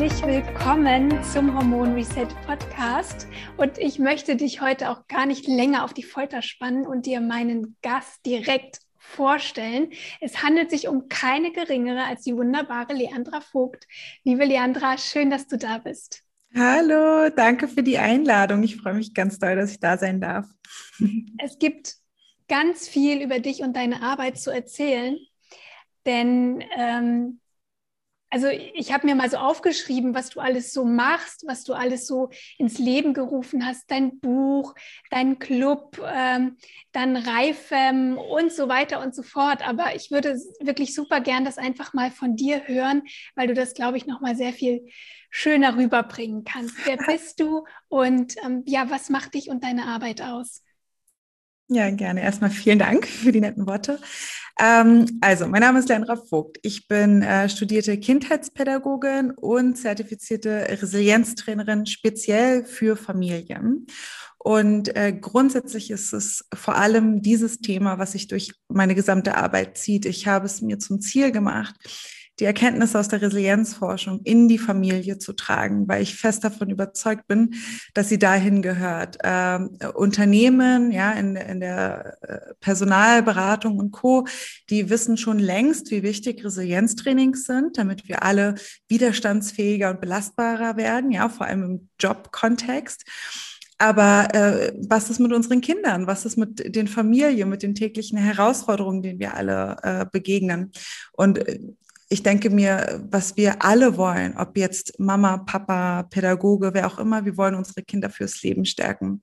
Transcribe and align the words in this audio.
Herzlich 0.00 0.26
willkommen 0.26 1.22
zum 1.22 1.54
Hormon 1.54 1.92
Reset 1.92 2.26
Podcast 2.46 3.28
und 3.58 3.76
ich 3.76 3.98
möchte 3.98 4.34
dich 4.34 4.62
heute 4.62 4.88
auch 4.88 5.06
gar 5.08 5.26
nicht 5.26 5.46
länger 5.46 5.84
auf 5.84 5.92
die 5.92 6.02
Folter 6.02 6.40
spannen 6.40 6.86
und 6.86 7.04
dir 7.04 7.20
meinen 7.20 7.76
Gast 7.82 8.24
direkt 8.24 8.78
vorstellen. 8.96 9.90
Es 10.22 10.42
handelt 10.42 10.70
sich 10.70 10.88
um 10.88 11.10
keine 11.10 11.52
geringere 11.52 12.04
als 12.04 12.22
die 12.22 12.34
wunderbare 12.34 12.94
Leandra 12.94 13.42
Vogt. 13.42 13.86
Liebe 14.24 14.46
Leandra, 14.46 14.96
schön, 14.96 15.28
dass 15.28 15.46
du 15.48 15.58
da 15.58 15.76
bist. 15.76 16.22
Hallo, 16.56 17.28
danke 17.28 17.68
für 17.68 17.82
die 17.82 17.98
Einladung. 17.98 18.62
Ich 18.62 18.76
freue 18.76 18.94
mich 18.94 19.12
ganz 19.12 19.38
doll, 19.38 19.54
dass 19.54 19.70
ich 19.70 19.80
da 19.80 19.98
sein 19.98 20.18
darf. 20.18 20.46
Es 21.44 21.58
gibt 21.58 21.96
ganz 22.48 22.88
viel 22.88 23.20
über 23.20 23.38
dich 23.38 23.60
und 23.60 23.76
deine 23.76 24.00
Arbeit 24.00 24.38
zu 24.38 24.50
erzählen, 24.50 25.18
denn 26.06 26.64
ähm, 26.74 27.39
also 28.30 28.46
ich 28.48 28.92
habe 28.92 29.06
mir 29.06 29.16
mal 29.16 29.28
so 29.28 29.38
aufgeschrieben, 29.38 30.14
was 30.14 30.30
du 30.30 30.40
alles 30.40 30.72
so 30.72 30.84
machst, 30.84 31.44
was 31.46 31.64
du 31.64 31.74
alles 31.74 32.06
so 32.06 32.30
ins 32.58 32.78
Leben 32.78 33.12
gerufen 33.12 33.66
hast, 33.66 33.90
dein 33.90 34.20
Buch, 34.20 34.74
dein 35.10 35.40
Club, 35.40 36.00
ähm, 36.06 36.56
dann 36.92 37.16
Reifem 37.16 38.16
und 38.16 38.52
so 38.52 38.68
weiter 38.68 39.02
und 39.02 39.14
so 39.14 39.22
fort. 39.22 39.66
Aber 39.68 39.96
ich 39.96 40.12
würde 40.12 40.38
wirklich 40.60 40.94
super 40.94 41.20
gern 41.20 41.44
das 41.44 41.58
einfach 41.58 41.92
mal 41.92 42.12
von 42.12 42.36
dir 42.36 42.66
hören, 42.66 43.02
weil 43.34 43.48
du 43.48 43.54
das, 43.54 43.74
glaube 43.74 43.96
ich, 43.96 44.06
noch 44.06 44.20
mal 44.20 44.36
sehr 44.36 44.52
viel 44.52 44.86
schöner 45.28 45.76
rüberbringen 45.76 46.44
kannst. 46.44 46.74
Wer 46.86 46.96
bist 47.06 47.40
du 47.40 47.64
und 47.88 48.36
ähm, 48.44 48.62
ja, 48.66 48.90
was 48.90 49.10
macht 49.10 49.34
dich 49.34 49.50
und 49.50 49.64
deine 49.64 49.86
Arbeit 49.86 50.22
aus? 50.22 50.62
Ja, 51.72 51.88
gerne. 51.90 52.20
Erstmal 52.20 52.50
vielen 52.50 52.80
Dank 52.80 53.06
für 53.06 53.30
die 53.30 53.40
netten 53.40 53.64
Worte. 53.64 54.00
Ähm, 54.60 55.06
also, 55.20 55.46
mein 55.46 55.60
Name 55.60 55.78
ist 55.78 55.88
Leandra 55.88 56.16
Vogt. 56.16 56.58
Ich 56.62 56.88
bin 56.88 57.22
äh, 57.22 57.48
studierte 57.48 57.96
Kindheitspädagogin 57.96 59.30
und 59.30 59.76
zertifizierte 59.76 60.66
Resilienztrainerin 60.68 61.86
speziell 61.86 62.64
für 62.64 62.96
Familien. 62.96 63.86
Und 64.36 64.96
äh, 64.96 65.12
grundsätzlich 65.12 65.92
ist 65.92 66.12
es 66.12 66.44
vor 66.52 66.74
allem 66.74 67.22
dieses 67.22 67.60
Thema, 67.60 68.00
was 68.00 68.12
sich 68.12 68.26
durch 68.26 68.52
meine 68.68 68.96
gesamte 68.96 69.36
Arbeit 69.36 69.78
zieht. 69.78 70.06
Ich 70.06 70.26
habe 70.26 70.46
es 70.46 70.62
mir 70.62 70.80
zum 70.80 71.00
Ziel 71.00 71.30
gemacht, 71.30 71.76
die 72.38 72.44
Erkenntnisse 72.44 72.98
aus 72.98 73.08
der 73.08 73.20
Resilienzforschung 73.20 74.20
in 74.24 74.48
die 74.48 74.58
Familie 74.58 75.18
zu 75.18 75.32
tragen, 75.34 75.86
weil 75.88 76.02
ich 76.02 76.16
fest 76.16 76.42
davon 76.44 76.70
überzeugt 76.70 77.26
bin, 77.26 77.54
dass 77.92 78.08
sie 78.08 78.18
dahin 78.18 78.62
gehört. 78.62 79.18
Ähm, 79.22 79.78
Unternehmen, 79.94 80.90
ja, 80.90 81.12
in, 81.12 81.36
in 81.36 81.60
der 81.60 82.16
äh, 82.22 82.54
Personalberatung 82.60 83.78
und 83.78 83.90
Co., 83.90 84.26
die 84.70 84.88
wissen 84.88 85.16
schon 85.16 85.38
längst, 85.38 85.90
wie 85.90 86.02
wichtig 86.02 86.44
Resilienztrainings 86.44 87.44
sind, 87.44 87.76
damit 87.76 88.08
wir 88.08 88.22
alle 88.22 88.54
widerstandsfähiger 88.88 89.90
und 89.90 90.00
belastbarer 90.00 90.76
werden, 90.76 91.10
ja, 91.10 91.28
vor 91.28 91.46
allem 91.46 91.62
im 91.62 91.88
Jobkontext. 91.98 93.04
Aber 93.80 94.28
äh, 94.34 94.74
was 94.76 95.08
ist 95.08 95.20
mit 95.20 95.32
unseren 95.32 95.62
Kindern? 95.62 96.06
Was 96.06 96.26
ist 96.26 96.36
mit 96.36 96.76
den 96.76 96.86
Familien, 96.86 97.48
mit 97.48 97.62
den 97.62 97.74
täglichen 97.74 98.18
Herausforderungen, 98.18 99.00
denen 99.00 99.18
wir 99.18 99.34
alle 99.34 99.76
äh, 99.82 100.06
begegnen? 100.10 100.70
Und 101.12 101.38
äh, 101.38 101.58
ich 102.12 102.24
denke 102.24 102.50
mir, 102.50 103.00
was 103.08 103.36
wir 103.36 103.64
alle 103.64 103.96
wollen, 103.96 104.36
ob 104.36 104.56
jetzt 104.56 104.98
Mama, 104.98 105.38
Papa, 105.38 106.02
Pädagoge, 106.02 106.74
wer 106.74 106.88
auch 106.88 106.98
immer, 106.98 107.24
wir 107.24 107.36
wollen 107.36 107.54
unsere 107.54 107.82
Kinder 107.82 108.10
fürs 108.10 108.42
Leben 108.42 108.64
stärken. 108.64 109.22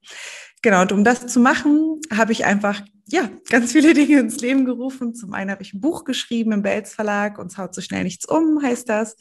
Genau, 0.61 0.81
und 0.81 0.93
um 0.93 1.03
das 1.03 1.27
zu 1.27 1.41
machen, 1.41 1.99
habe 2.11 2.31
ich 2.31 2.45
einfach 2.45 2.81
ja, 3.09 3.29
ganz 3.49 3.73
viele 3.73 3.93
Dinge 3.93 4.19
ins 4.19 4.39
Leben 4.39 4.63
gerufen. 4.63 5.13
Zum 5.15 5.33
einen 5.33 5.51
habe 5.51 5.63
ich 5.63 5.73
ein 5.73 5.81
Buch 5.81 6.05
geschrieben 6.05 6.53
im 6.53 6.61
Belz 6.61 6.93
Verlag, 6.93 7.39
uns 7.39 7.57
haut 7.57 7.75
so 7.75 7.81
schnell 7.81 8.05
nichts 8.05 8.25
um, 8.25 8.61
heißt 8.63 8.87
das. 8.87 9.17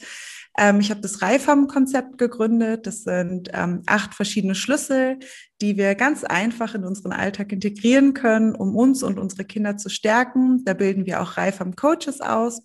Ähm, 0.57 0.79
ich 0.79 0.89
habe 0.89 1.01
das 1.01 1.21
Reifam-Konzept 1.21 2.17
gegründet. 2.17 2.87
Das 2.87 3.03
sind 3.03 3.49
ähm, 3.53 3.83
acht 3.85 4.15
verschiedene 4.15 4.55
Schlüssel, 4.55 5.19
die 5.61 5.77
wir 5.77 5.95
ganz 5.95 6.23
einfach 6.23 6.73
in 6.73 6.83
unseren 6.83 7.11
Alltag 7.11 7.51
integrieren 7.51 8.13
können, 8.13 8.55
um 8.55 8.75
uns 8.75 9.03
und 9.03 9.19
unsere 9.19 9.45
Kinder 9.45 9.77
zu 9.77 9.89
stärken. 9.89 10.63
Da 10.65 10.73
bilden 10.73 11.05
wir 11.05 11.21
auch 11.21 11.37
Reifam-Coaches 11.37 12.21
aus. 12.21 12.63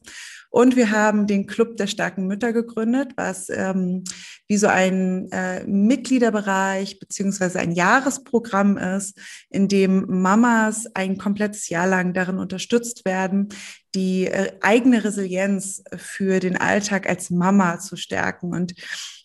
Und 0.52 0.76
wir 0.76 0.90
haben 0.90 1.26
den 1.26 1.46
Club 1.46 1.78
der 1.78 1.86
starken 1.86 2.26
Mütter 2.26 2.52
gegründet, 2.52 3.12
was 3.16 3.48
ähm, 3.48 4.04
wie 4.48 4.58
so 4.58 4.66
ein 4.66 5.32
äh, 5.32 5.64
Mitgliederbereich 5.64 6.98
beziehungsweise 6.98 7.58
ein 7.58 7.72
Jahresprogramm 7.72 8.76
ist, 8.76 9.18
in 9.48 9.66
dem 9.66 10.04
Mamas 10.20 10.86
ein 10.92 11.16
komplettes 11.16 11.70
Jahr 11.70 11.86
lang 11.86 12.12
darin 12.12 12.38
unterstützt 12.38 13.06
werden, 13.06 13.48
die 13.94 14.26
äh, 14.26 14.52
eigene 14.60 15.02
Resilienz 15.02 15.84
für 15.96 16.38
den 16.38 16.58
Alltag 16.58 17.08
als 17.08 17.30
Mama 17.30 17.78
zu 17.78 17.96
stärken 17.96 18.52
und 18.52 18.74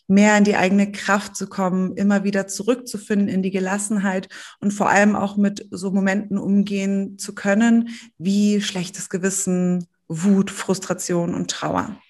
mehr 0.08 0.38
in 0.38 0.46
die 0.46 0.56
eigene 0.56 0.94
Kraft 0.94 1.36
zu 1.36 1.48
kommen, 1.48 1.98
immer 1.98 2.24
wieder 2.24 2.48
zurückzufinden 2.48 3.28
in 3.28 3.44
die 3.44 3.52
Gelassenheit 3.52 4.30
und 4.62 4.72
vor 4.72 4.88
allem 4.90 5.18
auch 5.18 5.36
mit 5.36 5.68
so 5.72 5.92
Momenten 5.92 6.38
umgehen 6.38 7.18
zu 7.18 7.36
können, 7.36 7.90
wie 8.18 8.62
schlechtes 8.62 9.10
Gewissen, 9.10 9.88
Wut, 10.08 10.52
Frustration 10.52 11.34
und 11.34 11.52
Trauer. 11.52 12.02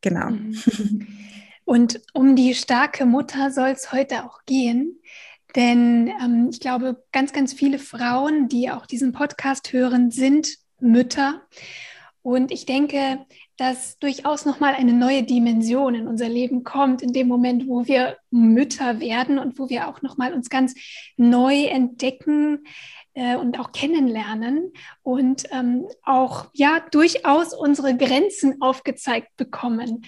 Genau. 0.00 0.30
Mhm. 0.30 1.06
Und 1.64 2.00
um 2.12 2.36
die 2.36 2.54
starke 2.54 3.06
Mutter 3.06 3.50
soll 3.50 3.70
es 3.70 3.92
heute 3.92 4.24
auch 4.24 4.44
gehen. 4.46 5.00
Denn 5.56 6.12
ähm, 6.22 6.48
ich 6.50 6.60
glaube, 6.60 7.02
ganz, 7.12 7.32
ganz 7.32 7.52
viele 7.52 7.78
Frauen, 7.78 8.48
die 8.48 8.70
auch 8.70 8.86
diesen 8.86 9.12
Podcast 9.12 9.72
hören, 9.72 10.10
sind 10.10 10.58
Mütter. 10.80 11.42
Und 12.22 12.52
ich 12.52 12.66
denke, 12.66 13.24
dass 13.56 13.98
durchaus 13.98 14.44
nochmal 14.44 14.74
eine 14.74 14.92
neue 14.92 15.22
Dimension 15.22 15.94
in 15.94 16.06
unser 16.06 16.28
Leben 16.28 16.62
kommt, 16.62 17.00
in 17.00 17.12
dem 17.12 17.26
Moment, 17.26 17.68
wo 17.68 17.86
wir 17.86 18.18
Mütter 18.30 19.00
werden 19.00 19.38
und 19.38 19.58
wo 19.58 19.68
wir 19.70 19.88
auch 19.88 20.02
nochmal 20.02 20.34
uns 20.34 20.50
ganz 20.50 20.74
neu 21.16 21.64
entdecken, 21.64 22.64
äh, 23.16 23.34
und 23.36 23.58
auch 23.58 23.72
kennenlernen 23.72 24.72
und 25.02 25.44
ähm, 25.50 25.88
auch 26.04 26.46
ja 26.52 26.80
durchaus 26.92 27.54
unsere 27.54 27.96
Grenzen 27.96 28.60
aufgezeigt 28.60 29.36
bekommen. 29.36 30.04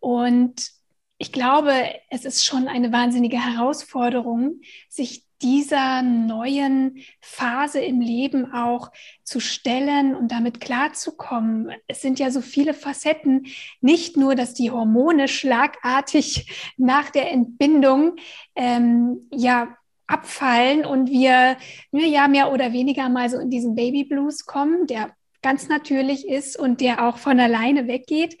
Und 0.00 0.70
ich 1.18 1.32
glaube, 1.32 1.72
es 2.08 2.24
ist 2.24 2.44
schon 2.44 2.68
eine 2.68 2.92
wahnsinnige 2.92 3.44
Herausforderung, 3.44 4.60
sich 4.88 5.26
dieser 5.42 6.02
neuen 6.02 7.02
Phase 7.20 7.80
im 7.80 8.00
Leben 8.00 8.52
auch 8.52 8.92
zu 9.24 9.40
stellen 9.40 10.14
und 10.14 10.30
damit 10.30 10.60
klarzukommen. 10.60 11.72
Es 11.88 12.00
sind 12.00 12.20
ja 12.20 12.30
so 12.30 12.40
viele 12.40 12.74
Facetten, 12.74 13.46
nicht 13.80 14.16
nur, 14.16 14.36
dass 14.36 14.54
die 14.54 14.70
Hormone 14.70 15.26
schlagartig 15.26 16.72
nach 16.76 17.10
der 17.10 17.32
Entbindung 17.32 18.14
ähm, 18.54 19.28
ja 19.32 19.76
abfallen 20.12 20.84
und 20.84 21.10
wir 21.10 21.56
ja 21.90 22.28
mehr 22.28 22.52
oder 22.52 22.72
weniger 22.72 23.08
mal 23.08 23.30
so 23.30 23.38
in 23.38 23.50
diesen 23.50 23.74
Baby 23.74 24.04
Blues 24.04 24.44
kommen, 24.44 24.86
der 24.86 25.14
ganz 25.42 25.68
natürlich 25.68 26.28
ist 26.28 26.58
und 26.58 26.80
der 26.80 27.08
auch 27.08 27.18
von 27.18 27.40
alleine 27.40 27.88
weggeht. 27.88 28.38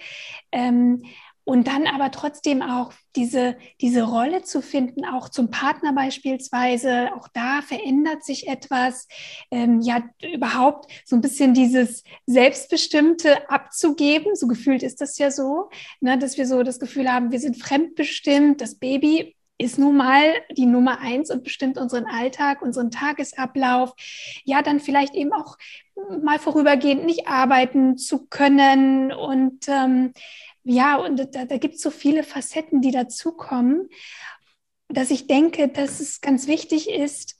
Ähm, 0.52 1.02
und 1.44 1.66
dann 1.66 1.88
aber 1.88 2.12
trotzdem 2.12 2.62
auch 2.62 2.92
diese, 3.16 3.56
diese 3.80 4.04
Rolle 4.04 4.42
zu 4.42 4.62
finden, 4.62 5.04
auch 5.04 5.28
zum 5.28 5.50
Partner 5.50 5.92
beispielsweise, 5.92 7.10
auch 7.16 7.26
da 7.34 7.62
verändert 7.62 8.24
sich 8.24 8.46
etwas, 8.46 9.08
ähm, 9.50 9.80
ja, 9.80 10.04
überhaupt 10.22 10.86
so 11.04 11.16
ein 11.16 11.20
bisschen 11.20 11.52
dieses 11.52 12.04
Selbstbestimmte 12.26 13.50
abzugeben, 13.50 14.36
so 14.36 14.46
gefühlt 14.46 14.84
ist 14.84 15.00
das 15.00 15.18
ja 15.18 15.32
so, 15.32 15.68
ne, 16.00 16.16
dass 16.16 16.38
wir 16.38 16.46
so 16.46 16.62
das 16.62 16.78
Gefühl 16.78 17.12
haben, 17.12 17.32
wir 17.32 17.40
sind 17.40 17.56
fremdbestimmt, 17.56 18.60
das 18.60 18.76
Baby 18.76 19.34
ist 19.62 19.78
nun 19.78 19.96
mal 19.96 20.34
die 20.50 20.66
Nummer 20.66 21.00
eins 21.00 21.30
und 21.30 21.44
bestimmt 21.44 21.78
unseren 21.78 22.06
Alltag, 22.06 22.62
unseren 22.62 22.90
Tagesablauf. 22.90 23.92
Ja, 24.44 24.62
dann 24.62 24.80
vielleicht 24.80 25.14
eben 25.14 25.32
auch 25.32 25.56
mal 26.22 26.38
vorübergehend 26.38 27.04
nicht 27.04 27.28
arbeiten 27.28 27.96
zu 27.96 28.26
können. 28.26 29.12
Und 29.12 29.68
ähm, 29.68 30.12
ja, 30.64 30.96
und 30.96 31.34
da, 31.34 31.44
da 31.44 31.56
gibt 31.58 31.76
es 31.76 31.82
so 31.82 31.90
viele 31.90 32.22
Facetten, 32.22 32.80
die 32.80 32.90
dazukommen, 32.90 33.88
dass 34.88 35.10
ich 35.10 35.26
denke, 35.26 35.68
dass 35.68 36.00
es 36.00 36.20
ganz 36.20 36.46
wichtig 36.46 36.90
ist, 36.90 37.36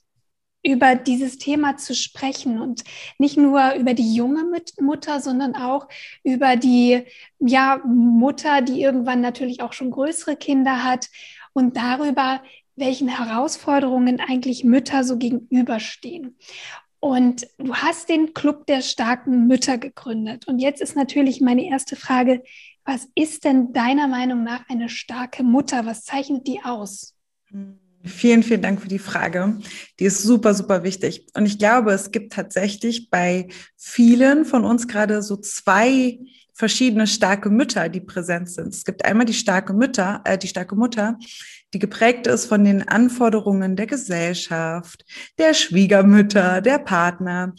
über 0.65 0.95
dieses 0.95 1.37
Thema 1.37 1.75
zu 1.75 1.93
sprechen 1.93 2.61
und 2.61 2.83
nicht 3.17 3.35
nur 3.35 3.73
über 3.73 3.93
die 3.93 4.15
junge 4.15 4.45
Mutter, 4.79 5.19
sondern 5.19 5.55
auch 5.55 5.89
über 6.23 6.55
die 6.55 7.03
ja, 7.39 7.81
Mutter, 7.85 8.61
die 8.61 8.81
irgendwann 8.81 9.19
natürlich 9.19 9.61
auch 9.61 9.73
schon 9.73 9.91
größere 9.91 10.37
Kinder 10.37 10.85
hat 10.85 11.09
und 11.53 11.77
darüber, 11.77 12.41
welchen 12.75 13.07
Herausforderungen 13.07 14.19
eigentlich 14.19 14.63
Mütter 14.63 15.03
so 15.03 15.17
gegenüberstehen. 15.17 16.37
Und 16.99 17.47
du 17.57 17.75
hast 17.75 18.09
den 18.09 18.33
Club 18.33 18.65
der 18.65 18.81
starken 18.81 19.47
Mütter 19.47 19.77
gegründet. 19.77 20.47
Und 20.47 20.59
jetzt 20.59 20.81
ist 20.81 20.95
natürlich 20.95 21.41
meine 21.41 21.65
erste 21.65 21.95
Frage, 21.95 22.43
was 22.85 23.07
ist 23.15 23.43
denn 23.43 23.73
deiner 23.73 24.07
Meinung 24.07 24.43
nach 24.43 24.67
eine 24.69 24.89
starke 24.89 25.43
Mutter? 25.43 25.85
Was 25.85 26.03
zeichnet 26.03 26.47
die 26.47 26.61
aus? 26.63 27.15
Vielen, 28.05 28.43
vielen 28.43 28.61
Dank 28.61 28.81
für 28.81 28.87
die 28.89 28.99
Frage. 28.99 29.59
Die 29.99 30.05
ist 30.05 30.23
super, 30.23 30.53
super 30.53 30.83
wichtig. 30.83 31.27
Und 31.35 31.45
ich 31.45 31.57
glaube, 31.57 31.91
es 31.91 32.11
gibt 32.11 32.33
tatsächlich 32.33 33.09
bei 33.09 33.47
vielen 33.77 34.43
von 34.43 34.65
uns 34.65 34.87
gerade 34.87 35.21
so 35.21 35.37
zwei 35.37 36.19
verschiedene 36.53 37.07
starke 37.07 37.49
Mütter, 37.49 37.89
die 37.89 38.01
präsent 38.01 38.49
sind. 38.49 38.73
Es 38.73 38.85
gibt 38.85 39.05
einmal 39.05 39.25
die 39.25 39.33
starke 39.33 39.73
Mütter, 39.73 40.21
äh, 40.25 40.37
die 40.37 40.47
starke 40.47 40.75
Mutter, 40.75 41.17
die 41.73 41.79
geprägt 41.79 42.27
ist 42.27 42.45
von 42.45 42.63
den 42.63 42.87
Anforderungen 42.87 43.75
der 43.75 43.87
Gesellschaft, 43.87 45.03
der 45.37 45.53
Schwiegermütter, 45.53 46.61
der 46.61 46.77
Partner, 46.77 47.53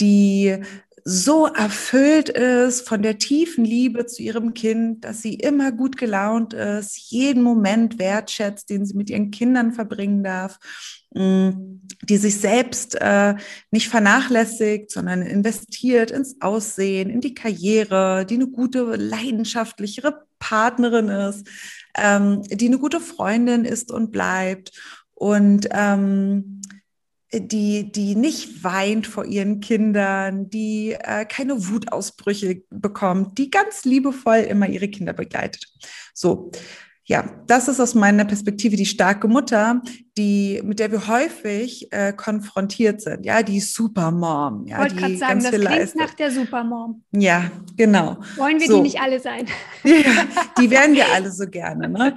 die 0.00 0.58
so 1.04 1.46
erfüllt 1.46 2.28
ist 2.28 2.86
von 2.86 3.02
der 3.02 3.18
tiefen 3.18 3.64
Liebe 3.64 4.06
zu 4.06 4.22
ihrem 4.22 4.54
Kind, 4.54 5.04
dass 5.04 5.22
sie 5.22 5.34
immer 5.34 5.72
gut 5.72 5.96
gelaunt 5.96 6.52
ist, 6.52 7.10
jeden 7.10 7.42
Moment 7.42 7.98
wertschätzt, 7.98 8.68
den 8.70 8.84
sie 8.84 8.94
mit 8.94 9.10
ihren 9.10 9.30
Kindern 9.30 9.72
verbringen 9.72 10.22
darf, 10.22 10.58
die 11.12 12.16
sich 12.16 12.38
selbst 12.38 12.94
äh, 13.00 13.34
nicht 13.70 13.88
vernachlässigt, 13.88 14.90
sondern 14.90 15.22
investiert 15.22 16.10
ins 16.10 16.40
Aussehen, 16.40 17.10
in 17.10 17.20
die 17.20 17.34
Karriere, 17.34 18.24
die 18.24 18.34
eine 18.34 18.46
gute, 18.46 18.96
leidenschaftlichere 18.96 20.26
Partnerin 20.38 21.08
ist, 21.08 21.46
ähm, 21.96 22.42
die 22.42 22.66
eine 22.66 22.78
gute 22.78 23.00
Freundin 23.00 23.64
ist 23.64 23.90
und 23.90 24.12
bleibt 24.12 24.72
und 25.14 25.68
ähm, 25.72 26.62
die, 27.32 27.92
die 27.92 28.16
nicht 28.16 28.64
weint 28.64 29.06
vor 29.06 29.24
ihren 29.24 29.60
Kindern, 29.60 30.50
die 30.50 30.96
äh, 30.98 31.24
keine 31.26 31.68
Wutausbrüche 31.68 32.62
bekommt, 32.70 33.38
die 33.38 33.50
ganz 33.50 33.84
liebevoll 33.84 34.38
immer 34.38 34.68
ihre 34.68 34.88
Kinder 34.88 35.12
begleitet. 35.12 35.66
So. 36.14 36.50
Ja, 37.10 37.24
das 37.48 37.66
ist 37.66 37.80
aus 37.80 37.96
meiner 37.96 38.24
Perspektive 38.24 38.76
die 38.76 38.86
starke 38.86 39.26
Mutter, 39.26 39.82
die, 40.16 40.60
mit 40.62 40.78
der 40.78 40.92
wir 40.92 41.08
häufig 41.08 41.88
äh, 41.90 42.12
konfrontiert 42.12 43.00
sind. 43.00 43.26
Ja, 43.26 43.42
die 43.42 43.58
Supermom. 43.58 44.64
Ja, 44.68 44.78
wollte 44.78 44.94
gerade 44.94 45.16
sagen, 45.16 45.40
das 45.40 45.48
klingt 45.48 45.64
leistet. 45.64 46.00
nach 46.00 46.14
der 46.14 46.30
Supermom. 46.30 47.02
Ja, 47.10 47.50
genau. 47.76 48.18
Wollen 48.36 48.60
wir 48.60 48.68
so. 48.68 48.76
die 48.76 48.82
nicht 48.82 49.00
alle 49.00 49.18
sein? 49.18 49.46
Ja, 49.82 50.24
die 50.56 50.70
wären 50.70 50.94
wir 50.94 51.12
alle 51.12 51.32
so 51.32 51.48
gerne. 51.48 51.88
Ne? 51.88 52.14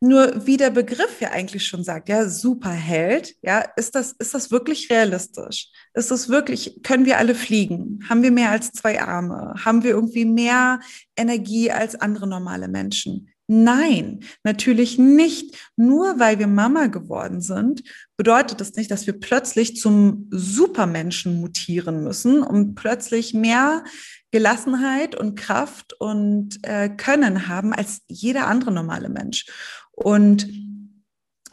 Nur 0.00 0.46
wie 0.46 0.58
der 0.58 0.70
Begriff 0.70 1.22
ja 1.22 1.30
eigentlich 1.30 1.64
schon 1.64 1.82
sagt, 1.82 2.10
ja, 2.10 2.28
Superheld, 2.28 3.34
ja, 3.40 3.64
ist 3.76 3.94
das, 3.94 4.12
ist 4.12 4.34
das 4.34 4.50
wirklich 4.50 4.90
realistisch? 4.90 5.70
Ist 5.94 6.10
das 6.10 6.28
wirklich, 6.28 6.82
können 6.82 7.06
wir 7.06 7.16
alle 7.16 7.34
fliegen? 7.34 8.00
Haben 8.10 8.22
wir 8.22 8.30
mehr 8.30 8.50
als 8.50 8.72
zwei 8.72 9.00
Arme? 9.00 9.54
Haben 9.64 9.84
wir 9.84 9.92
irgendwie 9.92 10.26
mehr 10.26 10.80
Energie 11.16 11.70
als 11.70 11.94
andere 11.94 12.26
normale 12.26 12.68
Menschen? 12.68 13.30
Nein, 13.50 14.20
natürlich 14.44 14.98
nicht. 14.98 15.56
Nur 15.74 16.20
weil 16.20 16.38
wir 16.38 16.46
Mama 16.46 16.88
geworden 16.88 17.40
sind, 17.40 17.82
bedeutet 18.18 18.60
das 18.60 18.74
nicht, 18.74 18.90
dass 18.90 19.06
wir 19.06 19.18
plötzlich 19.18 19.76
zum 19.76 20.28
Supermenschen 20.30 21.40
mutieren 21.40 22.04
müssen, 22.04 22.42
um 22.42 22.74
plötzlich 22.74 23.32
mehr 23.32 23.84
Gelassenheit 24.32 25.14
und 25.14 25.34
Kraft 25.34 25.94
und 25.98 26.58
äh, 26.62 26.90
Können 26.90 27.48
haben 27.48 27.72
als 27.72 28.02
jeder 28.06 28.48
andere 28.48 28.70
normale 28.70 29.08
Mensch. 29.08 29.46
Und 29.92 30.46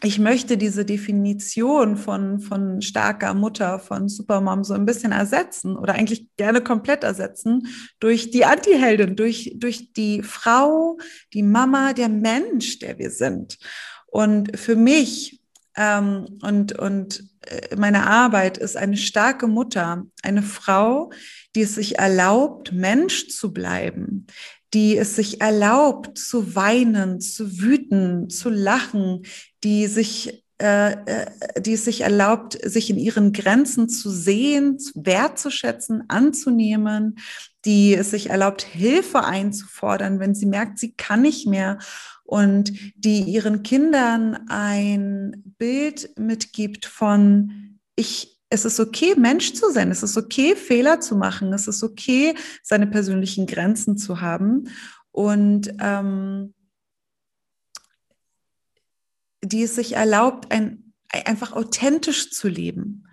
ich 0.06 0.20
möchte 0.20 0.58
diese 0.58 0.86
Definition 0.86 1.98
von, 1.98 2.40
von 2.40 2.82
starker 2.82 3.34
Mutter, 3.34 3.80
von 3.80 4.08
Supermom 4.08 4.64
so 4.64 4.74
ein 4.74 4.86
bisschen 4.86 5.12
ersetzen 5.12 5.76
oder 5.76 5.96
eigentlich 5.96 6.28
gerne 6.38 6.62
komplett 6.62 7.04
ersetzen 7.04 7.68
durch 8.00 8.30
die 8.30 8.46
Antiheldin, 8.46 9.16
durch, 9.16 9.56
durch 9.58 9.94
die 9.94 10.22
Frau, 10.22 10.98
die 11.34 11.44
Mama, 11.44 11.94
der 11.94 12.10
Mensch, 12.10 12.80
der 12.80 13.00
wir 13.00 13.10
sind. 13.10 13.58
Und 14.08 14.58
für 14.58 14.76
mich 14.76 15.42
ähm, 15.76 16.40
und, 16.42 16.78
und 16.78 17.24
äh, 17.42 17.76
meine 17.76 18.08
Arbeit 18.08 18.58
ist 18.58 18.78
eine 18.78 18.98
starke 18.98 19.48
Mutter, 19.48 20.06
eine 20.24 20.42
Frau, 20.42 21.12
die 21.56 21.62
es 21.62 21.76
sich 21.76 22.00
erlaubt, 22.00 22.72
Mensch 22.72 23.28
zu 23.30 23.54
bleiben, 23.54 24.28
die 24.74 24.98
es 24.98 25.16
sich 25.16 25.42
erlaubt 25.42 26.18
zu 26.18 26.56
weinen, 26.56 27.20
zu 27.20 27.60
wüten, 27.60 28.30
zu 28.30 28.50
lachen, 28.50 29.24
die 29.66 29.88
sich 29.88 30.46
äh, 30.62 30.92
äh, 30.92 31.26
die 31.60 31.74
es 31.74 31.84
sich 31.84 32.02
erlaubt, 32.02 32.58
sich 32.64 32.90
in 32.90 32.98
ihren 32.98 33.34
Grenzen 33.34 33.90
zu 33.90 34.10
sehen, 34.10 34.78
wertzuschätzen, 34.94 36.06
anzunehmen, 36.08 37.18
die 37.66 37.94
es 37.94 38.12
sich 38.12 38.30
erlaubt, 38.30 38.62
Hilfe 38.62 39.26
einzufordern, 39.26 40.22
wenn 40.22 40.34
sie 40.34 40.46
merkt, 40.46 40.80
sie 40.80 40.94
kann 40.94 41.24
nicht 41.24 41.46
mehr 41.46 41.80
und 42.24 42.72
die 42.96 43.20
ihren 43.24 43.64
Kindern 43.64 44.48
ein 44.48 45.44
Bild 45.58 46.18
mitgibt 46.18 46.86
von 46.86 47.80
ich 47.98 48.40
es 48.50 48.64
ist 48.64 48.80
okay, 48.80 49.16
Mensch 49.18 49.54
zu 49.54 49.72
sein. 49.72 49.92
Es 49.92 50.04
ist 50.04 50.16
okay, 50.16 50.56
Fehler 50.56 51.02
zu 51.02 51.18
machen. 51.18 51.52
Es 51.52 51.68
ist 51.68 51.84
okay, 51.84 52.36
seine 52.64 52.88
persönlichen 52.88 53.48
Grenzen 53.48 53.98
zu 53.98 54.22
haben. 54.22 54.70
Und 55.12 55.74
ähm, 55.80 56.55
die 59.46 59.64
es 59.64 59.76
sich 59.76 59.96
erlaubt, 59.96 60.52
ein, 60.52 60.94
einfach 61.10 61.54
authentisch 61.54 62.32
zu 62.32 62.48
leben. 62.48 63.08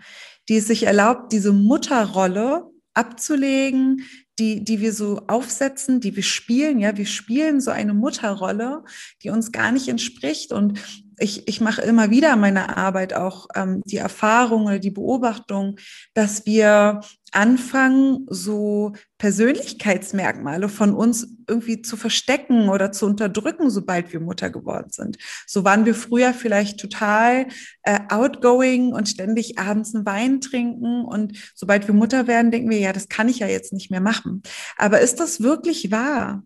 Die 0.48 0.56
es 0.56 0.66
sich 0.66 0.84
erlaubt, 0.84 1.32
diese 1.32 1.52
Mutterrolle 1.52 2.68
abzulegen, 2.94 4.02
die, 4.38 4.64
die 4.64 4.80
wir 4.80 4.92
so 4.92 5.22
aufsetzen, 5.28 6.00
die 6.00 6.16
wir 6.16 6.22
spielen. 6.22 6.78
Ja, 6.78 6.96
wir 6.96 7.06
spielen 7.06 7.60
so 7.60 7.70
eine 7.70 7.94
Mutterrolle, 7.94 8.84
die 9.22 9.30
uns 9.30 9.52
gar 9.52 9.72
nicht 9.72 9.88
entspricht. 9.88 10.52
Und 10.52 10.80
ich, 11.18 11.48
ich 11.48 11.60
mache 11.60 11.82
immer 11.82 12.10
wieder 12.10 12.36
meine 12.36 12.76
Arbeit 12.76 13.14
auch 13.14 13.48
ähm, 13.54 13.82
die 13.84 13.96
Erfahrung 13.96 14.66
oder 14.66 14.78
die 14.78 14.90
Beobachtung, 14.90 15.76
dass 16.14 16.46
wir 16.46 17.00
anfangen, 17.32 18.26
so 18.28 18.92
Persönlichkeitsmerkmale 19.18 20.68
von 20.68 20.94
uns 20.94 21.26
irgendwie 21.48 21.80
zu 21.80 21.96
verstecken 21.96 22.68
oder 22.68 22.92
zu 22.92 23.06
unterdrücken, 23.06 23.70
sobald 23.70 24.12
wir 24.12 24.20
Mutter 24.20 24.50
geworden 24.50 24.90
sind. 24.90 25.16
So 25.46 25.64
waren 25.64 25.86
wir 25.86 25.94
früher 25.94 26.34
vielleicht 26.34 26.78
total 26.78 27.46
äh, 27.84 28.00
outgoing 28.10 28.92
und 28.92 29.08
ständig 29.08 29.58
abends 29.58 29.94
einen 29.94 30.04
Wein 30.06 30.40
trinken 30.40 31.04
und 31.04 31.38
sobald 31.54 31.86
wir 31.86 31.94
Mutter 31.94 32.26
werden, 32.26 32.50
denken 32.50 32.70
wir, 32.70 32.78
ja, 32.78 32.92
das 32.92 33.08
kann 33.08 33.28
ich 33.28 33.38
ja 33.38 33.46
jetzt 33.46 33.72
nicht 33.72 33.90
mehr 33.90 34.02
machen. 34.02 34.42
Aber 34.76 35.00
ist 35.00 35.18
das 35.18 35.40
wirklich 35.40 35.90
wahr? 35.90 36.42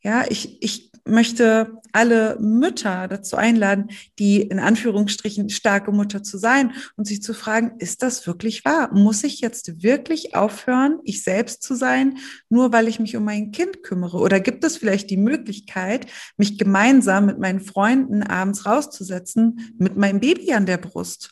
Ja, 0.00 0.24
ich, 0.28 0.62
ich 0.62 0.92
möchte 1.08 1.78
alle 1.92 2.38
Mütter 2.40 3.08
dazu 3.08 3.36
einladen, 3.36 3.90
die 4.18 4.42
in 4.42 4.58
Anführungsstrichen 4.58 5.48
starke 5.50 5.90
Mutter 5.92 6.22
zu 6.22 6.38
sein 6.38 6.72
und 6.96 7.06
sich 7.06 7.22
zu 7.22 7.34
fragen, 7.34 7.72
ist 7.78 8.02
das 8.02 8.26
wirklich 8.26 8.64
wahr? 8.64 8.94
Muss 8.94 9.24
ich 9.24 9.40
jetzt 9.40 9.82
wirklich 9.82 10.34
aufhören, 10.34 10.98
ich 11.04 11.22
selbst 11.22 11.62
zu 11.62 11.74
sein, 11.74 12.18
nur 12.48 12.72
weil 12.72 12.88
ich 12.88 13.00
mich 13.00 13.16
um 13.16 13.24
mein 13.24 13.52
Kind 13.52 13.82
kümmere? 13.82 14.18
Oder 14.18 14.40
gibt 14.40 14.64
es 14.64 14.76
vielleicht 14.76 15.10
die 15.10 15.16
Möglichkeit, 15.16 16.06
mich 16.36 16.58
gemeinsam 16.58 17.26
mit 17.26 17.38
meinen 17.38 17.60
Freunden 17.60 18.22
abends 18.22 18.66
rauszusetzen 18.66 19.74
mit 19.78 19.96
meinem 19.96 20.20
Baby 20.20 20.52
an 20.52 20.66
der 20.66 20.78
Brust? 20.78 21.30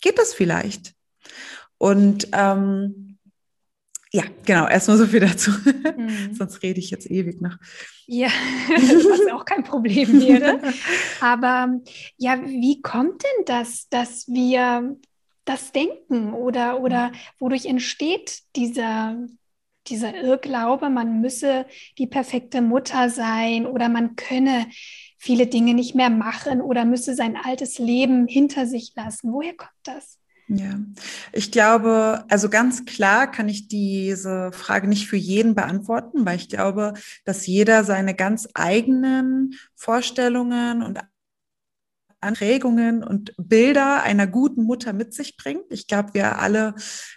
Geht 0.00 0.18
das 0.18 0.32
vielleicht? 0.32 0.94
Und 1.78 2.28
ähm, 2.32 3.01
ja, 4.14 4.24
genau, 4.44 4.68
erstmal 4.68 4.98
so 4.98 5.06
viel 5.06 5.20
dazu. 5.20 5.50
Mhm. 5.96 6.34
Sonst 6.38 6.62
rede 6.62 6.80
ich 6.80 6.90
jetzt 6.90 7.10
ewig 7.10 7.40
noch. 7.40 7.56
Ja, 8.06 8.28
was 8.68 9.32
auch 9.32 9.46
kein 9.46 9.64
Problem 9.64 10.20
wäre. 10.20 10.60
Aber 11.20 11.80
ja, 12.18 12.38
wie 12.44 12.82
kommt 12.82 13.22
denn 13.22 13.44
das, 13.46 13.88
dass 13.88 14.28
wir 14.28 14.96
das 15.46 15.72
denken 15.72 16.34
oder, 16.34 16.80
oder 16.80 17.08
mhm. 17.08 17.14
wodurch 17.38 17.64
entsteht 17.64 18.40
dieser, 18.54 19.16
dieser 19.86 20.14
Irrglaube, 20.14 20.90
man 20.90 21.22
müsse 21.22 21.64
die 21.96 22.06
perfekte 22.06 22.60
Mutter 22.60 23.08
sein 23.08 23.66
oder 23.66 23.88
man 23.88 24.14
könne 24.14 24.66
viele 25.16 25.46
Dinge 25.46 25.72
nicht 25.72 25.94
mehr 25.94 26.10
machen 26.10 26.60
oder 26.60 26.84
müsse 26.84 27.14
sein 27.14 27.38
altes 27.42 27.78
Leben 27.78 28.26
hinter 28.26 28.66
sich 28.66 28.92
lassen? 28.94 29.32
Woher 29.32 29.56
kommt 29.56 29.70
das? 29.84 30.18
Ja, 30.48 30.80
ich 31.32 31.50
glaube, 31.50 32.24
also 32.28 32.50
ganz 32.50 32.84
klar 32.84 33.30
kann 33.30 33.48
ich 33.48 33.68
diese 33.68 34.50
Frage 34.52 34.88
nicht 34.88 35.06
für 35.06 35.16
jeden 35.16 35.54
beantworten, 35.54 36.26
weil 36.26 36.36
ich 36.36 36.48
glaube, 36.48 36.94
dass 37.24 37.46
jeder 37.46 37.84
seine 37.84 38.14
ganz 38.14 38.48
eigenen 38.54 39.54
Vorstellungen 39.74 40.82
und 40.82 40.98
an 42.22 42.34
Prägungen 42.34 43.02
und 43.02 43.34
Bilder 43.36 44.02
einer 44.02 44.26
guten 44.26 44.62
Mutter 44.62 44.92
mit 44.92 45.12
sich 45.12 45.36
bringt. 45.36 45.64
Ich 45.70 45.86
glaube, 45.88 46.14
wir 46.14 46.38
alle 46.38 46.74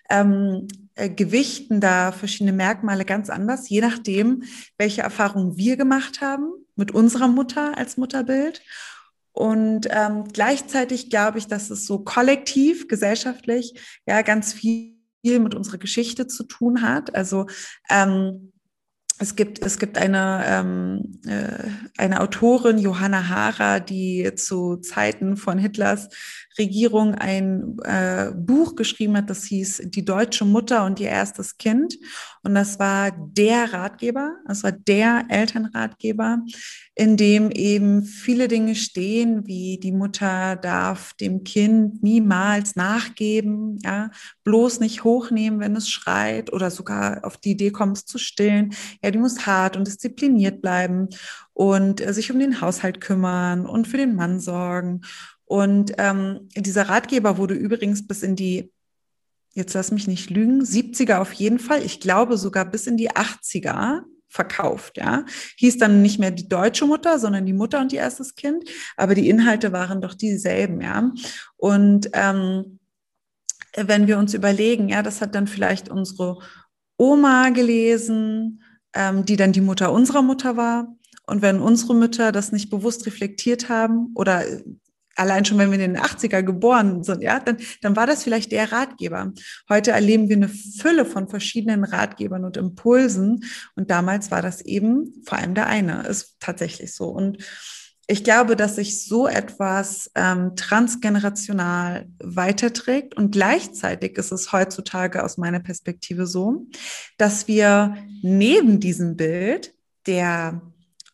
ähm, 0.10 0.68
äh, 0.96 1.10
gewichten 1.10 1.80
da 1.80 2.12
verschiedene 2.12 2.54
Merkmale 2.54 3.06
ganz 3.06 3.30
anders, 3.30 3.70
je 3.70 3.82
nachdem, 3.82 4.44
welche 4.78 5.02
Erfahrungen 5.02 5.58
wir 5.58 5.78
gemacht 5.78 6.22
haben 6.22 6.52
mit 6.76 6.92
unserer 6.92 7.28
Mutter 7.28 7.78
als 7.78 7.98
Mutterbild. 7.98 8.62
Und 9.36 9.88
ähm, 9.90 10.24
gleichzeitig 10.32 11.10
glaube 11.10 11.40
ich, 11.40 11.48
dass 11.48 11.70
es 11.70 11.86
so 11.86 12.00
kollektiv, 12.00 12.88
gesellschaftlich 12.88 13.74
ja 14.08 14.22
ganz 14.22 14.54
viel 14.54 14.96
mit 15.24 15.54
unserer 15.54 15.78
Geschichte 15.78 16.28
zu 16.28 16.46
tun 16.46 16.82
hat. 16.82 17.14
Also 17.14 17.46
ähm, 17.90 18.54
es 19.20 19.36
gibt, 19.36 19.66
es 19.66 19.78
gibt 19.78 19.98
eine, 19.98 20.44
ähm, 20.48 21.20
äh, 21.26 21.70
eine 21.98 22.22
Autorin, 22.22 22.78
Johanna 22.78 23.28
Hara, 23.28 23.82
die 23.82 24.34
zu 24.36 24.78
Zeiten 24.78 25.36
von 25.36 25.58
Hitlers 25.58 26.10
Regierung 26.58 27.16
ein 27.16 27.78
äh, 27.84 28.32
Buch 28.36 28.76
geschrieben 28.76 29.18
hat, 29.18 29.30
das 29.30 29.44
hieß 29.46 29.84
Die 29.86 30.06
deutsche 30.06 30.46
Mutter 30.46 30.86
und 30.86 31.00
ihr 31.00 31.10
erstes 31.10 31.58
Kind. 31.58 31.98
Und 32.44 32.56
das 32.56 32.80
war 32.80 33.12
der 33.12 33.74
Ratgeber, 33.74 34.36
das 34.48 34.64
war 34.64 34.72
der 34.72 35.26
Elternratgeber, 35.30 36.44
in 36.96 37.18
dem 37.18 37.52
eben 37.52 38.04
viele 38.04 38.48
Dinge 38.48 38.76
stehen, 38.76 39.46
wie 39.48 39.80
die 39.82 39.92
Mutter 39.92 40.56
darf 40.56 41.14
dem 41.14 41.44
Kind 41.44 42.04
niemals 42.04 42.76
nachgeben, 42.76 43.80
ja, 43.84 44.12
bloß 44.44 44.80
nicht 44.80 45.04
hochnehmen, 45.04 45.60
wenn 45.60 45.76
es 45.76 45.90
schreit 45.90 46.54
oder 46.54 46.72
sogar 46.72 47.26
auf 47.26 47.38
die 47.38 47.52
Idee 47.52 47.72
kommt, 47.72 47.98
es 47.98 48.06
zu 48.06 48.18
stillen. 48.18 48.74
Ja, 49.04 49.12
die 49.12 49.18
muss 49.18 49.46
hart 49.46 49.76
und 49.76 49.88
diszipliniert 49.88 50.62
bleiben 50.62 51.10
und 51.54 52.02
äh, 52.02 52.14
sich 52.14 52.32
um 52.32 52.40
den 52.40 52.62
Haushalt 52.62 53.02
kümmern 53.02 53.66
und 53.66 53.88
für 53.88 53.98
den 53.98 54.16
Mann 54.16 54.40
sorgen. 54.40 55.02
Und 55.46 55.94
ähm, 55.98 56.50
dieser 56.56 56.90
Ratgeber 56.90 57.38
wurde 57.38 57.54
übrigens 57.54 58.08
bis 58.08 58.24
in 58.24 58.36
die, 58.36 58.72
jetzt 59.54 59.74
lass 59.74 59.92
mich 59.92 60.08
nicht 60.08 60.30
lügen, 60.30 60.64
70er 60.64 61.20
auf 61.20 61.32
jeden 61.34 61.60
Fall, 61.60 61.84
ich 61.84 62.00
glaube 62.00 62.38
sogar 62.38 62.66
bis 62.66 62.88
in 62.88 62.98
die 62.98 63.12
80er 63.12 64.02
verkauft, 64.28 64.98
ja. 64.98 65.24
Hieß 65.58 65.78
dann 65.78 66.02
nicht 66.02 66.20
mehr 66.20 66.32
die 66.32 66.50
deutsche 66.50 66.86
Mutter, 66.86 67.20
sondern 67.20 67.46
die 67.46 67.54
Mutter 67.54 67.80
und 67.80 67.94
ihr 67.94 68.00
erstes 68.00 68.36
Kind, 68.36 68.68
aber 68.98 69.16
die 69.16 69.30
Inhalte 69.30 69.72
waren 69.72 70.02
doch 70.02 70.14
dieselben, 70.14 70.82
ja. 70.82 71.12
Und 71.58 72.10
ähm, 72.14 72.80
wenn 73.76 74.08
wir 74.08 74.18
uns 74.18 74.34
überlegen, 74.34 74.90
ja, 74.90 75.04
das 75.04 75.22
hat 75.22 75.36
dann 75.36 75.48
vielleicht 75.48 75.90
unsere 75.90 76.40
Oma 76.98 77.50
gelesen, 77.50 78.64
ähm, 78.94 79.26
die 79.26 79.36
dann 79.36 79.52
die 79.52 79.62
Mutter 79.62 79.92
unserer 79.92 80.22
Mutter 80.22 80.58
war. 80.58 80.96
Und 81.28 81.42
wenn 81.42 81.60
unsere 81.60 81.96
Mütter 81.96 82.32
das 82.32 82.52
nicht 82.52 82.70
bewusst 82.70 83.06
reflektiert 83.06 83.68
haben 83.68 84.12
oder 84.16 84.44
allein 85.16 85.46
schon, 85.46 85.58
wenn 85.58 85.72
wir 85.72 85.80
in 85.80 85.94
den 85.94 86.02
80er 86.02 86.44
geboren 86.44 87.04
sind, 87.04 87.22
ja, 87.22 87.40
dann, 87.40 87.58
dann 87.82 87.96
war 87.96 88.08
das 88.08 88.24
vielleicht 88.24 88.52
der 88.52 88.72
Ratgeber. 88.72 89.32
Heute 89.70 89.92
erleben 89.92 90.30
wir 90.30 90.36
eine 90.36 90.50
Fülle 90.50 91.06
von 91.06 91.28
verschiedenen 91.28 91.84
Ratgebern 91.84 92.46
und 92.46 92.58
Impulsen. 92.58 93.44
Und 93.76 93.90
damals 93.90 94.32
war 94.32 94.42
das 94.42 94.62
eben 94.62 95.24
vor 95.26 95.38
allem 95.38 95.56
der 95.56 95.68
eine. 95.68 96.04
Ist 96.04 96.36
tatsächlich 96.40 96.94
so. 96.94 97.08
Und 97.08 97.38
ich 98.08 98.24
glaube, 98.24 98.56
dass 98.56 98.76
sich 98.76 99.04
so 99.04 99.28
etwas 99.28 100.12
ähm, 100.14 100.56
transgenerational 100.56 102.08
weiterträgt 102.20 103.18
und 103.18 103.32
gleichzeitig 103.32 104.18
ist 104.18 104.32
es 104.32 104.52
heutzutage 104.52 105.24
aus 105.24 105.38
meiner 105.38 105.60
Perspektive 105.60 106.28
so, 106.28 106.68
dass 107.18 107.48
wir 107.48 107.98
neben 108.22 108.80
diesem 108.80 109.16
Bild 109.16 109.74
der 110.06 110.62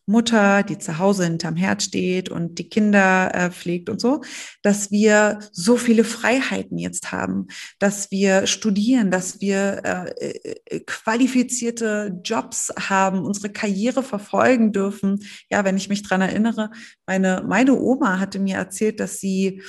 Mutter, 0.06 0.62
die 0.62 0.78
zu 0.78 0.98
Hause 0.98 1.24
hinterm 1.24 1.56
Herd 1.56 1.82
steht 1.82 2.28
und 2.28 2.58
die 2.58 2.68
Kinder 2.68 3.34
äh, 3.34 3.50
pflegt 3.50 3.88
und 3.88 4.00
so, 4.00 4.22
dass 4.62 4.90
wir 4.90 5.38
so 5.52 5.76
viele 5.76 6.04
Freiheiten 6.04 6.78
jetzt 6.78 7.12
haben, 7.12 7.46
dass 7.78 8.10
wir 8.10 8.46
studieren, 8.46 9.10
dass 9.10 9.40
wir 9.40 9.82
äh, 9.84 10.54
äh, 10.66 10.80
qualifizierte 10.80 12.20
Jobs 12.24 12.72
haben, 12.78 13.24
unsere 13.24 13.50
Karriere 13.50 14.02
verfolgen 14.02 14.72
dürfen. 14.72 15.20
Ja, 15.50 15.64
wenn 15.64 15.76
ich 15.76 15.88
mich 15.88 16.02
dran 16.02 16.20
erinnere, 16.20 16.70
meine, 17.06 17.44
meine 17.46 17.78
Oma 17.78 18.18
hatte 18.18 18.38
mir 18.38 18.56
erzählt, 18.56 18.98
dass 19.00 19.20
sie 19.20 19.62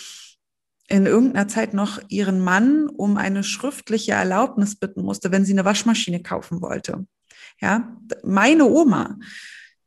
in 0.89 1.05
irgendeiner 1.05 1.47
Zeit 1.47 1.73
noch 1.73 1.99
ihren 2.09 2.39
Mann 2.39 2.89
um 2.89 3.17
eine 3.17 3.43
schriftliche 3.43 4.11
Erlaubnis 4.13 4.75
bitten 4.75 5.01
musste, 5.03 5.31
wenn 5.31 5.45
sie 5.45 5.53
eine 5.53 5.65
Waschmaschine 5.65 6.21
kaufen 6.21 6.61
wollte. 6.61 7.05
Ja, 7.59 7.97
meine 8.23 8.65
Oma. 8.65 9.17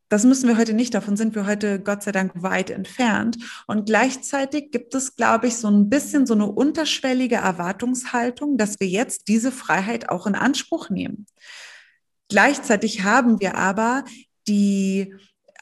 Das 0.08 0.24
müssen 0.24 0.48
wir 0.48 0.56
heute 0.56 0.72
nicht, 0.72 0.94
davon 0.94 1.16
sind 1.16 1.34
wir 1.34 1.46
heute 1.46 1.80
Gott 1.80 2.02
sei 2.02 2.12
Dank 2.12 2.32
weit 2.42 2.70
entfernt. 2.70 3.38
Und 3.66 3.86
gleichzeitig 3.86 4.70
gibt 4.70 4.94
es, 4.94 5.16
glaube 5.16 5.48
ich, 5.48 5.56
so 5.56 5.68
ein 5.68 5.88
bisschen 5.88 6.26
so 6.26 6.34
eine 6.34 6.46
unterschwellige 6.46 7.36
Erwartungshaltung, 7.36 8.56
dass 8.56 8.78
wir 8.78 8.86
jetzt 8.86 9.26
diese 9.26 9.50
Freiheit 9.50 10.08
auch 10.08 10.26
in 10.26 10.36
Anspruch 10.36 10.90
nehmen. 10.90 11.26
Gleichzeitig 12.28 13.02
haben 13.02 13.40
wir 13.40 13.56
aber 13.56 14.04
die 14.46 15.14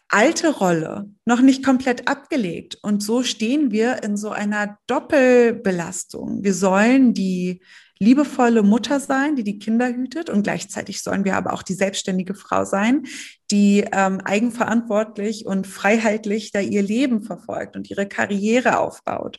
alte 0.08 0.50
Rolle 0.50 1.10
noch 1.24 1.40
nicht 1.40 1.64
komplett 1.64 2.06
abgelegt. 2.06 2.78
Und 2.82 3.02
so 3.02 3.22
stehen 3.22 3.70
wir 3.70 4.02
in 4.02 4.16
so 4.16 4.30
einer 4.30 4.78
Doppelbelastung. 4.86 6.44
Wir 6.44 6.54
sollen 6.54 7.14
die 7.14 7.62
liebevolle 7.98 8.62
Mutter 8.62 9.00
sein, 9.00 9.36
die 9.36 9.44
die 9.44 9.58
Kinder 9.58 9.88
hütet 9.88 10.28
und 10.30 10.42
gleichzeitig 10.42 11.02
sollen 11.02 11.24
wir 11.24 11.36
aber 11.36 11.52
auch 11.52 11.62
die 11.62 11.74
selbstständige 11.74 12.34
Frau 12.34 12.64
sein, 12.64 13.04
die 13.50 13.84
ähm, 13.92 14.20
eigenverantwortlich 14.20 15.46
und 15.46 15.66
freiheitlich 15.66 16.50
da 16.52 16.60
ihr 16.60 16.82
Leben 16.82 17.22
verfolgt 17.22 17.76
und 17.76 17.90
ihre 17.90 18.06
Karriere 18.06 18.78
aufbaut. 18.78 19.38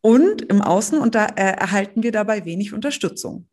Und 0.00 0.42
im 0.42 0.60
Außen 0.60 0.98
und 0.98 1.14
da 1.14 1.26
äh, 1.26 1.56
erhalten 1.56 2.02
wir 2.02 2.12
dabei 2.12 2.44
wenig 2.44 2.72
Unterstützung. 2.72 3.48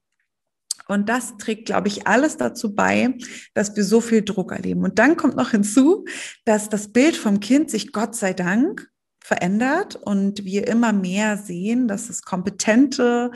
Und 0.87 1.07
das 1.07 1.37
trägt, 1.37 1.67
glaube 1.67 1.87
ich, 1.87 2.07
alles 2.07 2.37
dazu 2.37 2.73
bei, 2.73 3.15
dass 3.53 3.75
wir 3.75 3.83
so 3.83 4.01
viel 4.01 4.23
Druck 4.23 4.51
erleben. 4.51 4.83
Und 4.83 4.97
dann 4.97 5.17
kommt 5.17 5.35
noch 5.35 5.51
hinzu, 5.51 6.05
dass 6.45 6.67
das 6.67 6.91
Bild 6.91 7.15
vom 7.15 7.39
Kind 7.39 7.69
sich 7.69 7.91
Gott 7.91 8.15
sei 8.15 8.33
Dank 8.33 8.89
verändert 9.23 9.95
und 9.95 10.43
wir 10.45 10.67
immer 10.67 10.91
mehr 10.91 11.37
sehen, 11.37 11.87
dass 11.87 12.09
es 12.09 12.23
kompetente, 12.23 13.29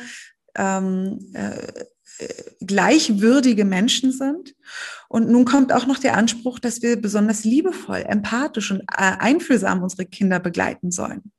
ähm, 0.55 1.31
äh, 1.33 1.73
gleichwürdige 2.61 3.65
Menschen 3.65 4.11
sind. 4.11 4.55
Und 5.09 5.29
nun 5.29 5.45
kommt 5.45 5.73
auch 5.73 5.85
noch 5.85 5.99
der 5.99 6.15
Anspruch, 6.15 6.59
dass 6.59 6.81
wir 6.81 7.01
besonders 7.01 7.43
liebevoll, 7.43 8.03
empathisch 8.07 8.71
und 8.71 8.81
äh, 8.81 9.17
einfühlsam 9.19 9.83
unsere 9.83 10.05
Kinder 10.05 10.39
begleiten 10.39 10.91
sollen. 10.91 11.31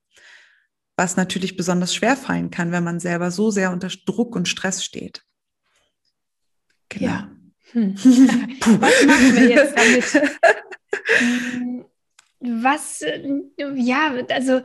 Was 0.97 1.17
natürlich 1.17 1.57
besonders 1.57 1.95
schwer 1.95 2.17
fallen 2.17 2.51
kann, 2.51 2.73
wenn 2.73 2.85
man 2.85 3.01
selber 3.01 3.31
so 3.31 3.51
sehr 3.51 3.73
unter 3.73 3.89
Druck 4.07 4.37
und 4.37 4.49
Stress 4.49 4.85
steht. 4.85 5.23
Genau. 6.89 7.07
Ja. 7.07 7.31
Hm. 7.73 7.95
Was 7.97 9.07
machen 9.07 9.35
wir 9.35 9.49
jetzt 9.49 9.77
damit? 10.15 10.31
Hm, 11.19 11.85
was, 12.41 13.03
ja, 13.57 14.15
also 14.29 14.61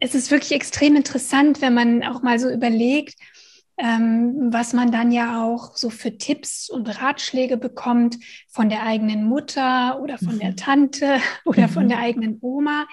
es 0.00 0.14
ist 0.14 0.30
wirklich 0.30 0.52
extrem 0.52 0.96
interessant, 0.96 1.60
wenn 1.60 1.74
man 1.74 2.02
auch 2.02 2.22
mal 2.22 2.38
so 2.38 2.50
überlegt, 2.50 3.16
ähm, 3.76 4.52
was 4.52 4.72
man 4.72 4.92
dann 4.92 5.10
ja 5.10 5.44
auch 5.44 5.76
so 5.76 5.90
für 5.90 6.16
Tipps 6.16 6.70
und 6.70 6.86
Ratschläge 7.00 7.56
bekommt 7.56 8.16
von 8.48 8.68
der 8.68 8.84
eigenen 8.84 9.24
Mutter 9.24 10.00
oder 10.00 10.16
von 10.16 10.36
mhm. 10.36 10.40
der 10.40 10.56
Tante 10.56 11.18
oder 11.44 11.66
mhm. 11.66 11.70
von 11.70 11.88
der 11.88 11.98
eigenen 11.98 12.38
Oma, 12.40 12.86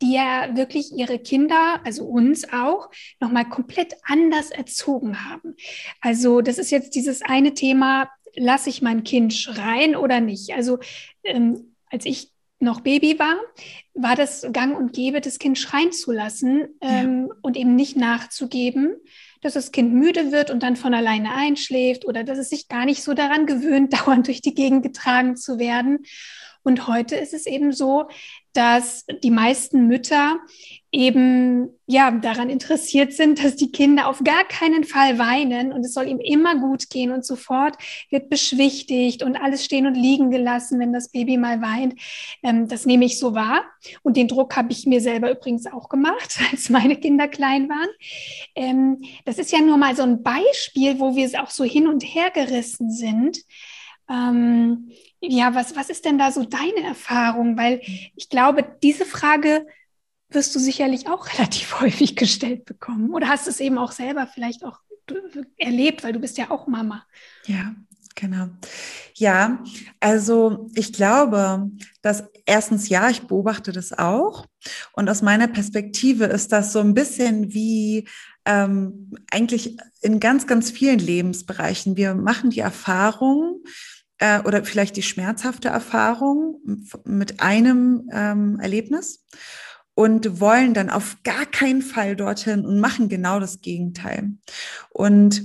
die 0.00 0.14
ja 0.14 0.54
wirklich 0.54 0.92
ihre 0.92 1.18
Kinder, 1.18 1.80
also 1.84 2.04
uns 2.04 2.52
auch, 2.52 2.90
nochmal 3.18 3.48
komplett 3.48 3.94
anders 4.04 4.50
erzogen 4.50 5.24
haben. 5.24 5.56
Also 6.00 6.42
das 6.42 6.58
ist 6.58 6.70
jetzt 6.70 6.94
dieses 6.94 7.22
eine 7.22 7.54
Thema, 7.54 8.08
lasse 8.36 8.70
ich 8.70 8.82
mein 8.82 9.02
Kind 9.02 9.34
schreien 9.34 9.96
oder 9.96 10.20
nicht? 10.20 10.54
Also 10.54 10.78
ähm, 11.24 11.74
als 11.90 12.06
ich 12.06 12.30
noch 12.60 12.82
Baby 12.82 13.18
war, 13.18 13.36
war 13.94 14.14
das 14.14 14.46
gang 14.52 14.76
und 14.76 14.92
gäbe, 14.92 15.20
das 15.20 15.38
Kind 15.38 15.58
schreien 15.58 15.92
zu 15.92 16.12
lassen 16.12 16.68
ähm, 16.80 17.26
ja. 17.28 17.34
und 17.42 17.56
eben 17.56 17.74
nicht 17.74 17.96
nachzugeben 17.96 18.96
dass 19.40 19.54
das 19.54 19.72
Kind 19.72 19.92
müde 19.92 20.32
wird 20.32 20.50
und 20.50 20.62
dann 20.62 20.76
von 20.76 20.94
alleine 20.94 21.34
einschläft 21.34 22.06
oder 22.06 22.24
dass 22.24 22.38
es 22.38 22.50
sich 22.50 22.68
gar 22.68 22.84
nicht 22.84 23.02
so 23.02 23.14
daran 23.14 23.46
gewöhnt, 23.46 23.92
dauernd 24.00 24.26
durch 24.26 24.40
die 24.40 24.54
Gegend 24.54 24.82
getragen 24.82 25.36
zu 25.36 25.58
werden. 25.58 26.00
Und 26.62 26.86
heute 26.86 27.16
ist 27.16 27.32
es 27.32 27.46
eben 27.46 27.72
so, 27.72 28.08
dass 28.52 29.06
die 29.22 29.30
meisten 29.30 29.86
Mütter 29.86 30.38
eben 30.92 31.70
ja 31.86 32.10
daran 32.10 32.50
interessiert 32.50 33.12
sind, 33.12 33.42
dass 33.44 33.54
die 33.54 33.70
Kinder 33.70 34.08
auf 34.08 34.24
gar 34.24 34.44
keinen 34.44 34.82
Fall 34.82 35.18
weinen 35.18 35.72
und 35.72 35.84
es 35.84 35.94
soll 35.94 36.08
ihm 36.08 36.18
immer 36.18 36.56
gut 36.56 36.90
gehen 36.90 37.12
und 37.12 37.24
sofort 37.24 37.76
wird 38.10 38.28
beschwichtigt 38.28 39.22
und 39.22 39.36
alles 39.36 39.64
stehen 39.64 39.86
und 39.86 39.94
liegen 39.94 40.30
gelassen, 40.30 40.80
wenn 40.80 40.92
das 40.92 41.10
Baby 41.10 41.36
mal 41.36 41.62
weint. 41.62 41.94
Ähm, 42.42 42.66
das 42.66 42.86
nehme 42.86 43.04
ich 43.04 43.18
so 43.20 43.34
wahr 43.34 43.64
und 44.02 44.16
den 44.16 44.26
Druck 44.26 44.56
habe 44.56 44.72
ich 44.72 44.84
mir 44.86 45.00
selber 45.00 45.30
übrigens 45.30 45.66
auch 45.66 45.88
gemacht, 45.88 46.40
als 46.50 46.70
meine 46.70 46.96
Kinder 46.96 47.28
klein 47.28 47.68
waren. 47.68 47.90
Ähm, 48.56 49.02
das 49.24 49.38
ist 49.38 49.52
ja 49.52 49.60
nur 49.60 49.76
mal 49.76 49.94
so 49.94 50.02
ein 50.02 50.24
Beispiel, 50.24 50.98
wo 50.98 51.14
wir 51.14 51.30
auch 51.40 51.50
so 51.50 51.62
hin 51.62 51.86
und 51.86 52.02
her 52.02 52.30
gerissen 52.30 52.90
sind. 52.90 53.38
Ähm, 54.10 54.90
ja, 55.20 55.54
was, 55.54 55.76
was 55.76 55.88
ist 55.88 56.04
denn 56.04 56.18
da 56.18 56.32
so 56.32 56.44
deine 56.44 56.82
Erfahrung? 56.82 57.56
Weil 57.56 57.80
ich 58.16 58.28
glaube, 58.28 58.64
diese 58.82 59.04
Frage 59.04 59.66
wirst 60.30 60.54
du 60.54 60.58
sicherlich 60.58 61.08
auch 61.08 61.28
relativ 61.34 61.80
häufig 61.80 62.16
gestellt 62.16 62.64
bekommen. 62.64 63.10
Oder 63.10 63.28
hast 63.28 63.48
es 63.48 63.60
eben 63.60 63.78
auch 63.78 63.92
selber 63.92 64.26
vielleicht 64.26 64.64
auch 64.64 64.80
erlebt, 65.56 66.04
weil 66.04 66.12
du 66.12 66.20
bist 66.20 66.38
ja 66.38 66.50
auch 66.50 66.68
Mama. 66.68 67.04
Ja, 67.46 67.74
genau. 68.14 68.48
Ja, 69.14 69.62
also 69.98 70.70
ich 70.74 70.92
glaube, 70.92 71.68
dass 72.00 72.24
erstens 72.46 72.88
ja, 72.88 73.10
ich 73.10 73.22
beobachte 73.22 73.72
das 73.72 73.92
auch. 73.92 74.46
Und 74.92 75.08
aus 75.08 75.22
meiner 75.22 75.48
Perspektive 75.48 76.26
ist 76.26 76.52
das 76.52 76.72
so 76.72 76.78
ein 76.78 76.94
bisschen 76.94 77.52
wie 77.52 78.06
ähm, 78.44 79.12
eigentlich 79.32 79.76
in 80.00 80.20
ganz, 80.20 80.46
ganz 80.46 80.70
vielen 80.70 81.00
Lebensbereichen. 81.00 81.96
Wir 81.96 82.14
machen 82.14 82.50
die 82.50 82.60
Erfahrung, 82.60 83.64
äh, 84.20 84.40
oder 84.42 84.64
vielleicht 84.64 84.96
die 84.96 85.02
schmerzhafte 85.02 85.68
Erfahrung 85.68 86.60
mit 87.04 87.40
einem 87.40 88.08
ähm, 88.12 88.60
Erlebnis 88.60 89.24
und 90.00 90.40
wollen 90.40 90.72
dann 90.72 90.88
auf 90.88 91.18
gar 91.24 91.44
keinen 91.44 91.82
Fall 91.82 92.16
dorthin 92.16 92.64
und 92.64 92.80
machen 92.80 93.10
genau 93.10 93.38
das 93.38 93.60
Gegenteil. 93.60 94.30
Und 94.88 95.42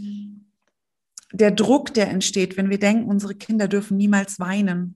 der 1.33 1.51
Druck, 1.51 1.93
der 1.93 2.09
entsteht, 2.09 2.55
wenn 2.55 2.69
wir 2.69 2.79
denken, 2.79 3.09
unsere 3.09 3.35
Kinder 3.35 3.67
dürfen 3.67 3.97
niemals 3.97 4.39
weinen, 4.39 4.95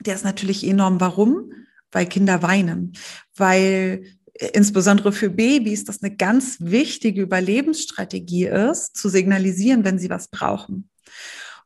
der 0.00 0.16
ist 0.16 0.24
natürlich 0.24 0.66
enorm. 0.66 1.00
Warum? 1.00 1.50
Weil 1.90 2.04
Kinder 2.04 2.42
weinen, 2.42 2.92
weil 3.34 4.04
äh, 4.34 4.48
insbesondere 4.52 5.12
für 5.12 5.30
Babys 5.30 5.84
das 5.84 6.02
eine 6.02 6.14
ganz 6.14 6.58
wichtige 6.60 7.22
Überlebensstrategie 7.22 8.48
ist, 8.48 8.98
zu 8.98 9.08
signalisieren, 9.08 9.82
wenn 9.82 9.98
sie 9.98 10.10
was 10.10 10.28
brauchen. 10.28 10.90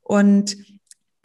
Und 0.03 0.57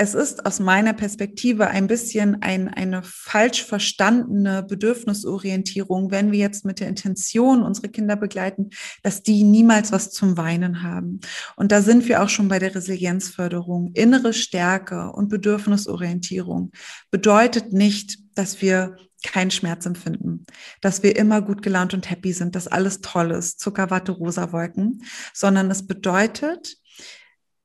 es 0.01 0.13
ist 0.13 0.46
aus 0.46 0.62
meiner 0.62 0.94
Perspektive 0.94 1.68
ein 1.68 1.88
bisschen 1.88 2.41
ein, 2.41 2.70
eine 2.70 3.03
falsch 3.03 3.65
verstandene 3.65 4.63
Bedürfnisorientierung, 4.63 6.10
wenn 6.10 6.32
wir 6.32 6.39
jetzt 6.39 6.63
mit 6.63 6.79
der 6.79 6.88
Intention 6.88 7.62
unsere 7.62 7.89
Kinder 7.89 8.15
begleiten, 8.15 8.70
dass 9.03 9.24
die 9.24 9.44
niemals 9.44 9.91
was 9.91 10.12
zum 10.12 10.38
Weinen 10.38 10.84
haben. 10.84 11.20
Und 11.58 11.74
da 11.74 11.82
sind 11.82 12.08
wir 12.08 12.24
auch 12.24 12.29
schon 12.29 12.48
bei 12.48 12.60
der 12.60 12.75
Resilienzförderung. 12.75 13.91
Innere 13.94 14.32
Stärke 14.32 15.12
und 15.12 15.27
Bedürfnisorientierung 15.27 16.72
bedeutet 17.12 17.74
nicht, 17.74 18.20
dass 18.36 18.62
wir 18.62 18.96
keinen 19.22 19.51
Schmerz 19.51 19.86
empfinden, 19.86 20.46
dass 20.79 21.03
wir 21.03 21.18
immer 21.18 21.41
gut 21.41 21.62
gelaunt 21.62 21.94
und 21.94 22.10
happy 22.10 22.32
sind, 22.32 22.56
dass 22.56 22.70
alles 22.70 23.01
toll 23.01 23.32
ist, 23.32 23.60
Zuckerwatte, 23.60 24.13
rosa 24.13 24.53
Wolken, 24.53 25.03
sondern 25.34 25.70
es 25.70 25.86
bedeutet, 25.86 26.77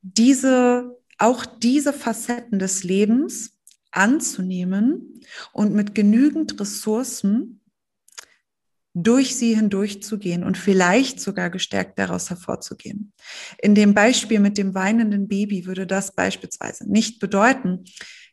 diese 0.02 0.98
auch 1.18 1.46
diese 1.46 1.92
Facetten 1.92 2.58
des 2.58 2.84
Lebens 2.84 3.52
anzunehmen 3.90 5.20
und 5.52 5.72
mit 5.72 5.94
genügend 5.94 6.60
Ressourcen 6.60 7.60
durch 8.94 9.34
sie 9.34 9.56
hindurchzugehen 9.56 10.44
und 10.44 10.56
vielleicht 10.56 11.20
sogar 11.20 11.50
gestärkt 11.50 11.98
daraus 11.98 12.30
hervorzugehen. 12.30 13.12
In 13.60 13.74
dem 13.74 13.92
Beispiel 13.92 14.38
mit 14.38 14.56
dem 14.56 14.74
weinenden 14.74 15.26
Baby 15.26 15.66
würde 15.66 15.86
das 15.86 16.14
beispielsweise 16.14 16.90
nicht 16.90 17.18
bedeuten, 17.18 17.84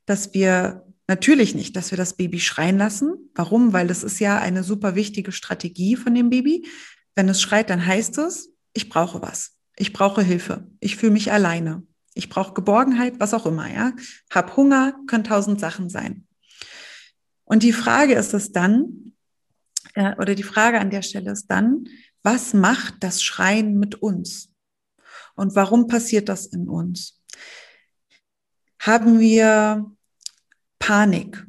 dass 0.06 0.34
wir 0.34 0.86
natürlich 1.08 1.56
nicht, 1.56 1.76
dass 1.76 1.92
wir 1.92 1.98
das 1.98 2.16
Baby 2.16 2.40
schreien 2.40 2.78
lassen. 2.78 3.32
Warum? 3.34 3.74
Weil 3.74 3.88
das 3.88 4.04
ist 4.04 4.20
ja 4.20 4.40
eine 4.40 4.64
super 4.64 4.96
wichtige 4.96 5.32
Strategie 5.32 5.96
von 5.96 6.14
dem 6.14 6.30
Baby. 6.30 6.68
Wenn 7.16 7.28
es 7.28 7.42
schreit, 7.42 7.70
dann 7.70 7.86
heißt 7.86 8.20
es, 8.20 8.54
ich 8.74 8.88
brauche 8.88 9.22
was. 9.22 9.58
Ich 9.76 9.94
brauche 9.94 10.22
Hilfe. 10.22 10.68
Ich 10.80 10.96
fühle 10.96 11.12
mich 11.12 11.32
alleine. 11.32 11.84
Ich 12.14 12.30
brauche 12.30 12.54
Geborgenheit, 12.54 13.20
was 13.20 13.34
auch 13.34 13.46
immer, 13.46 13.72
ja. 13.72 13.94
Hab 14.30 14.58
Hunger, 14.58 14.96
können 15.08 15.24
tausend 15.24 15.60
Sachen 15.60 15.90
sein. 15.90 16.28
Und 17.46 17.64
die 17.64 17.74
Frage 17.74 18.14
ist 18.14 18.34
es 18.34 18.52
dann, 18.52 19.14
äh, 19.94 20.16
oder 20.18 20.36
die 20.36 20.44
Frage 20.44 20.80
an 20.80 20.90
der 20.90 21.02
Stelle 21.02 21.32
ist 21.32 21.48
dann, 21.48 21.86
was 22.24 22.54
macht 22.54 22.96
das 23.00 23.24
Schreien 23.24 23.80
mit 23.80 23.96
uns? 23.96 24.54
Und 25.36 25.56
warum 25.56 25.88
passiert 25.88 26.30
das 26.30 26.46
in 26.46 26.70
uns? 26.70 27.22
Haben 28.80 29.20
wir 29.20 29.92
Panik? 30.80 31.46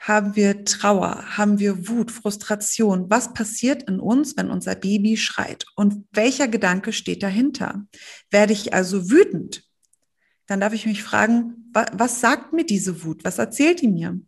Haben 0.00 0.36
wir 0.36 0.64
Trauer? 0.64 1.36
Haben 1.36 1.58
wir 1.58 1.88
Wut, 1.88 2.10
Frustration? 2.10 3.10
Was 3.10 3.34
passiert 3.34 3.82
in 3.84 4.00
uns, 4.00 4.36
wenn 4.36 4.50
unser 4.50 4.74
Baby 4.74 5.16
schreit? 5.16 5.66
Und 5.76 6.06
welcher 6.12 6.48
Gedanke 6.48 6.92
steht 6.92 7.22
dahinter? 7.22 7.86
Werde 8.30 8.52
ich 8.54 8.72
also 8.72 9.10
wütend? 9.10 9.67
Dann 10.48 10.60
darf 10.60 10.72
ich 10.72 10.86
mich 10.86 11.04
fragen, 11.04 11.68
was, 11.72 11.86
was 11.92 12.20
sagt 12.20 12.52
mir 12.52 12.64
diese 12.64 13.04
Wut? 13.04 13.24
Was 13.24 13.38
erzählt 13.38 13.82
die 13.82 13.88
mir? 13.88 14.18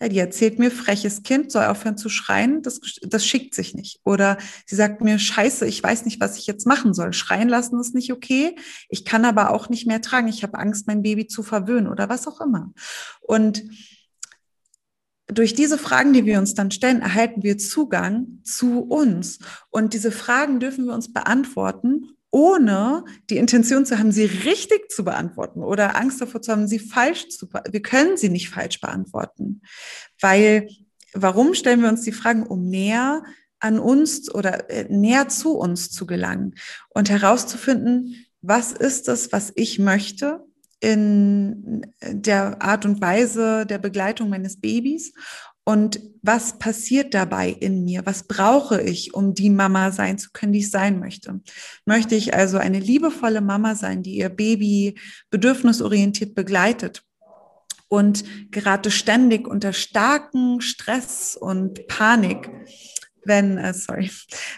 Ja, 0.00 0.08
die 0.08 0.18
erzählt 0.18 0.58
mir, 0.58 0.70
freches 0.70 1.22
Kind 1.22 1.50
soll 1.52 1.64
aufhören 1.64 1.98
zu 1.98 2.08
schreien, 2.08 2.62
das, 2.62 2.80
das 3.02 3.26
schickt 3.26 3.54
sich 3.54 3.74
nicht. 3.74 4.00
Oder 4.04 4.38
sie 4.64 4.76
sagt 4.76 5.02
mir, 5.02 5.18
scheiße, 5.18 5.66
ich 5.66 5.82
weiß 5.82 6.04
nicht, 6.04 6.20
was 6.20 6.38
ich 6.38 6.46
jetzt 6.46 6.66
machen 6.66 6.94
soll. 6.94 7.12
Schreien 7.12 7.48
lassen 7.48 7.78
ist 7.80 7.94
nicht 7.94 8.12
okay. 8.12 8.56
Ich 8.88 9.04
kann 9.04 9.26
aber 9.26 9.50
auch 9.50 9.68
nicht 9.68 9.86
mehr 9.86 10.00
tragen. 10.00 10.28
Ich 10.28 10.42
habe 10.42 10.58
Angst, 10.58 10.86
mein 10.86 11.02
Baby 11.02 11.26
zu 11.26 11.42
verwöhnen 11.42 11.88
oder 11.88 12.08
was 12.08 12.26
auch 12.26 12.40
immer. 12.40 12.72
Und 13.20 13.62
durch 15.26 15.54
diese 15.54 15.78
Fragen, 15.78 16.12
die 16.12 16.24
wir 16.24 16.38
uns 16.38 16.54
dann 16.54 16.70
stellen, 16.70 17.02
erhalten 17.02 17.42
wir 17.42 17.58
Zugang 17.58 18.40
zu 18.42 18.80
uns. 18.80 19.38
Und 19.70 19.92
diese 19.94 20.12
Fragen 20.12 20.60
dürfen 20.60 20.86
wir 20.86 20.94
uns 20.94 21.12
beantworten, 21.12 22.16
ohne 22.30 23.04
die 23.28 23.38
Intention 23.38 23.84
zu 23.84 23.98
haben, 23.98 24.12
sie 24.12 24.24
richtig 24.24 24.90
zu 24.90 25.04
beantworten 25.04 25.62
oder 25.62 25.96
Angst 25.96 26.20
davor 26.20 26.42
zu 26.42 26.52
haben, 26.52 26.68
sie 26.68 26.78
falsch 26.78 27.28
zu 27.28 27.48
beantworten. 27.48 27.72
Wir 27.72 27.82
können 27.82 28.16
sie 28.16 28.28
nicht 28.28 28.50
falsch 28.50 28.80
beantworten, 28.80 29.62
weil 30.20 30.68
warum 31.12 31.54
stellen 31.54 31.82
wir 31.82 31.88
uns 31.88 32.02
die 32.02 32.12
Fragen, 32.12 32.46
um 32.46 32.68
näher 32.68 33.22
an 33.58 33.78
uns 33.78 34.32
oder 34.32 34.70
äh, 34.70 34.86
näher 34.88 35.28
zu 35.28 35.56
uns 35.56 35.90
zu 35.90 36.06
gelangen 36.06 36.54
und 36.88 37.10
herauszufinden, 37.10 38.26
was 38.42 38.72
ist 38.72 39.08
es, 39.08 39.32
was 39.32 39.52
ich 39.54 39.78
möchte 39.78 40.40
in 40.80 41.86
der 42.02 42.62
Art 42.62 42.86
und 42.86 43.02
Weise 43.02 43.66
der 43.66 43.78
Begleitung 43.78 44.30
meines 44.30 44.58
Babys 44.58 45.12
und 45.70 46.00
was 46.20 46.58
passiert 46.58 47.14
dabei 47.14 47.48
in 47.48 47.84
mir? 47.84 48.04
Was 48.04 48.24
brauche 48.24 48.82
ich, 48.82 49.14
um 49.14 49.34
die 49.34 49.50
Mama 49.50 49.92
sein 49.92 50.18
zu 50.18 50.30
können, 50.32 50.52
die 50.52 50.58
ich 50.58 50.70
sein 50.72 50.98
möchte? 50.98 51.40
Möchte 51.86 52.16
ich 52.16 52.34
also 52.34 52.58
eine 52.58 52.80
liebevolle 52.80 53.40
Mama 53.40 53.76
sein, 53.76 54.02
die 54.02 54.16
ihr 54.16 54.30
Baby 54.30 54.98
bedürfnisorientiert 55.30 56.34
begleitet? 56.34 57.04
Und 57.86 58.24
gerate 58.50 58.90
ständig 58.90 59.46
unter 59.46 59.72
starken 59.72 60.60
Stress 60.60 61.36
und 61.40 61.86
Panik, 61.86 62.50
wenn, 63.24 63.56
äh, 63.56 63.72
sorry, 63.72 64.10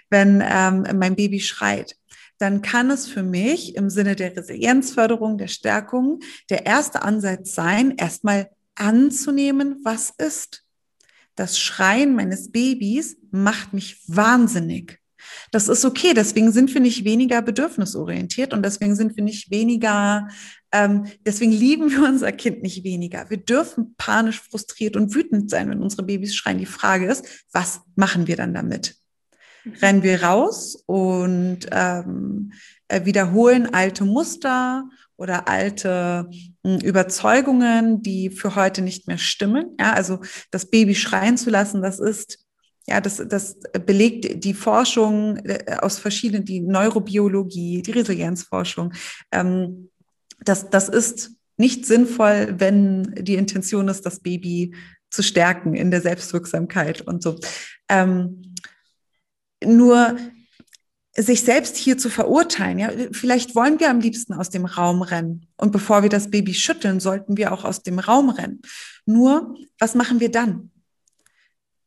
wenn 0.08 0.42
ähm, 0.42 0.86
mein 0.94 1.14
Baby 1.14 1.40
schreit 1.40 1.94
dann 2.38 2.60
kann 2.60 2.90
es 2.90 3.06
für 3.06 3.22
mich 3.22 3.76
im 3.76 3.88
Sinne 3.88 4.16
der 4.16 4.36
Resilienzförderung, 4.36 5.38
der 5.38 5.46
Stärkung, 5.46 6.18
der 6.50 6.66
erste 6.66 7.02
Ansatz 7.02 7.54
sein, 7.54 7.94
erstmal 7.96 8.50
anzunehmen, 8.74 9.78
was 9.84 10.12
ist 10.18 10.64
das 11.34 11.58
Schreien 11.58 12.14
meines 12.14 12.50
Babys 12.50 13.16
macht 13.30 13.72
mich 13.72 14.02
wahnsinnig. 14.06 15.02
Das 15.50 15.68
ist 15.68 15.84
okay, 15.84 16.14
deswegen 16.14 16.52
sind 16.52 16.72
wir 16.74 16.80
nicht 16.80 17.04
weniger 17.04 17.42
bedürfnisorientiert 17.42 18.52
und 18.52 18.64
deswegen 18.64 18.94
sind 18.96 19.16
wir 19.16 19.24
nicht 19.24 19.50
weniger, 19.50 20.28
ähm, 20.72 21.06
deswegen 21.24 21.52
lieben 21.52 21.90
wir 21.90 22.02
unser 22.04 22.32
Kind 22.32 22.62
nicht 22.62 22.84
weniger. 22.84 23.28
Wir 23.30 23.38
dürfen 23.38 23.94
panisch, 23.96 24.40
frustriert 24.40 24.96
und 24.96 25.14
wütend 25.14 25.50
sein, 25.50 25.70
wenn 25.70 25.82
unsere 25.82 26.02
Babys 26.02 26.34
schreien. 26.34 26.58
Die 26.58 26.66
Frage 26.66 27.06
ist, 27.06 27.24
was 27.52 27.80
machen 27.94 28.26
wir 28.26 28.36
dann 28.36 28.54
damit? 28.54 28.96
Mhm. 29.64 29.72
Rennen 29.74 30.02
wir 30.02 30.22
raus 30.22 30.82
und 30.86 31.60
ähm, 31.70 32.52
äh, 32.88 33.04
wiederholen 33.04 33.72
alte 33.72 34.04
Muster 34.04 34.88
oder 35.16 35.48
alte 35.48 36.28
hm, 36.64 36.78
Überzeugungen, 36.80 38.02
die 38.02 38.30
für 38.30 38.54
heute 38.54 38.82
nicht 38.82 39.06
mehr 39.06 39.18
stimmen. 39.18 39.76
Ja, 39.78 39.92
also 39.92 40.20
das 40.50 40.70
Baby 40.70 40.94
schreien 40.94 41.36
zu 41.36 41.50
lassen, 41.50 41.82
das 41.82 41.98
ist 41.98 42.38
ja, 42.86 43.00
das, 43.00 43.22
das 43.28 43.60
belegt 43.86 44.44
die 44.44 44.54
Forschung 44.54 45.36
äh, 45.44 45.76
aus 45.80 45.98
verschiedenen, 45.98 46.44
die 46.44 46.60
Neurobiologie, 46.60 47.82
die 47.82 47.92
Resilienzforschung. 47.92 48.92
Ähm, 49.30 49.90
das, 50.40 50.68
das 50.68 50.88
ist 50.88 51.30
nicht 51.56 51.86
sinnvoll, 51.86 52.54
wenn 52.58 53.14
die 53.14 53.36
Intention 53.36 53.86
ist, 53.88 54.04
das 54.04 54.20
Baby 54.20 54.74
zu 55.10 55.22
stärken 55.22 55.74
in 55.74 55.90
der 55.90 56.00
Selbstwirksamkeit 56.00 57.02
und 57.02 57.22
so. 57.22 57.38
Ähm, 57.88 58.54
nur 59.64 60.16
sich 61.14 61.42
selbst 61.42 61.76
hier 61.76 61.98
zu 61.98 62.08
verurteilen. 62.08 62.78
Ja, 62.78 62.90
vielleicht 63.12 63.54
wollen 63.54 63.78
wir 63.80 63.90
am 63.90 64.00
liebsten 64.00 64.32
aus 64.32 64.48
dem 64.48 64.64
Raum 64.64 65.02
rennen. 65.02 65.46
Und 65.56 65.70
bevor 65.70 66.02
wir 66.02 66.08
das 66.08 66.30
Baby 66.30 66.54
schütteln, 66.54 67.00
sollten 67.00 67.36
wir 67.36 67.52
auch 67.52 67.64
aus 67.64 67.82
dem 67.82 67.98
Raum 67.98 68.30
rennen. 68.30 68.62
Nur, 69.04 69.54
was 69.78 69.94
machen 69.94 70.20
wir 70.20 70.30
dann? 70.30 70.70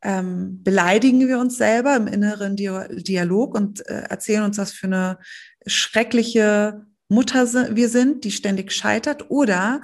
Ähm, 0.03 0.61
beleidigen 0.63 1.27
wir 1.27 1.39
uns 1.39 1.57
selber 1.57 1.95
im 1.95 2.05
inneren 2.05 2.55
Dialog 2.55 3.55
und 3.55 3.87
äh, 3.87 4.03
erzählen 4.09 4.43
uns, 4.43 4.59
was 4.59 4.71
für 4.71 4.85
eine 4.85 5.17
schreckliche 5.65 6.85
Mutter 7.09 7.75
wir 7.75 7.89
sind, 7.89 8.23
die 8.23 8.31
ständig 8.31 8.71
scheitert? 8.71 9.31
Oder 9.31 9.81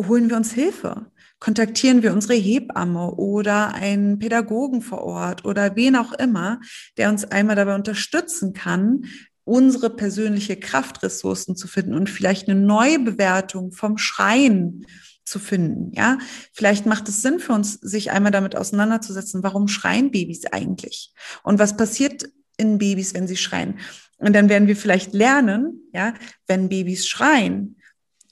holen 0.00 0.30
wir 0.30 0.36
uns 0.36 0.52
Hilfe? 0.52 1.10
Kontaktieren 1.40 2.02
wir 2.02 2.12
unsere 2.12 2.34
Hebamme 2.34 3.12
oder 3.12 3.74
einen 3.74 4.18
Pädagogen 4.18 4.82
vor 4.82 5.02
Ort 5.02 5.44
oder 5.44 5.76
wen 5.76 5.96
auch 5.96 6.12
immer, 6.12 6.60
der 6.96 7.10
uns 7.10 7.24
einmal 7.24 7.56
dabei 7.56 7.74
unterstützen 7.74 8.52
kann, 8.52 9.04
unsere 9.44 9.90
persönliche 9.90 10.56
Kraftressourcen 10.56 11.56
zu 11.56 11.68
finden 11.68 11.94
und 11.94 12.10
vielleicht 12.10 12.48
eine 12.48 12.60
Neubewertung 12.60 13.72
vom 13.72 13.96
Schreien 13.96 14.86
zu 15.24 15.38
finden. 15.38 15.92
Ja, 15.94 16.18
vielleicht 16.52 16.86
macht 16.86 17.08
es 17.08 17.22
Sinn 17.22 17.38
für 17.38 17.52
uns, 17.52 17.74
sich 17.74 18.10
einmal 18.10 18.32
damit 18.32 18.56
auseinanderzusetzen, 18.56 19.42
warum 19.42 19.68
schreien 19.68 20.10
Babys 20.10 20.46
eigentlich? 20.46 21.12
Und 21.42 21.58
was 21.58 21.76
passiert 21.76 22.28
in 22.56 22.78
Babys, 22.78 23.14
wenn 23.14 23.28
sie 23.28 23.36
schreien? 23.36 23.78
Und 24.18 24.34
dann 24.34 24.48
werden 24.48 24.68
wir 24.68 24.76
vielleicht 24.76 25.14
lernen, 25.14 25.82
ja, 25.92 26.14
wenn 26.46 26.68
Babys 26.68 27.06
schreien 27.06 27.76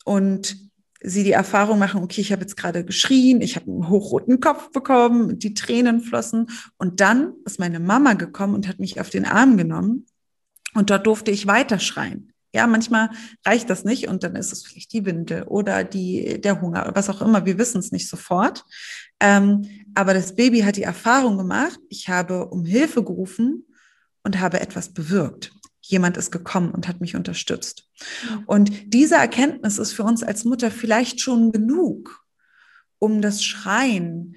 und 0.04 0.65
sie 1.08 1.22
die 1.22 1.32
Erfahrung 1.32 1.78
machen, 1.78 2.02
okay, 2.02 2.20
ich 2.20 2.32
habe 2.32 2.42
jetzt 2.42 2.56
gerade 2.56 2.84
geschrien, 2.84 3.40
ich 3.40 3.54
habe 3.54 3.70
einen 3.70 3.88
hochroten 3.88 4.40
Kopf 4.40 4.72
bekommen, 4.72 5.38
die 5.38 5.54
Tränen 5.54 6.00
flossen 6.00 6.48
und 6.78 7.00
dann 7.00 7.32
ist 7.44 7.60
meine 7.60 7.78
Mama 7.78 8.14
gekommen 8.14 8.54
und 8.54 8.66
hat 8.66 8.80
mich 8.80 9.00
auf 9.00 9.08
den 9.08 9.24
Arm 9.24 9.56
genommen 9.56 10.06
und 10.74 10.90
dort 10.90 11.06
durfte 11.06 11.30
ich 11.30 11.46
weiter 11.46 11.78
schreien. 11.78 12.32
Ja, 12.52 12.66
manchmal 12.66 13.10
reicht 13.44 13.70
das 13.70 13.84
nicht 13.84 14.08
und 14.08 14.24
dann 14.24 14.34
ist 14.34 14.52
es 14.52 14.64
vielleicht 14.64 14.92
die 14.92 15.04
Windel 15.04 15.44
oder 15.44 15.84
die, 15.84 16.40
der 16.40 16.60
Hunger 16.60 16.82
oder 16.82 16.96
was 16.96 17.08
auch 17.08 17.20
immer. 17.20 17.46
Wir 17.46 17.58
wissen 17.58 17.78
es 17.78 17.92
nicht 17.92 18.08
sofort. 18.08 18.64
Ähm, 19.20 19.68
aber 19.94 20.12
das 20.12 20.34
Baby 20.34 20.60
hat 20.60 20.76
die 20.76 20.82
Erfahrung 20.82 21.38
gemacht, 21.38 21.78
ich 21.88 22.08
habe 22.08 22.46
um 22.46 22.64
Hilfe 22.64 23.04
gerufen 23.04 23.66
und 24.24 24.40
habe 24.40 24.60
etwas 24.60 24.88
bewirkt. 24.88 25.52
Jemand 25.88 26.16
ist 26.16 26.30
gekommen 26.30 26.70
und 26.70 26.88
hat 26.88 27.00
mich 27.00 27.14
unterstützt. 27.14 27.88
Und 28.46 28.92
diese 28.92 29.14
Erkenntnis 29.14 29.78
ist 29.78 29.92
für 29.92 30.02
uns 30.02 30.22
als 30.22 30.44
Mutter 30.44 30.70
vielleicht 30.70 31.20
schon 31.20 31.52
genug, 31.52 32.24
um 32.98 33.22
das 33.22 33.44
Schreien 33.44 34.36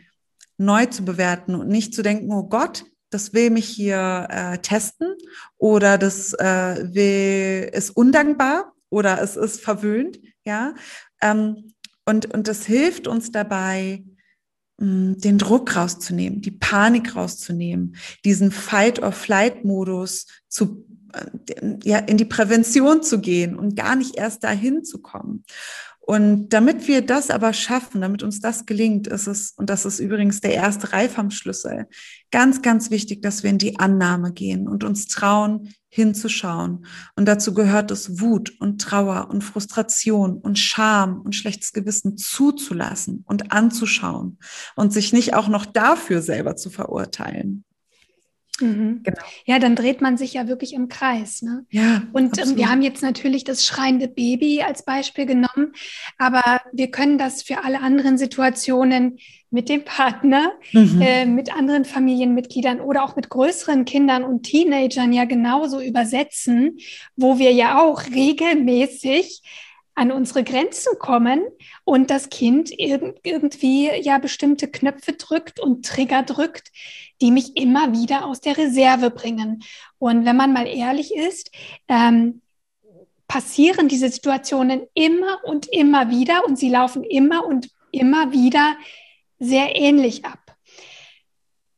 neu 0.57 0.85
zu 0.85 1.03
bewerten 1.03 1.55
und 1.55 1.69
nicht 1.69 1.93
zu 1.93 2.03
denken, 2.03 2.31
oh 2.31 2.43
Gott, 2.43 2.85
das 3.09 3.33
will 3.33 3.49
mich 3.49 3.67
hier 3.67 4.27
äh, 4.29 4.57
testen 4.59 5.15
oder 5.57 5.97
das 5.97 6.33
äh, 6.33 6.93
will, 6.93 7.69
ist 7.73 7.91
undankbar 7.91 8.73
oder 8.89 9.21
es 9.21 9.35
ist 9.35 9.61
verwöhnt, 9.61 10.19
ja. 10.45 10.75
Ähm, 11.21 11.73
und, 12.05 12.33
und 12.33 12.47
das 12.47 12.65
hilft 12.65 13.07
uns 13.07 13.31
dabei, 13.31 14.03
mh, 14.77 14.85
hm, 14.85 15.17
den 15.19 15.37
Druck 15.37 15.75
rauszunehmen, 15.75 16.41
die 16.41 16.51
Panik 16.51 17.15
rauszunehmen, 17.15 17.95
diesen 18.25 18.51
Fight-or-Flight-Modus 18.51 20.27
zu 20.47 20.85
ja, 21.83 21.99
in 21.99 22.17
die 22.17 22.25
Prävention 22.25 23.03
zu 23.03 23.19
gehen 23.19 23.57
und 23.57 23.75
gar 23.75 23.95
nicht 23.95 24.17
erst 24.17 24.43
dahin 24.43 24.83
zu 24.83 24.99
kommen. 24.99 25.43
Und 26.09 26.49
damit 26.49 26.87
wir 26.87 27.05
das 27.05 27.29
aber 27.29 27.53
schaffen, 27.53 28.01
damit 28.01 28.23
uns 28.23 28.39
das 28.41 28.65
gelingt, 28.65 29.05
ist 29.05 29.27
es, 29.27 29.51
und 29.51 29.69
das 29.69 29.85
ist 29.85 29.99
übrigens 29.99 30.41
der 30.41 30.55
erste 30.55 30.91
Reif 30.91 31.19
am 31.19 31.29
Schlüssel, 31.29 31.85
ganz, 32.31 32.63
ganz 32.63 32.89
wichtig, 32.89 33.21
dass 33.21 33.43
wir 33.43 33.51
in 33.51 33.59
die 33.59 33.77
Annahme 33.77 34.33
gehen 34.33 34.67
und 34.67 34.83
uns 34.83 35.05
trauen, 35.05 35.69
hinzuschauen. 35.87 36.87
Und 37.15 37.27
dazu 37.27 37.53
gehört 37.53 37.91
es, 37.91 38.19
Wut 38.19 38.59
und 38.59 38.81
Trauer 38.81 39.29
und 39.29 39.43
Frustration 39.43 40.39
und 40.39 40.57
Scham 40.57 41.21
und 41.21 41.35
schlechtes 41.35 41.73
Gewissen 41.73 42.17
zuzulassen 42.17 43.23
und 43.27 43.51
anzuschauen 43.51 44.39
und 44.75 44.91
sich 44.91 45.13
nicht 45.13 45.35
auch 45.35 45.47
noch 45.47 45.67
dafür 45.67 46.23
selber 46.23 46.55
zu 46.55 46.71
verurteilen. 46.71 47.65
Mhm. 48.59 49.01
Genau. 49.03 49.21
Ja, 49.45 49.59
dann 49.59 49.75
dreht 49.75 50.01
man 50.01 50.17
sich 50.17 50.33
ja 50.33 50.47
wirklich 50.47 50.73
im 50.73 50.87
Kreis. 50.87 51.41
Ne? 51.41 51.65
Ja, 51.69 52.03
und 52.13 52.37
ähm, 52.37 52.57
wir 52.57 52.69
haben 52.69 52.81
jetzt 52.81 53.01
natürlich 53.01 53.43
das 53.43 53.65
schreiende 53.65 54.07
Baby 54.07 54.61
als 54.61 54.83
Beispiel 54.83 55.25
genommen, 55.25 55.73
aber 56.17 56.61
wir 56.73 56.91
können 56.91 57.17
das 57.17 57.41
für 57.41 57.63
alle 57.63 57.81
anderen 57.81 58.17
Situationen 58.17 59.19
mit 59.51 59.67
dem 59.69 59.83
Partner, 59.83 60.51
mhm. 60.73 61.01
äh, 61.01 61.25
mit 61.25 61.55
anderen 61.55 61.85
Familienmitgliedern 61.85 62.79
oder 62.81 63.03
auch 63.03 63.15
mit 63.15 63.29
größeren 63.29 63.85
Kindern 63.85 64.23
und 64.23 64.43
Teenagern 64.43 65.11
ja 65.11 65.25
genauso 65.25 65.81
übersetzen, 65.81 66.77
wo 67.15 67.39
wir 67.39 67.51
ja 67.51 67.81
auch 67.81 68.03
regelmäßig 68.13 69.41
an 69.99 70.13
unsere 70.13 70.45
Grenzen 70.45 70.97
kommen 70.97 71.41
und 71.83 72.09
das 72.09 72.29
Kind 72.29 72.71
irg 72.71 73.19
irgendwie 73.23 73.91
ja 74.01 74.17
bestimmte 74.17 74.69
Knöpfe 74.69 75.13
drückt 75.13 75.59
und 75.59 75.85
Trigger 75.85 76.23
drückt, 76.23 76.71
die 77.21 77.31
mich 77.31 77.57
immer 77.57 77.91
wieder 77.91 78.25
aus 78.25 78.39
der 78.39 78.57
Reserve 78.57 79.09
bringen. 79.09 79.61
Und 79.97 80.23
wenn 80.23 80.37
man 80.37 80.53
mal 80.53 80.67
ehrlich 80.67 81.13
ist, 81.13 81.51
ähm, 81.89 82.41
passieren 83.27 83.89
diese 83.89 84.09
Situationen 84.09 84.87
immer 84.93 85.43
und 85.43 85.67
immer 85.67 86.09
wieder 86.09 86.45
und 86.47 86.57
sie 86.57 86.69
laufen 86.69 87.03
immer 87.03 87.45
und 87.45 87.69
immer 87.91 88.31
wieder 88.31 88.77
sehr 89.37 89.75
ähnlich 89.75 90.23
ab. 90.23 90.39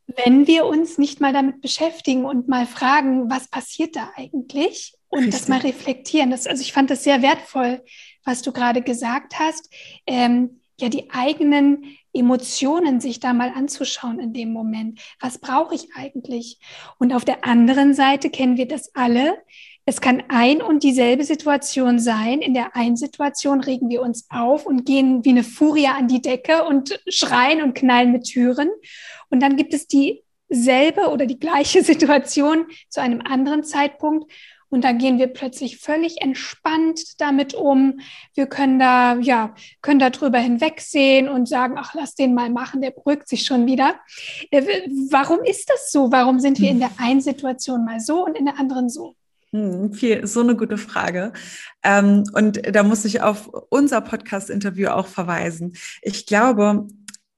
Wenn 0.06 0.46
wir 0.46 0.66
uns 0.66 0.96
nicht 0.96 1.20
mal 1.20 1.32
damit 1.32 1.60
beschäftigen 1.60 2.24
und 2.24 2.46
mal 2.46 2.66
fragen, 2.66 3.30
was 3.30 3.48
passiert 3.48 3.96
da 3.96 4.10
eigentlich 4.16 4.94
und 5.08 5.24
Richtig. 5.24 5.40
das 5.40 5.48
mal 5.48 5.60
reflektieren. 5.60 6.30
Das, 6.30 6.46
also 6.46 6.62
ich 6.62 6.72
fand 6.72 6.90
das 6.90 7.04
sehr 7.04 7.20
wertvoll, 7.20 7.82
was 8.24 8.42
du 8.42 8.52
gerade 8.52 8.82
gesagt 8.82 9.38
hast. 9.38 9.72
Ähm, 10.06 10.60
ja, 10.80 10.88
die 10.88 11.10
eigenen 11.10 11.96
Emotionen 12.12 13.00
sich 13.00 13.20
da 13.20 13.32
mal 13.32 13.52
anzuschauen 13.54 14.18
in 14.18 14.32
dem 14.32 14.52
Moment. 14.52 15.00
Was 15.20 15.38
brauche 15.38 15.74
ich 15.74 15.88
eigentlich? 15.94 16.58
Und 16.98 17.12
auf 17.12 17.24
der 17.24 17.44
anderen 17.46 17.94
Seite 17.94 18.30
kennen 18.30 18.56
wir 18.56 18.66
das 18.66 18.94
alle. 18.94 19.38
Es 19.84 20.00
kann 20.00 20.22
ein 20.28 20.62
und 20.62 20.84
dieselbe 20.84 21.24
Situation 21.24 21.98
sein. 21.98 22.40
In 22.40 22.54
der 22.54 22.76
einen 22.76 22.96
Situation 22.96 23.60
regen 23.60 23.88
wir 23.88 24.02
uns 24.02 24.26
auf 24.30 24.64
und 24.66 24.84
gehen 24.84 25.24
wie 25.24 25.30
eine 25.30 25.42
Furie 25.42 25.88
an 25.88 26.06
die 26.06 26.22
Decke 26.22 26.64
und 26.64 27.00
schreien 27.08 27.62
und 27.62 27.74
knallen 27.74 28.12
mit 28.12 28.24
Türen. 28.24 28.70
Und 29.30 29.40
dann 29.40 29.56
gibt 29.56 29.74
es 29.74 29.88
dieselbe 29.88 31.08
oder 31.08 31.26
die 31.26 31.38
gleiche 31.38 31.82
Situation 31.84 32.66
zu 32.88 33.00
einem 33.00 33.22
anderen 33.22 33.64
Zeitpunkt, 33.64 34.30
und 34.72 34.82
da 34.82 34.92
gehen 34.92 35.18
wir 35.18 35.26
plötzlich 35.26 35.78
völlig 35.78 36.22
entspannt 36.22 37.20
damit 37.20 37.52
um. 37.52 38.00
Wir 38.34 38.46
können 38.46 38.78
da, 38.78 39.18
ja, 39.18 39.54
können 39.82 40.00
da 40.00 40.08
drüber 40.08 40.38
hinwegsehen 40.38 41.28
und 41.28 41.46
sagen, 41.46 41.74
ach, 41.76 41.92
lass 41.94 42.14
den 42.14 42.32
mal 42.34 42.48
machen, 42.48 42.80
der 42.80 42.90
beruhigt 42.90 43.28
sich 43.28 43.44
schon 43.44 43.66
wieder. 43.66 43.96
Äh, 44.50 44.62
warum 45.10 45.40
ist 45.44 45.68
das 45.68 45.92
so? 45.92 46.10
Warum 46.10 46.40
sind 46.40 46.58
wir 46.58 46.70
in 46.70 46.80
der 46.80 46.90
einen 46.96 47.20
Situation 47.20 47.84
mal 47.84 48.00
so 48.00 48.24
und 48.24 48.36
in 48.36 48.46
der 48.46 48.58
anderen 48.58 48.88
so? 48.88 49.14
Hm, 49.50 49.92
viel, 49.92 50.26
so 50.26 50.40
eine 50.40 50.56
gute 50.56 50.78
Frage. 50.78 51.34
Ähm, 51.82 52.24
und 52.32 52.74
da 52.74 52.82
muss 52.82 53.04
ich 53.04 53.20
auf 53.20 53.50
unser 53.68 54.00
Podcast-Interview 54.00 54.88
auch 54.88 55.06
verweisen. 55.06 55.76
Ich 56.00 56.24
glaube, 56.24 56.86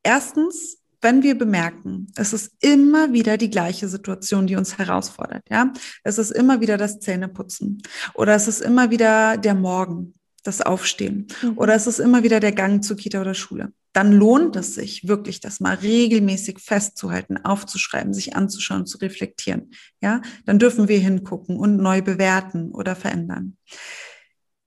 erstens, 0.04 0.78
wenn 1.04 1.22
wir 1.22 1.38
bemerken, 1.38 2.08
es 2.16 2.32
ist 2.32 2.52
immer 2.60 3.12
wieder 3.12 3.36
die 3.36 3.50
gleiche 3.50 3.88
Situation, 3.88 4.46
die 4.46 4.56
uns 4.56 4.78
herausfordert, 4.78 5.42
ja, 5.50 5.72
es 6.02 6.18
ist 6.18 6.30
immer 6.30 6.60
wieder 6.60 6.78
das 6.78 6.98
Zähneputzen 6.98 7.82
oder 8.14 8.34
es 8.34 8.48
ist 8.48 8.62
immer 8.62 8.90
wieder 8.90 9.36
der 9.36 9.54
Morgen, 9.54 10.14
das 10.42 10.62
Aufstehen 10.62 11.28
mhm. 11.42 11.58
oder 11.58 11.74
es 11.74 11.86
ist 11.86 12.00
immer 12.00 12.22
wieder 12.22 12.40
der 12.40 12.52
Gang 12.52 12.82
zur 12.82 12.96
Kita 12.96 13.20
oder 13.20 13.34
Schule, 13.34 13.72
dann 13.92 14.12
lohnt 14.12 14.56
es 14.56 14.74
sich 14.74 15.06
wirklich, 15.06 15.40
das 15.40 15.60
mal 15.60 15.74
regelmäßig 15.74 16.58
festzuhalten, 16.58 17.36
aufzuschreiben, 17.36 18.14
sich 18.14 18.34
anzuschauen, 18.34 18.86
zu 18.86 18.98
reflektieren, 18.98 19.72
ja, 20.00 20.22
dann 20.46 20.58
dürfen 20.58 20.88
wir 20.88 20.98
hingucken 20.98 21.56
und 21.58 21.76
neu 21.76 22.00
bewerten 22.02 22.72
oder 22.72 22.96
verändern. 22.96 23.56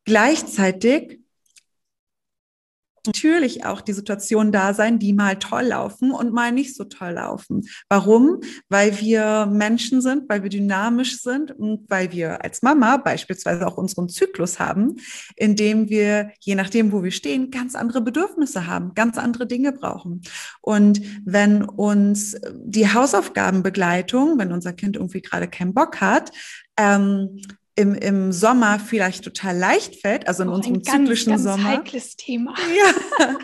Gleichzeitig 0.06 1.20
natürlich 3.08 3.66
auch 3.66 3.82
die 3.82 3.94
Situationen 3.94 4.52
da 4.52 4.74
sein, 4.74 5.00
die 5.00 5.14
mal 5.14 5.38
toll 5.38 5.64
laufen 5.64 6.12
und 6.12 6.34
mal 6.34 6.52
nicht 6.52 6.76
so 6.76 6.84
toll 6.84 7.12
laufen. 7.12 7.68
Warum? 7.90 8.42
Weil 8.70 9.00
wir 9.00 9.48
Menschen 9.48 10.02
sind, 10.02 10.30
weil 10.30 10.44
wir 10.44 10.50
dynamisch 10.50 11.22
sind 11.22 11.52
und 11.52 11.90
weil 11.90 12.12
wir 12.12 12.44
als 12.44 12.62
Mama 12.62 12.98
beispielsweise 12.98 13.66
auch 13.66 13.78
unseren 13.78 14.10
Zyklus 14.10 14.60
haben, 14.60 14.98
in 15.36 15.56
dem 15.56 15.90
wir, 15.90 16.32
je 16.42 16.56
nachdem, 16.56 16.92
wo 16.92 17.04
wir 17.04 17.12
stehen, 17.12 17.52
ganz 17.52 17.76
andere 17.76 18.02
Bedürfnisse 18.02 18.68
haben, 18.68 18.94
ganz 18.94 19.18
andere 19.18 19.48
Dinge 19.48 19.72
brauchen. 19.72 20.22
Und 20.62 21.02
wenn 21.26 21.64
uns 21.64 22.36
die 22.54 22.92
Hausaufgabenbegleitung, 22.94 24.38
wenn 24.38 24.52
unser 24.52 24.74
Kind 24.74 24.96
irgendwie 24.96 25.22
gerade 25.22 25.48
keinen 25.48 25.74
Bock 25.74 26.02
hat, 26.02 26.32
ähm, 26.78 27.42
im, 27.78 27.94
im 27.94 28.32
Sommer 28.34 28.80
vielleicht 28.80 29.24
total 29.24 29.56
leicht 29.56 30.02
fällt, 30.02 30.28
also 30.28 30.44
in 30.44 30.50
oh, 30.50 30.56
unserem 30.56 30.78
ein 30.78 30.84
zyklischen 30.84 31.32
ganz, 31.32 31.46
ganz 31.46 31.58
Sommer. 31.58 31.78
heikles 31.78 32.16
Thema. 32.18 32.54
Ja. 32.78 33.36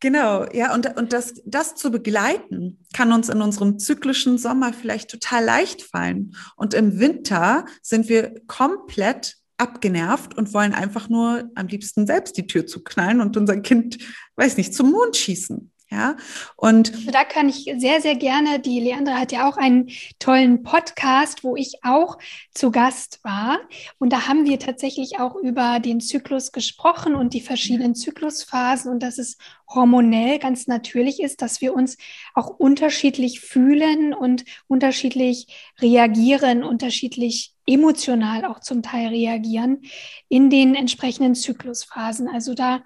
Genau, 0.00 0.46
ja, 0.52 0.74
und, 0.74 0.94
und 0.98 1.14
das, 1.14 1.40
das 1.46 1.74
zu 1.74 1.90
begleiten, 1.90 2.84
kann 2.92 3.12
uns 3.12 3.30
in 3.30 3.40
unserem 3.40 3.78
zyklischen 3.78 4.36
Sommer 4.36 4.74
vielleicht 4.74 5.10
total 5.10 5.42
leicht 5.42 5.82
fallen. 5.82 6.36
Und 6.54 6.74
im 6.74 7.00
Winter 7.00 7.64
sind 7.80 8.08
wir 8.10 8.34
komplett 8.46 9.36
abgenervt 9.56 10.36
und 10.36 10.52
wollen 10.52 10.74
einfach 10.74 11.08
nur 11.08 11.50
am 11.54 11.66
liebsten 11.68 12.06
selbst 12.06 12.36
die 12.36 12.46
Tür 12.46 12.66
zuknallen 12.66 13.22
und 13.22 13.38
unser 13.38 13.56
Kind, 13.56 13.98
weiß 14.36 14.58
nicht, 14.58 14.74
zum 14.74 14.90
Mond 14.90 15.16
schießen. 15.16 15.72
Ja, 15.88 16.16
und 16.56 16.92
also 16.92 17.12
da 17.12 17.22
kann 17.22 17.48
ich 17.48 17.72
sehr, 17.78 18.00
sehr 18.00 18.16
gerne, 18.16 18.58
die 18.58 18.80
Leandra 18.80 19.20
hat 19.20 19.30
ja 19.30 19.48
auch 19.48 19.56
einen 19.56 19.88
tollen 20.18 20.64
Podcast, 20.64 21.44
wo 21.44 21.54
ich 21.54 21.78
auch 21.84 22.18
zu 22.52 22.72
Gast 22.72 23.20
war. 23.22 23.60
Und 23.98 24.12
da 24.12 24.26
haben 24.26 24.46
wir 24.46 24.58
tatsächlich 24.58 25.20
auch 25.20 25.36
über 25.36 25.78
den 25.78 26.00
Zyklus 26.00 26.50
gesprochen 26.50 27.14
und 27.14 27.34
die 27.34 27.40
verschiedenen 27.40 27.94
Zyklusphasen 27.94 28.90
und 28.90 29.00
dass 29.00 29.18
es 29.18 29.38
hormonell 29.72 30.40
ganz 30.40 30.66
natürlich 30.66 31.22
ist, 31.22 31.40
dass 31.40 31.60
wir 31.60 31.72
uns 31.72 31.98
auch 32.34 32.48
unterschiedlich 32.48 33.38
fühlen 33.40 34.12
und 34.12 34.44
unterschiedlich 34.66 35.46
reagieren, 35.80 36.64
unterschiedlich 36.64 37.54
emotional 37.64 38.44
auch 38.44 38.58
zum 38.58 38.82
Teil 38.82 39.08
reagieren 39.08 39.82
in 40.28 40.50
den 40.50 40.74
entsprechenden 40.74 41.36
Zyklusphasen. 41.36 42.26
Also 42.26 42.54
da 42.54 42.82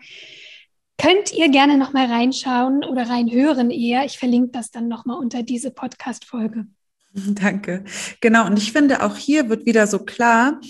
Könnt 1.00 1.32
ihr 1.32 1.48
gerne 1.48 1.78
noch 1.78 1.92
mal 1.92 2.06
reinschauen 2.06 2.84
oder 2.84 3.08
reinhören 3.08 3.70
eher. 3.70 4.04
Ich 4.04 4.18
verlinke 4.18 4.50
das 4.52 4.70
dann 4.70 4.88
noch 4.88 5.06
mal 5.06 5.14
unter 5.14 5.42
diese 5.42 5.70
Podcast-Folge. 5.70 6.66
Danke. 7.14 7.84
Genau. 8.20 8.46
Und 8.46 8.58
ich 8.58 8.72
finde, 8.72 9.02
auch 9.02 9.16
hier 9.16 9.48
wird 9.48 9.66
wieder 9.66 9.86
so 9.86 10.00
klar, 10.00 10.60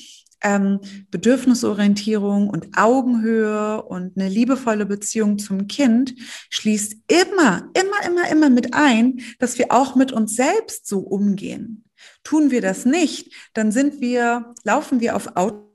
ähm, 0.42 0.80
Bedürfnisorientierung 1.10 2.48
und 2.48 2.68
Augenhöhe 2.76 3.82
und 3.82 4.16
eine 4.16 4.28
liebevolle 4.28 4.86
Beziehung 4.86 5.38
zum 5.38 5.66
Kind 5.66 6.14
schließt 6.48 6.96
immer, 7.08 7.68
immer, 7.74 8.06
immer, 8.06 8.30
immer 8.30 8.50
mit 8.50 8.72
ein, 8.72 9.20
dass 9.38 9.58
wir 9.58 9.72
auch 9.72 9.96
mit 9.96 10.12
uns 10.12 10.36
selbst 10.36 10.86
so 10.86 11.00
umgehen. 11.00 11.84
Tun 12.24 12.50
wir 12.50 12.62
das 12.62 12.86
nicht, 12.86 13.34
dann 13.52 13.72
sind 13.72 14.00
wir, 14.00 14.54
laufen 14.64 15.00
wir 15.00 15.16
auf 15.16 15.36
Auto 15.36 15.69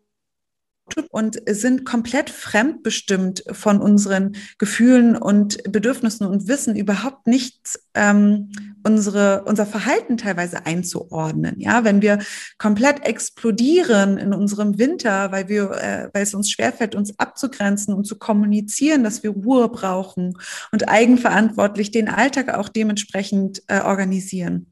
und 1.10 1.42
sind 1.50 1.86
komplett 1.86 2.30
fremdbestimmt 2.30 3.44
von 3.52 3.82
unseren 3.82 4.36
Gefühlen 4.58 5.16
und 5.16 5.64
Bedürfnissen 5.72 6.28
und 6.28 6.48
wissen 6.48 6.76
überhaupt 6.76 7.28
nicht 7.28 7.80
ähm, 7.96 8.52
unsere, 8.84 9.44
unser 9.46 9.66
Verhalten 9.66 10.18
teilweise 10.18 10.66
einzuordnen. 10.66 11.60
Ja, 11.60 11.84
wenn 11.84 12.02
wir 12.02 12.20
komplett 12.58 13.06
explodieren 13.06 14.18
in 14.18 14.34
unserem 14.34 14.78
Winter, 14.78 15.32
weil 15.32 15.50
wir, 15.50 15.72
äh, 15.72 16.10
weil 16.14 16.24
es 16.24 16.36
uns 16.36 16.52
schwerfällt, 16.52 16.94
uns 16.94 17.18
abzugrenzen 17.18 17.94
und 17.94 18.06
zu 18.06 18.18
kommunizieren, 18.18 19.04
dass 19.04 19.24
wir 19.24 19.32
Ruhe 19.32 19.70
brauchen 19.70 20.38
und 20.72 20.88
eigenverantwortlich 20.88 21.92
den 21.92 22.10
Alltag 22.10 22.54
auch 22.54 22.70
dementsprechend 22.70 23.64
äh, 23.68 23.82
organisieren. 23.82 24.68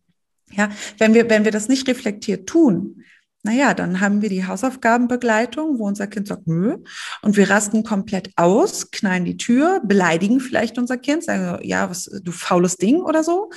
Ja, 0.51 0.69
wenn 0.99 1.15
wir, 1.15 1.29
wenn 1.31 1.45
wir 1.45 1.51
das 1.51 1.67
nicht 1.67 1.87
reflektiert 1.87 2.47
tun, 2.47 3.03
naja, 3.43 3.73
dann 3.73 3.99
haben 3.99 4.21
wir 4.21 4.29
die 4.29 4.47
Hausaufgabenbegleitung, 4.47 5.77
wo 5.77 5.85
unser 5.85 6.07
Kind 6.07 6.27
sagt, 6.27 6.47
nö. 6.47 6.77
Und 7.21 7.35
wir 7.35 7.49
rasten 7.49 7.83
komplett 7.83 8.31
aus, 8.37 8.89
knallen 8.89 9.25
die 9.25 9.35
Tür, 9.35 9.81
beleidigen 9.83 10.39
vielleicht 10.39 10.77
unser 10.77 10.97
Kind, 10.97 11.25
sagen, 11.25 11.59
ja, 11.67 11.89
was, 11.89 12.05
du 12.05 12.31
faules 12.31 12.77
Ding 12.77 13.01
oder 13.01 13.21
so. 13.23 13.51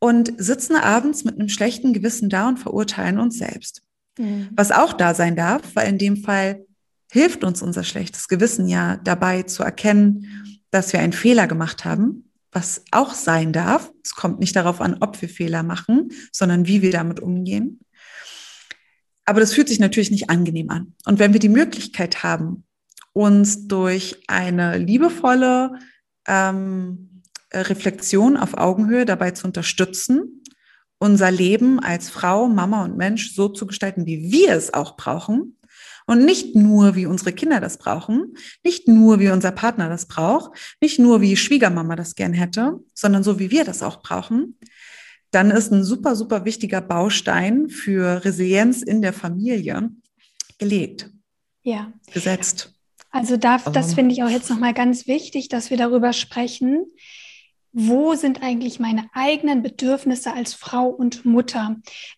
Und 0.00 0.32
sitzen 0.38 0.74
abends 0.74 1.24
mit 1.24 1.38
einem 1.38 1.48
schlechten 1.48 1.92
Gewissen 1.92 2.30
da 2.30 2.48
und 2.48 2.58
verurteilen 2.58 3.20
uns 3.20 3.38
selbst. 3.38 3.82
Mhm. 4.18 4.48
Was 4.56 4.72
auch 4.72 4.92
da 4.92 5.14
sein 5.14 5.36
darf, 5.36 5.62
weil 5.74 5.88
in 5.88 5.98
dem 5.98 6.16
Fall 6.16 6.66
hilft 7.12 7.44
uns 7.44 7.62
unser 7.62 7.84
schlechtes 7.84 8.26
Gewissen 8.26 8.66
ja 8.66 8.96
dabei 8.96 9.44
zu 9.44 9.62
erkennen, 9.62 10.58
dass 10.72 10.92
wir 10.92 10.98
einen 10.98 11.12
Fehler 11.12 11.46
gemacht 11.46 11.84
haben, 11.84 12.28
was 12.50 12.82
auch 12.90 13.14
sein 13.14 13.52
darf. 13.52 13.92
Es 14.02 14.16
kommt 14.16 14.40
nicht 14.40 14.56
darauf 14.56 14.80
an, 14.80 14.96
ob 15.00 15.20
wir 15.22 15.28
Fehler 15.28 15.62
machen, 15.62 16.10
sondern 16.32 16.66
wie 16.66 16.82
wir 16.82 16.90
damit 16.90 17.20
umgehen. 17.20 17.78
Aber 19.32 19.40
das 19.40 19.54
fühlt 19.54 19.70
sich 19.70 19.78
natürlich 19.78 20.10
nicht 20.10 20.28
angenehm 20.28 20.68
an. 20.68 20.92
Und 21.06 21.18
wenn 21.18 21.32
wir 21.32 21.40
die 21.40 21.48
Möglichkeit 21.48 22.22
haben, 22.22 22.64
uns 23.14 23.66
durch 23.66 24.22
eine 24.28 24.76
liebevolle 24.76 25.78
ähm, 26.28 27.22
Reflexion 27.50 28.36
auf 28.36 28.58
Augenhöhe 28.58 29.06
dabei 29.06 29.30
zu 29.30 29.46
unterstützen, 29.46 30.44
unser 30.98 31.30
Leben 31.30 31.80
als 31.80 32.10
Frau, 32.10 32.46
Mama 32.46 32.84
und 32.84 32.98
Mensch 32.98 33.34
so 33.34 33.48
zu 33.48 33.66
gestalten, 33.66 34.04
wie 34.04 34.30
wir 34.30 34.50
es 34.50 34.74
auch 34.74 34.98
brauchen, 34.98 35.56
und 36.04 36.26
nicht 36.26 36.54
nur, 36.54 36.94
wie 36.94 37.06
unsere 37.06 37.32
Kinder 37.32 37.58
das 37.58 37.78
brauchen, 37.78 38.36
nicht 38.62 38.86
nur, 38.86 39.18
wie 39.18 39.30
unser 39.30 39.50
Partner 39.50 39.88
das 39.88 40.08
braucht, 40.08 40.76
nicht 40.82 40.98
nur, 40.98 41.22
wie 41.22 41.38
Schwiegermama 41.38 41.96
das 41.96 42.16
gern 42.16 42.34
hätte, 42.34 42.80
sondern 42.92 43.22
so, 43.22 43.38
wie 43.38 43.50
wir 43.50 43.64
das 43.64 43.82
auch 43.82 44.02
brauchen, 44.02 44.58
dann 45.32 45.50
ist 45.50 45.72
ein 45.72 45.82
super, 45.82 46.14
super 46.14 46.44
wichtiger 46.44 46.80
Baustein 46.80 47.68
für 47.68 48.24
Resilienz 48.24 48.82
in 48.82 49.02
der 49.02 49.12
Familie 49.12 49.90
gelegt. 50.58 51.10
Ja. 51.62 51.92
Gesetzt. 52.12 52.74
Also 53.10 53.36
da, 53.36 53.58
das 53.58 53.90
ähm. 53.90 53.94
finde 53.94 54.14
ich 54.14 54.22
auch 54.22 54.28
jetzt 54.28 54.50
nochmal 54.50 54.74
ganz 54.74 55.06
wichtig, 55.06 55.48
dass 55.48 55.70
wir 55.70 55.76
darüber 55.76 56.12
sprechen. 56.12 56.84
Wo 57.72 58.14
sind 58.14 58.42
eigentlich 58.42 58.80
meine 58.80 59.08
eigenen 59.14 59.62
Bedürfnisse 59.62 60.34
als 60.34 60.52
Frau 60.52 60.88
und 60.88 61.24
Mutter? 61.24 61.76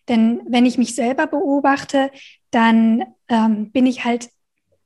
Denn 0.09 0.41
wenn 0.47 0.65
ich 0.65 0.77
mich 0.77 0.95
selber 0.95 1.27
beobachte, 1.27 2.11
dann 2.51 3.03
ähm, 3.29 3.71
bin 3.71 3.85
ich 3.85 4.03
halt 4.03 4.29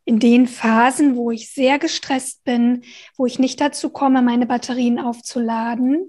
in 0.05 0.19
den 0.19 0.47
Phasen, 0.47 1.15
wo 1.15 1.31
ich 1.31 1.51
sehr 1.51 1.79
gestresst 1.79 2.43
bin, 2.43 2.83
wo 3.17 3.25
ich 3.25 3.39
nicht 3.39 3.59
dazu 3.61 3.89
komme, 3.89 4.21
meine 4.21 4.45
Batterien 4.45 4.99
aufzuladen, 4.99 6.07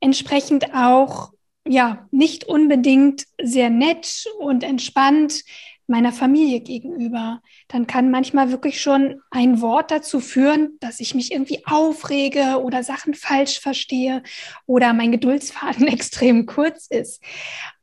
entsprechend 0.00 0.74
auch 0.74 1.32
ja 1.66 2.06
nicht 2.10 2.44
unbedingt 2.44 3.24
sehr 3.42 3.70
nett 3.70 4.24
und 4.38 4.64
entspannt 4.64 5.44
meiner 5.88 6.12
Familie 6.12 6.60
gegenüber. 6.60 7.40
Dann 7.66 7.86
kann 7.86 8.10
manchmal 8.10 8.50
wirklich 8.50 8.80
schon 8.80 9.20
ein 9.30 9.60
Wort 9.60 9.90
dazu 9.90 10.20
führen, 10.20 10.76
dass 10.80 11.00
ich 11.00 11.14
mich 11.14 11.32
irgendwie 11.32 11.64
aufrege 11.66 12.62
oder 12.62 12.82
Sachen 12.82 13.14
falsch 13.14 13.58
verstehe 13.58 14.22
oder 14.66 14.92
mein 14.92 15.12
Geduldsfaden 15.12 15.86
extrem 15.88 16.46
kurz 16.46 16.86
ist. 16.88 17.22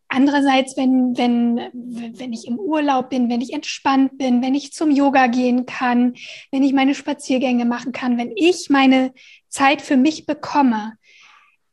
Andererseits, 0.08 0.78
wenn, 0.78 1.18
wenn, 1.18 1.58
wenn 1.74 2.32
ich 2.32 2.48
im 2.48 2.60
Urlaub 2.60 3.10
bin, 3.10 3.28
wenn 3.28 3.42
ich 3.42 3.54
entspannt 3.54 4.20
bin, 4.20 4.44
wenn 4.44 4.54
ich 4.54 4.72
zum 4.72 4.92
Yoga 4.92 5.26
gehen 5.26 5.66
kann, 5.66 6.14
wenn 6.52 6.64
ich 6.64 6.74
meine 6.74 6.94
Spaziergänge 6.94 7.66
machen 7.66 7.92
kann, 7.92 8.20
wenn 8.20 8.32
ich 8.36 8.70
meine 8.70 9.14
Zeit 9.50 9.82
für 9.82 9.98
mich 9.98 10.28
bekomme, 10.28 10.94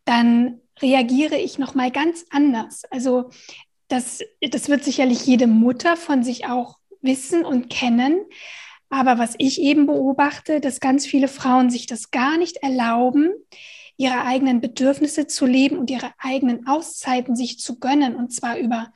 dann 0.05 0.61
reagiere 0.81 1.37
ich 1.37 1.59
noch 1.59 1.75
mal 1.75 1.91
ganz 1.91 2.25
anders. 2.31 2.85
Also 2.91 3.31
das, 3.89 4.21
das 4.41 4.69
wird 4.69 4.85
sicherlich 4.85 5.27
jede 5.27 5.47
Mutter 5.47 5.97
von 5.97 6.23
sich 6.23 6.47
auch 6.47 6.79
wissen 7.03 7.45
und 7.45 7.69
kennen. 7.69 8.21
Aber 8.89 9.19
was 9.19 9.35
ich 9.39 9.61
eben 9.61 9.87
beobachte, 9.87 10.61
dass 10.61 10.81
ganz 10.81 11.07
viele 11.07 11.29
Frauen 11.29 11.71
sich 11.71 11.87
das 11.87 12.11
gar 12.11 12.37
nicht 12.37 12.59
erlauben, 12.59 13.33
ihre 13.97 14.25
eigenen 14.25 14.61
Bedürfnisse 14.61 15.27
zu 15.27 15.47
leben 15.47 15.79
und 15.79 15.91
ihre 15.91 16.13
eigenen 16.19 16.67
Auszeiten 16.67 17.37
sich 17.37 17.59
zu 17.59 17.79
gönnen, 17.79 18.17
und 18.17 18.33
zwar 18.33 18.59
über 18.59 18.93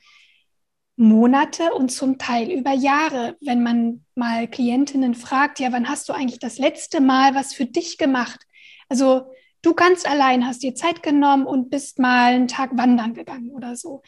Monate 0.97 1.75
und 1.75 1.91
zum 1.91 2.19
Teil 2.19 2.51
über 2.51 2.73
Jahre. 2.73 3.37
Wenn 3.41 3.63
man 3.63 4.05
mal 4.15 4.49
Klientinnen 4.49 5.15
fragt, 5.15 5.61
ja, 5.61 5.71
wann 5.73 5.89
hast 5.89 6.09
du 6.09 6.15
eigentlich 6.15 6.41
das 6.41 6.59
letzte 6.59 7.01
Mal 7.01 7.35
was 7.35 7.55
für 7.55 7.67
dich 7.67 7.99
gemacht? 7.99 8.41
Also 8.89 9.27
du 9.67 9.75
ganz 9.75 10.07
allein 10.07 10.47
hast 10.47 10.63
dir 10.63 10.77
Zeit 10.77 11.03
genommen 11.03 11.45
und 11.45 11.71
bist 11.71 11.99
mal 11.99 12.35
einen 12.35 12.47
Tag 12.47 12.77
wandern 12.77 13.15
gegangen 13.15 13.51
oder 13.51 13.75
so. 13.75 14.03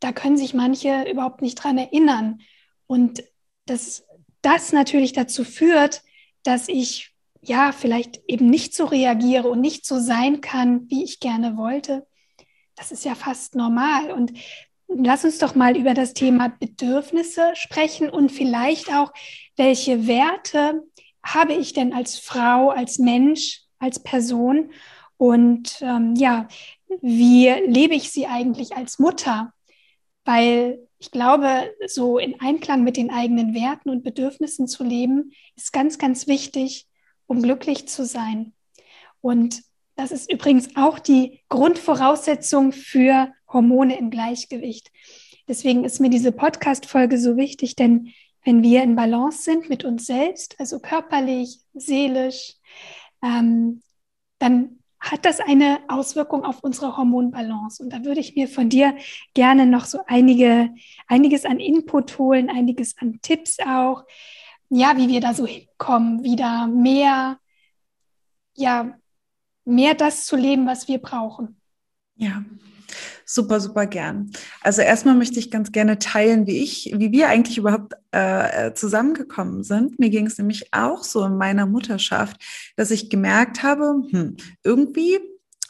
Da 0.00 0.12
können 0.12 0.36
sich 0.36 0.54
manche 0.54 1.08
überhaupt 1.08 1.40
nicht 1.40 1.54
dran 1.54 1.78
erinnern. 1.78 2.40
Und 2.88 3.22
dass 3.66 4.04
das 4.42 4.72
natürlich 4.72 5.12
dazu 5.12 5.44
führt, 5.44 6.02
dass 6.42 6.68
ich 6.68 7.14
ja 7.42 7.70
vielleicht 7.70 8.20
eben 8.26 8.50
nicht 8.50 8.74
so 8.74 8.86
reagiere 8.86 9.48
und 9.48 9.60
nicht 9.60 9.86
so 9.86 10.00
sein 10.00 10.40
kann, 10.40 10.90
wie 10.90 11.04
ich 11.04 11.20
gerne 11.20 11.56
wollte. 11.56 12.06
Das 12.74 12.90
ist 12.90 13.04
ja 13.04 13.14
fast 13.14 13.54
normal. 13.54 14.10
Und 14.10 14.32
lass 14.88 15.24
uns 15.24 15.38
doch 15.38 15.54
mal 15.54 15.76
über 15.76 15.94
das 15.94 16.12
Thema 16.12 16.48
Bedürfnisse 16.48 17.52
sprechen 17.54 18.10
und 18.10 18.32
vielleicht 18.32 18.92
auch, 18.92 19.12
welche 19.56 20.08
Werte 20.08 20.82
habe 21.22 21.52
ich 21.52 21.72
denn 21.72 21.92
als 21.92 22.18
Frau, 22.18 22.70
als 22.70 22.98
Mensch 22.98 23.67
als 23.78 24.02
Person 24.02 24.70
und 25.18 25.80
ähm, 25.82 26.14
ja, 26.16 26.48
wie 27.02 27.48
lebe 27.66 27.94
ich 27.94 28.10
sie 28.10 28.26
eigentlich 28.26 28.76
als 28.76 28.98
Mutter? 28.98 29.52
Weil 30.24 30.78
ich 30.98 31.10
glaube, 31.10 31.74
so 31.86 32.18
in 32.18 32.40
Einklang 32.40 32.82
mit 32.84 32.96
den 32.96 33.10
eigenen 33.10 33.54
Werten 33.54 33.90
und 33.90 34.04
Bedürfnissen 34.04 34.66
zu 34.66 34.84
leben, 34.84 35.32
ist 35.56 35.72
ganz, 35.72 35.98
ganz 35.98 36.26
wichtig, 36.26 36.86
um 37.26 37.42
glücklich 37.42 37.88
zu 37.88 38.04
sein. 38.04 38.52
Und 39.20 39.62
das 39.96 40.12
ist 40.12 40.32
übrigens 40.32 40.76
auch 40.76 40.98
die 40.98 41.40
Grundvoraussetzung 41.48 42.72
für 42.72 43.32
Hormone 43.48 43.98
im 43.98 44.10
Gleichgewicht. 44.10 44.90
Deswegen 45.48 45.84
ist 45.84 46.00
mir 46.00 46.10
diese 46.10 46.30
Podcast-Folge 46.30 47.18
so 47.18 47.36
wichtig, 47.36 47.74
denn 47.74 48.12
wenn 48.44 48.62
wir 48.62 48.82
in 48.82 48.94
Balance 48.94 49.42
sind 49.42 49.68
mit 49.68 49.84
uns 49.84 50.06
selbst, 50.06 50.54
also 50.58 50.78
körperlich, 50.78 51.58
seelisch, 51.74 52.57
ähm, 53.22 53.82
dann 54.38 54.78
hat 55.00 55.24
das 55.24 55.40
eine 55.40 55.80
Auswirkung 55.88 56.44
auf 56.44 56.62
unsere 56.62 56.96
Hormonbalance. 56.96 57.82
Und 57.82 57.92
da 57.92 58.04
würde 58.04 58.20
ich 58.20 58.34
mir 58.34 58.48
von 58.48 58.68
dir 58.68 58.96
gerne 59.34 59.66
noch 59.66 59.84
so 59.84 60.00
einige, 60.06 60.74
einiges 61.06 61.44
an 61.44 61.60
Input 61.60 62.18
holen, 62.18 62.50
einiges 62.50 62.96
an 62.98 63.20
Tipps 63.22 63.58
auch, 63.60 64.04
ja, 64.70 64.96
wie 64.96 65.08
wir 65.08 65.20
da 65.20 65.34
so 65.34 65.46
hinkommen, 65.46 66.24
wieder 66.24 66.66
mehr, 66.66 67.38
ja, 68.54 68.98
mehr 69.64 69.94
das 69.94 70.26
zu 70.26 70.36
leben, 70.36 70.66
was 70.66 70.88
wir 70.88 70.98
brauchen. 70.98 71.60
Ja, 72.16 72.44
Super, 73.24 73.60
super 73.60 73.86
gern. 73.86 74.30
Also 74.62 74.82
erstmal 74.82 75.14
möchte 75.14 75.38
ich 75.38 75.50
ganz 75.50 75.72
gerne 75.72 75.98
teilen, 75.98 76.46
wie 76.46 76.62
ich, 76.62 76.92
wie 76.96 77.12
wir 77.12 77.28
eigentlich 77.28 77.58
überhaupt 77.58 77.94
äh, 78.10 78.72
zusammengekommen 78.74 79.62
sind. 79.62 79.98
Mir 79.98 80.10
ging 80.10 80.26
es 80.26 80.38
nämlich 80.38 80.72
auch 80.72 81.04
so 81.04 81.24
in 81.24 81.36
meiner 81.36 81.66
Mutterschaft, 81.66 82.42
dass 82.76 82.90
ich 82.90 83.10
gemerkt 83.10 83.62
habe, 83.62 84.02
hm, 84.10 84.36
irgendwie 84.64 85.18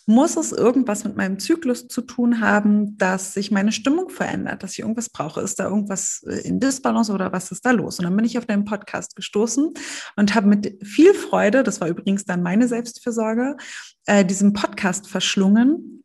muss 0.09 0.39
es 0.39 0.53
irgendwas 0.53 1.05
mit 1.05 1.19
meinem 1.19 1.39
Zyklus 1.39 1.87
zu 1.87 2.01
tun 2.01 2.41
haben, 2.41 2.97
dass 2.97 3.35
sich 3.35 3.51
meine 3.51 3.73
Stimmung 3.73 4.09
verändert, 4.09 4.63
dass 4.63 4.73
ich 4.73 4.79
irgendwas 4.79 5.11
brauche. 5.11 5.43
Ist 5.43 5.61
da 5.61 5.65
irgendwas 5.65 6.25
äh, 6.27 6.49
in 6.49 6.61
Disbalance 6.61 7.13
oder 7.13 7.31
was 7.31 7.53
ist 7.53 7.67
da 7.67 7.73
los? 7.73 7.99
Und 7.99 8.07
dann 8.07 8.17
bin 8.17 8.25
ich 8.25 8.39
auf 8.39 8.47
deinen 8.47 8.65
Podcast 8.65 9.17
gestoßen 9.17 9.75
und 10.17 10.35
habe 10.35 10.47
mit 10.47 10.83
viel 10.83 11.13
Freude, 11.13 11.63
das 11.63 11.83
war 11.83 11.89
übrigens 11.89 12.25
dann 12.25 12.43
meine 12.43 12.69
Selbstfürsorge, 12.69 13.59
äh, 14.07 14.25
diesen 14.25 14.55
Podcast 14.55 15.09
verschlungen. 15.09 15.98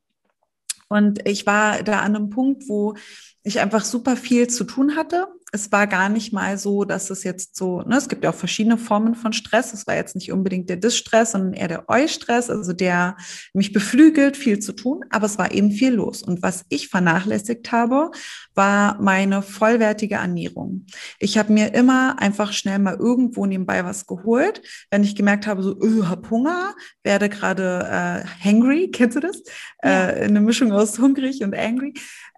Und 0.93 1.27
ich 1.27 1.47
war 1.47 1.81
da 1.81 2.01
an 2.01 2.15
einem 2.15 2.29
Punkt, 2.29 2.69
wo 2.69 2.93
ich 3.41 3.59
einfach 3.59 3.83
super 3.83 4.15
viel 4.15 4.47
zu 4.47 4.63
tun 4.63 4.95
hatte 4.95 5.27
es 5.53 5.71
war 5.71 5.85
gar 5.85 6.09
nicht 6.09 6.33
mal 6.33 6.57
so, 6.57 6.83
dass 6.83 7.11
es 7.11 7.23
jetzt 7.23 7.55
so, 7.55 7.83
ne, 7.83 7.97
es 7.97 8.09
gibt 8.09 8.23
ja 8.23 8.31
auch 8.31 8.35
verschiedene 8.35 8.79
Formen 8.79 9.13
von 9.13 9.33
Stress. 9.33 9.71
Es 9.71 9.85
war 9.85 9.95
jetzt 9.95 10.15
nicht 10.15 10.31
unbedingt 10.31 10.67
der 10.67 10.77
Dis-Stress, 10.77 11.33
sondern 11.33 11.53
eher 11.53 11.67
der 11.67 11.85
Eu-Stress, 11.87 12.49
also 12.49 12.73
der 12.73 13.15
mich 13.53 13.71
beflügelt, 13.71 14.35
viel 14.35 14.57
zu 14.57 14.73
tun, 14.73 15.01
aber 15.11 15.27
es 15.27 15.37
war 15.37 15.51
eben 15.51 15.69
viel 15.69 15.93
los. 15.93 16.23
Und 16.23 16.41
was 16.41 16.65
ich 16.69 16.87
vernachlässigt 16.87 17.71
habe, 17.71 18.09
war 18.55 18.99
meine 18.99 19.43
vollwertige 19.43 20.15
Ernährung. 20.15 20.87
Ich 21.19 21.37
habe 21.37 21.53
mir 21.53 21.75
immer 21.75 22.19
einfach 22.19 22.51
schnell 22.51 22.79
mal 22.79 22.95
irgendwo 22.95 23.45
nebenbei 23.45 23.85
was 23.85 24.07
geholt, 24.07 24.63
wenn 24.89 25.03
ich 25.03 25.15
gemerkt 25.15 25.45
habe, 25.45 25.61
so, 25.61 25.79
öh, 25.79 26.05
hab 26.07 26.31
Hunger, 26.31 26.73
werde 27.03 27.29
gerade 27.29 28.23
äh, 28.23 28.43
hangry, 28.43 28.89
kennst 28.91 29.17
du 29.17 29.19
das? 29.19 29.43
Ja. 29.83 30.09
Äh, 30.09 30.23
eine 30.23 30.41
Mischung 30.41 30.71
aus 30.71 30.97
hungrig 30.97 31.43
und 31.43 31.55
angry 31.55 31.93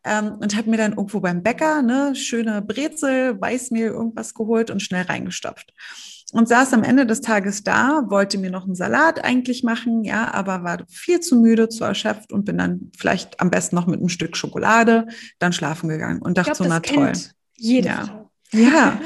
ähm, 0.06 0.38
und 0.40 0.56
habe 0.56 0.70
mir 0.70 0.78
dann 0.78 0.94
irgendwo 0.94 1.20
beim 1.20 1.44
Bäcker 1.44 1.80
eine 1.80 2.16
schöne 2.16 2.62
Brezel, 2.62 3.40
Weißmehl, 3.42 3.88
irgendwas 3.88 4.34
geholt 4.34 4.70
und 4.70 4.82
schnell 4.82 5.04
reingestopft. 5.04 5.74
Und 6.32 6.48
saß 6.48 6.74
am 6.74 6.84
Ende 6.84 7.06
des 7.06 7.22
Tages 7.22 7.64
da, 7.64 8.04
wollte 8.08 8.38
mir 8.38 8.52
noch 8.52 8.66
einen 8.66 8.76
Salat 8.76 9.24
eigentlich 9.24 9.64
machen, 9.64 10.04
ja, 10.04 10.34
aber 10.34 10.64
war 10.64 10.84
viel 10.90 11.20
zu 11.20 11.36
müde, 11.38 11.70
zu 11.70 11.84
erschöpft 11.84 12.34
und 12.34 12.46
bin 12.46 12.58
dann 12.58 12.92
vielleicht 12.98 13.40
am 13.40 13.50
besten 13.50 13.76
noch 13.76 13.88
mit 13.88 14.00
einem 14.00 14.10
Stück 14.10 14.36
Schokolade 14.36 15.08
dann 15.40 15.54
schlafen 15.54 15.88
gegangen 15.88 16.22
und 16.22 16.38
dachte 16.38 16.52
glaub, 16.52 16.58
so, 16.58 16.66
na 16.66 16.80
toll. 16.80 17.14
Jede 17.56 17.88
ja. 17.90 18.06
Frau. 18.06 18.32
Ja. 18.52 19.00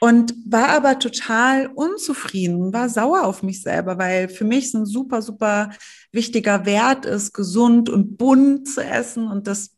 Und 0.00 0.34
war 0.46 0.70
aber 0.70 0.98
total 0.98 1.68
unzufrieden, 1.68 2.72
war 2.72 2.88
sauer 2.88 3.24
auf 3.24 3.42
mich 3.42 3.62
selber, 3.62 3.98
weil 3.98 4.28
für 4.28 4.44
mich 4.44 4.74
ein 4.74 4.84
super, 4.84 5.22
super 5.22 5.70
wichtiger 6.10 6.66
Wert 6.66 7.06
ist, 7.06 7.32
gesund 7.32 7.88
und 7.88 8.16
bunt 8.18 8.68
zu 8.68 8.84
essen. 8.84 9.28
Und 9.28 9.46
das 9.46 9.76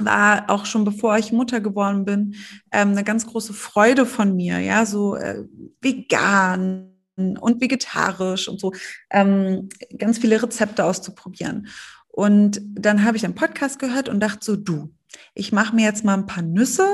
war 0.00 0.50
auch 0.50 0.66
schon 0.66 0.84
bevor 0.84 1.16
ich 1.18 1.32
Mutter 1.32 1.60
geworden 1.60 2.04
bin, 2.04 2.34
ähm, 2.72 2.90
eine 2.90 3.04
ganz 3.04 3.26
große 3.26 3.52
Freude 3.52 4.06
von 4.06 4.36
mir, 4.36 4.58
ja, 4.58 4.86
so 4.86 5.16
äh, 5.16 5.44
vegan 5.80 6.92
und 7.16 7.60
vegetarisch 7.60 8.48
und 8.48 8.60
so, 8.60 8.72
ähm, 9.10 9.68
ganz 9.98 10.18
viele 10.18 10.42
Rezepte 10.42 10.84
auszuprobieren. 10.84 11.68
Und 12.08 12.60
dann 12.62 13.04
habe 13.04 13.16
ich 13.16 13.24
einen 13.24 13.34
Podcast 13.34 13.78
gehört 13.78 14.08
und 14.08 14.20
dachte 14.20 14.44
so, 14.44 14.56
du, 14.56 14.92
ich 15.34 15.52
mache 15.52 15.74
mir 15.74 15.84
jetzt 15.84 16.04
mal 16.04 16.14
ein 16.14 16.26
paar 16.26 16.42
Nüsse 16.42 16.88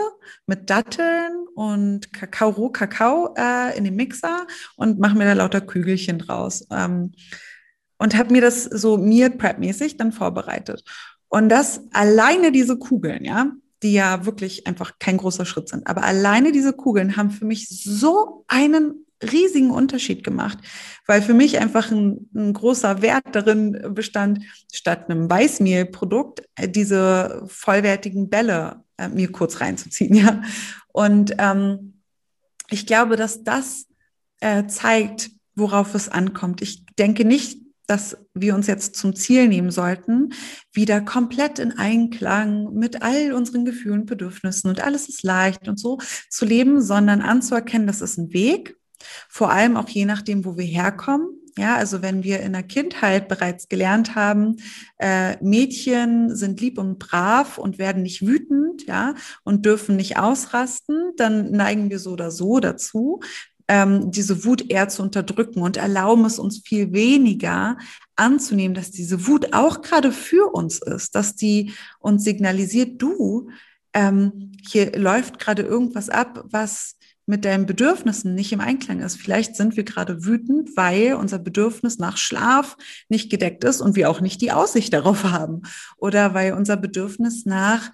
mit 0.47 0.71
Datteln 0.71 1.47
und 1.55 2.13
Kakao, 2.13 2.51
Rohkakao 2.51 3.35
äh, 3.37 3.77
in 3.77 3.85
den 3.85 3.97
Mixer 3.97 4.47
und 4.77 4.99
mache 4.99 5.17
mir 5.17 5.25
da 5.25 5.33
lauter 5.33 5.61
Kügelchen 5.61 6.19
draus. 6.19 6.67
Ähm, 6.71 7.13
und 7.99 8.17
habe 8.17 8.33
mir 8.33 8.41
das 8.41 8.65
so 8.65 8.97
Meal 8.97 9.31
Prep 9.31 9.61
mäßig 9.61 9.97
dann 9.97 10.11
vorbereitet. 10.11 10.83
Und 11.33 11.49
das 11.49 11.81
alleine 11.95 12.53
diese 12.53 12.77
Kugeln, 12.77 13.25
ja, 13.25 13.53
die 13.83 13.95
ja 13.95 14.27
wirklich 14.27 14.67
einfach 14.67 14.99
kein 14.99 15.17
großer 15.17 15.47
Schritt 15.47 15.71
sind, 15.71 15.87
aber 15.87 16.03
alleine 16.03 16.53
diese 16.53 16.75
Kugeln 16.75 17.17
haben 17.17 17.31
für 17.31 17.47
mich 17.47 17.71
so 17.71 18.45
einen 18.49 19.07
riesigen 19.23 19.71
Unterschied 19.71 20.25
gemacht, 20.25 20.59
weil 21.07 21.23
für 21.23 21.33
mich 21.33 21.59
einfach 21.59 21.91
ein, 21.91 22.29
ein 22.35 22.53
großer 22.53 23.01
Wert 23.01 23.25
darin 23.33 23.95
bestand, 23.95 24.41
statt 24.71 25.09
einem 25.09 25.31
Weißmehlprodukt 25.31 26.43
äh, 26.57 26.69
diese 26.69 27.45
vollwertigen 27.47 28.29
Bälle 28.29 28.85
äh, 28.99 29.09
mir 29.09 29.33
kurz 29.33 29.63
reinzuziehen, 29.63 30.15
ja. 30.15 30.43
Und 30.89 31.35
ähm, 31.39 32.03
ich 32.69 32.85
glaube, 32.85 33.17
dass 33.17 33.43
das 33.43 33.87
äh, 34.41 34.67
zeigt, 34.67 35.31
worauf 35.55 35.95
es 35.95 36.11
ankommt. 36.11 36.61
Ich 36.61 36.85
denke 36.99 37.25
nicht, 37.25 37.62
dass 37.87 38.17
wir 38.35 38.55
uns 38.55 38.67
jetzt 38.67 38.97
zum 38.97 39.15
Ziel 39.15 39.49
nehmen 39.49 39.71
sollten, 39.71 40.31
wieder 40.73 41.01
komplett 41.01 41.59
in 41.59 41.73
Einklang 41.73 42.73
mit 42.75 43.03
all 43.03 43.33
unseren 43.33 43.65
Gefühlen, 43.65 44.07
Bedürfnissen 44.07 44.71
und 44.71 44.81
alles 44.81 45.09
ist 45.09 45.23
leicht 45.23 45.69
und 45.69 45.79
so 45.79 45.99
zu 46.31 46.45
leben, 46.45 46.81
sondern 46.81 47.21
anzuerkennen, 47.21 47.87
das 47.87 48.01
ist 48.01 48.19
ein 48.19 48.33
Weg, 48.33 48.77
vor 49.29 49.51
allem 49.51 49.77
auch 49.77 49.89
je 49.89 50.05
nachdem, 50.05 50.45
wo 50.45 50.57
wir 50.57 50.65
herkommen. 50.65 51.39
Ja, 51.59 51.77
also 51.77 52.01
wenn 52.01 52.25
wir 52.25 52.41
in 52.41 52.55
der 52.55 52.63
Kindheit 52.63 53.29
bereits 53.29 53.69
gelernt 53.69 54.15
haben, 54.15 54.57
äh, 54.97 55.37
Mädchen 55.45 56.35
sind 56.35 56.63
lieb 56.63 56.79
und 56.79 56.99
brav 56.99 57.59
und 57.59 57.79
werden 57.79 58.03
nicht 58.03 58.27
wütend, 58.27 58.87
ja, 58.87 59.15
und 59.45 59.67
dürfen 59.67 59.97
nicht 59.97 60.17
ausrasten, 60.17 61.13
dann 61.19 61.51
neigen 61.51 61.91
wir 61.91 61.99
so 61.99 62.13
oder 62.13 62.31
so 62.31 62.59
dazu, 62.59 63.21
ähm, 63.73 64.11
diese 64.11 64.45
Wut 64.45 64.71
eher 64.71 64.91
zu 64.91 65.03
unterdrücken 65.03 65.63
und 65.63 65.79
erlauben 65.79 66.27
es 66.27 66.39
uns 66.39 66.61
viel 66.63 66.93
weniger 66.93 67.79
anzunehmen, 68.17 68.75
dass 68.75 68.91
diese 68.91 69.27
Wut 69.27 69.55
auch 69.55 69.81
gerade 69.81 70.13
für 70.13 70.53
uns 70.53 70.83
ist, 70.83 71.15
dass 71.15 71.37
die 71.37 71.73
uns 71.99 72.23
signalisiert, 72.23 73.01
du, 73.01 73.49
ähm, 73.95 74.53
hier 74.69 74.93
läuft 74.93 75.39
gerade 75.39 75.63
irgendwas 75.63 76.11
ab, 76.11 76.45
was 76.51 76.97
mit 77.25 77.47
deinen 77.47 77.65
Bedürfnissen 77.65 78.35
nicht 78.35 78.53
im 78.53 78.61
Einklang 78.61 79.01
ist. 79.01 79.17
Vielleicht 79.17 79.57
sind 79.57 79.75
wir 79.75 79.85
gerade 79.85 80.27
wütend, 80.27 80.77
weil 80.77 81.15
unser 81.15 81.39
Bedürfnis 81.39 81.99
nach 81.99 82.19
Schlaf 82.19 82.77
nicht 83.09 83.31
gedeckt 83.31 83.65
ist 83.65 83.81
und 83.81 83.97
wir 83.97 84.11
auch 84.11 84.21
nicht 84.21 84.43
die 84.43 84.53
Aussicht 84.53 84.93
darauf 84.93 85.25
haben. 85.25 85.63
Oder 85.97 86.35
weil 86.35 86.53
unser 86.53 86.77
Bedürfnis 86.77 87.47
nach 87.47 87.91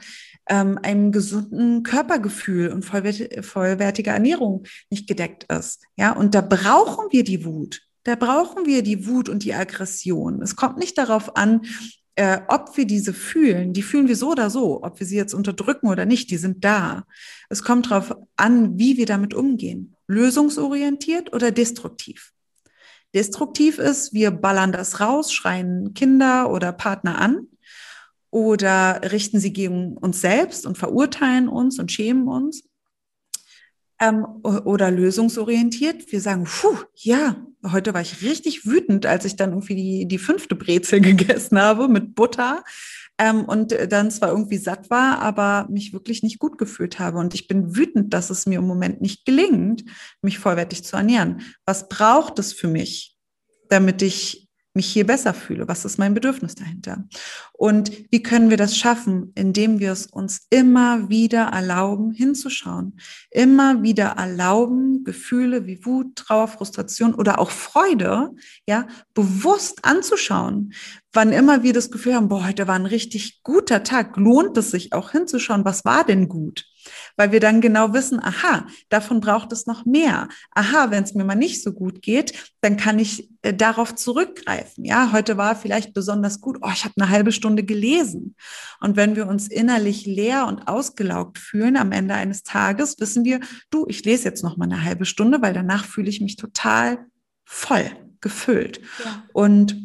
ähm, 0.48 0.78
einem 0.82 1.12
gesunden 1.12 1.82
Körpergefühl 1.82 2.68
und 2.68 2.84
vollwert 2.84 3.44
vollwertiger 3.44 4.12
Ernährung 4.12 4.64
nicht 4.90 5.06
gedeckt 5.06 5.44
ist. 5.52 5.82
Ja, 5.96 6.12
und 6.12 6.34
da 6.34 6.40
brauchen 6.40 7.06
wir 7.10 7.24
die 7.24 7.44
Wut. 7.44 7.82
Da 8.04 8.14
brauchen 8.14 8.66
wir 8.66 8.82
die 8.82 9.06
Wut 9.06 9.28
und 9.28 9.44
die 9.44 9.54
Aggression. 9.54 10.40
Es 10.40 10.56
kommt 10.56 10.78
nicht 10.78 10.96
darauf 10.96 11.36
an, 11.36 11.62
äh, 12.14 12.40
ob 12.48 12.76
wir 12.76 12.86
diese 12.86 13.12
fühlen. 13.12 13.72
Die 13.72 13.82
fühlen 13.82 14.08
wir 14.08 14.16
so 14.16 14.30
oder 14.32 14.50
so, 14.50 14.82
ob 14.82 14.98
wir 14.98 15.06
sie 15.06 15.16
jetzt 15.16 15.34
unterdrücken 15.34 15.88
oder 15.88 16.06
nicht. 16.06 16.30
Die 16.30 16.36
sind 16.36 16.64
da. 16.64 17.04
Es 17.48 17.62
kommt 17.62 17.90
darauf 17.90 18.16
an, 18.36 18.78
wie 18.78 18.96
wir 18.96 19.06
damit 19.06 19.34
umgehen. 19.34 19.94
Lösungsorientiert 20.06 21.32
oder 21.32 21.50
destruktiv. 21.50 22.32
Destruktiv 23.14 23.78
ist, 23.78 24.12
wir 24.12 24.30
ballern 24.30 24.72
das 24.72 25.00
raus, 25.00 25.32
schreien 25.32 25.94
Kinder 25.94 26.50
oder 26.50 26.72
Partner 26.72 27.18
an 27.18 27.46
oder 28.30 29.00
richten 29.10 29.40
sie 29.40 29.52
gegen 29.52 29.96
uns 29.96 30.20
selbst 30.20 30.66
und 30.66 30.78
verurteilen 30.78 31.48
uns 31.48 31.78
und 31.78 31.90
schämen 31.90 32.28
uns. 32.28 32.64
Ähm, 34.00 34.24
oder 34.44 34.92
lösungsorientiert. 34.92 36.12
Wir 36.12 36.20
sagen, 36.20 36.44
puh, 36.44 36.76
ja, 36.94 37.44
heute 37.66 37.94
war 37.94 38.00
ich 38.00 38.22
richtig 38.22 38.64
wütend, 38.64 39.06
als 39.06 39.24
ich 39.24 39.34
dann 39.34 39.50
irgendwie 39.50 39.74
die, 39.74 40.06
die 40.06 40.18
fünfte 40.18 40.54
Brezel 40.54 41.00
gegessen 41.02 41.58
habe 41.58 41.88
mit 41.88 42.14
Butter 42.14 42.62
ähm, 43.18 43.44
und 43.44 43.76
dann 43.90 44.10
zwar 44.10 44.30
irgendwie 44.30 44.58
satt 44.58 44.90
war, 44.90 45.20
aber 45.20 45.66
mich 45.68 45.92
wirklich 45.92 46.22
nicht 46.22 46.38
gut 46.38 46.56
gefühlt 46.56 47.00
habe. 47.00 47.18
Und 47.18 47.34
ich 47.34 47.48
bin 47.48 47.74
wütend, 47.76 48.14
dass 48.14 48.30
es 48.30 48.46
mir 48.46 48.60
im 48.60 48.66
Moment 48.66 49.00
nicht 49.00 49.24
gelingt, 49.24 49.84
mich 50.22 50.38
vollwertig 50.38 50.84
zu 50.84 50.96
ernähren. 50.96 51.42
Was 51.64 51.88
braucht 51.88 52.38
es 52.38 52.52
für 52.52 52.68
mich, 52.68 53.16
damit 53.68 54.02
ich 54.02 54.47
mich 54.78 54.86
hier 54.86 55.04
besser 55.04 55.34
fühle? 55.34 55.66
Was 55.66 55.84
ist 55.84 55.98
mein 55.98 56.14
Bedürfnis 56.14 56.54
dahinter? 56.54 57.04
Und 57.52 57.90
wie 58.12 58.22
können 58.22 58.48
wir 58.48 58.56
das 58.56 58.76
schaffen, 58.76 59.32
indem 59.34 59.80
wir 59.80 59.90
es 59.90 60.06
uns 60.06 60.46
immer 60.50 61.08
wieder 61.08 61.48
erlauben, 61.48 62.12
hinzuschauen, 62.12 63.00
immer 63.30 63.82
wieder 63.82 64.14
erlauben, 64.16 65.02
Gefühle 65.02 65.66
wie 65.66 65.84
Wut, 65.84 66.14
Trauer, 66.14 66.46
Frustration 66.46 67.14
oder 67.14 67.40
auch 67.40 67.50
Freude, 67.50 68.30
ja, 68.66 68.86
bewusst 69.14 69.84
anzuschauen. 69.84 70.72
Wann 71.12 71.32
immer 71.32 71.64
wir 71.64 71.72
das 71.72 71.90
Gefühl 71.90 72.14
haben, 72.14 72.28
boah, 72.28 72.46
heute 72.46 72.68
war 72.68 72.76
ein 72.76 72.86
richtig 72.86 73.42
guter 73.42 73.82
Tag, 73.82 74.16
lohnt 74.16 74.56
es 74.56 74.70
sich 74.70 74.92
auch 74.92 75.10
hinzuschauen, 75.10 75.64
was 75.64 75.84
war 75.84 76.04
denn 76.04 76.28
gut? 76.28 76.64
Weil 77.16 77.32
wir 77.32 77.40
dann 77.40 77.60
genau 77.60 77.92
wissen, 77.92 78.22
aha, 78.22 78.66
davon 78.88 79.20
braucht 79.20 79.52
es 79.52 79.66
noch 79.66 79.84
mehr. 79.84 80.28
Aha, 80.52 80.90
wenn 80.90 81.04
es 81.04 81.14
mir 81.14 81.24
mal 81.24 81.34
nicht 81.34 81.62
so 81.62 81.72
gut 81.72 82.02
geht, 82.02 82.52
dann 82.60 82.76
kann 82.76 82.98
ich 82.98 83.30
äh, 83.42 83.54
darauf 83.54 83.94
zurückgreifen. 83.94 84.84
Ja, 84.84 85.12
heute 85.12 85.36
war 85.36 85.56
vielleicht 85.56 85.94
besonders 85.94 86.40
gut. 86.40 86.58
Oh, 86.62 86.70
ich 86.72 86.84
habe 86.84 86.94
eine 86.96 87.10
halbe 87.10 87.32
Stunde 87.32 87.64
gelesen. 87.64 88.34
Und 88.80 88.96
wenn 88.96 89.16
wir 89.16 89.26
uns 89.26 89.48
innerlich 89.48 90.06
leer 90.06 90.46
und 90.46 90.68
ausgelaugt 90.68 91.38
fühlen 91.38 91.76
am 91.76 91.92
Ende 91.92 92.14
eines 92.14 92.42
Tages, 92.42 92.98
wissen 92.98 93.24
wir, 93.24 93.40
du, 93.70 93.86
ich 93.88 94.04
lese 94.04 94.24
jetzt 94.24 94.42
noch 94.42 94.56
mal 94.56 94.64
eine 94.64 94.84
halbe 94.84 95.04
Stunde, 95.04 95.42
weil 95.42 95.54
danach 95.54 95.84
fühle 95.84 96.08
ich 96.08 96.20
mich 96.20 96.36
total 96.36 97.06
voll 97.44 97.90
gefüllt. 98.20 98.80
Ja. 99.04 99.24
Und 99.32 99.76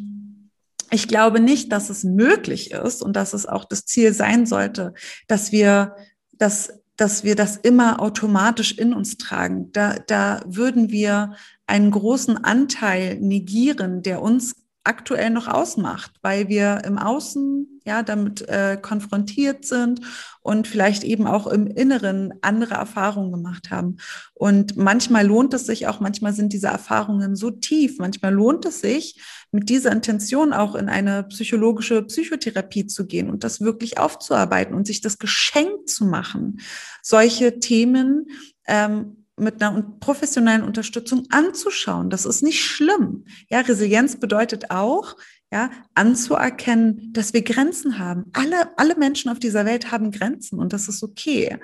ich 0.90 1.08
glaube 1.08 1.40
nicht, 1.40 1.72
dass 1.72 1.90
es 1.90 2.04
möglich 2.04 2.72
ist 2.72 3.02
und 3.02 3.14
dass 3.16 3.32
es 3.32 3.46
auch 3.46 3.64
das 3.64 3.84
Ziel 3.84 4.12
sein 4.12 4.46
sollte, 4.46 4.94
dass 5.26 5.50
wir 5.50 5.96
das 6.32 6.72
dass 6.96 7.24
wir 7.24 7.34
das 7.34 7.56
immer 7.56 8.00
automatisch 8.00 8.72
in 8.78 8.94
uns 8.94 9.16
tragen. 9.16 9.72
Da, 9.72 9.96
da 10.06 10.40
würden 10.46 10.90
wir 10.90 11.34
einen 11.66 11.90
großen 11.90 12.44
Anteil 12.44 13.18
negieren, 13.20 14.02
der 14.02 14.22
uns 14.22 14.56
aktuell 14.84 15.30
noch 15.30 15.48
ausmacht, 15.48 16.12
weil 16.22 16.48
wir 16.48 16.82
im 16.84 16.98
Außen 16.98 17.73
ja 17.84 18.02
damit 18.02 18.48
äh, 18.48 18.78
konfrontiert 18.80 19.64
sind 19.64 20.00
und 20.40 20.66
vielleicht 20.66 21.04
eben 21.04 21.26
auch 21.26 21.46
im 21.46 21.66
Inneren 21.66 22.34
andere 22.42 22.74
Erfahrungen 22.74 23.32
gemacht 23.32 23.70
haben. 23.70 23.96
Und 24.34 24.76
manchmal 24.76 25.26
lohnt 25.26 25.54
es 25.54 25.66
sich 25.66 25.86
auch, 25.86 26.00
manchmal 26.00 26.32
sind 26.32 26.52
diese 26.52 26.68
Erfahrungen 26.68 27.36
so 27.36 27.50
tief, 27.50 27.98
manchmal 27.98 28.32
lohnt 28.32 28.64
es 28.64 28.80
sich, 28.80 29.20
mit 29.52 29.68
dieser 29.68 29.92
Intention 29.92 30.52
auch 30.52 30.74
in 30.74 30.88
eine 30.88 31.24
psychologische 31.24 32.02
Psychotherapie 32.02 32.86
zu 32.86 33.06
gehen 33.06 33.30
und 33.30 33.44
das 33.44 33.60
wirklich 33.60 33.98
aufzuarbeiten 33.98 34.74
und 34.74 34.86
sich 34.86 35.00
das 35.00 35.18
Geschenk 35.18 35.88
zu 35.88 36.04
machen, 36.06 36.60
solche 37.02 37.60
Themen 37.60 38.26
ähm, 38.66 39.24
mit 39.36 39.62
einer 39.62 39.82
professionellen 40.00 40.62
Unterstützung 40.62 41.26
anzuschauen. 41.30 42.10
Das 42.10 42.24
ist 42.24 42.42
nicht 42.42 42.62
schlimm. 42.62 43.24
Ja, 43.48 43.60
Resilienz 43.60 44.16
bedeutet 44.18 44.70
auch, 44.70 45.16
ja, 45.54 45.70
anzuerkennen, 45.94 47.12
dass 47.12 47.32
wir 47.32 47.42
Grenzen 47.42 48.00
haben. 48.00 48.24
Alle, 48.32 48.76
alle 48.76 48.96
Menschen 48.96 49.30
auf 49.30 49.38
dieser 49.38 49.64
Welt 49.64 49.92
haben 49.92 50.10
Grenzen 50.10 50.58
und 50.58 50.72
das 50.72 50.88
ist 50.88 51.04
okay. 51.04 51.58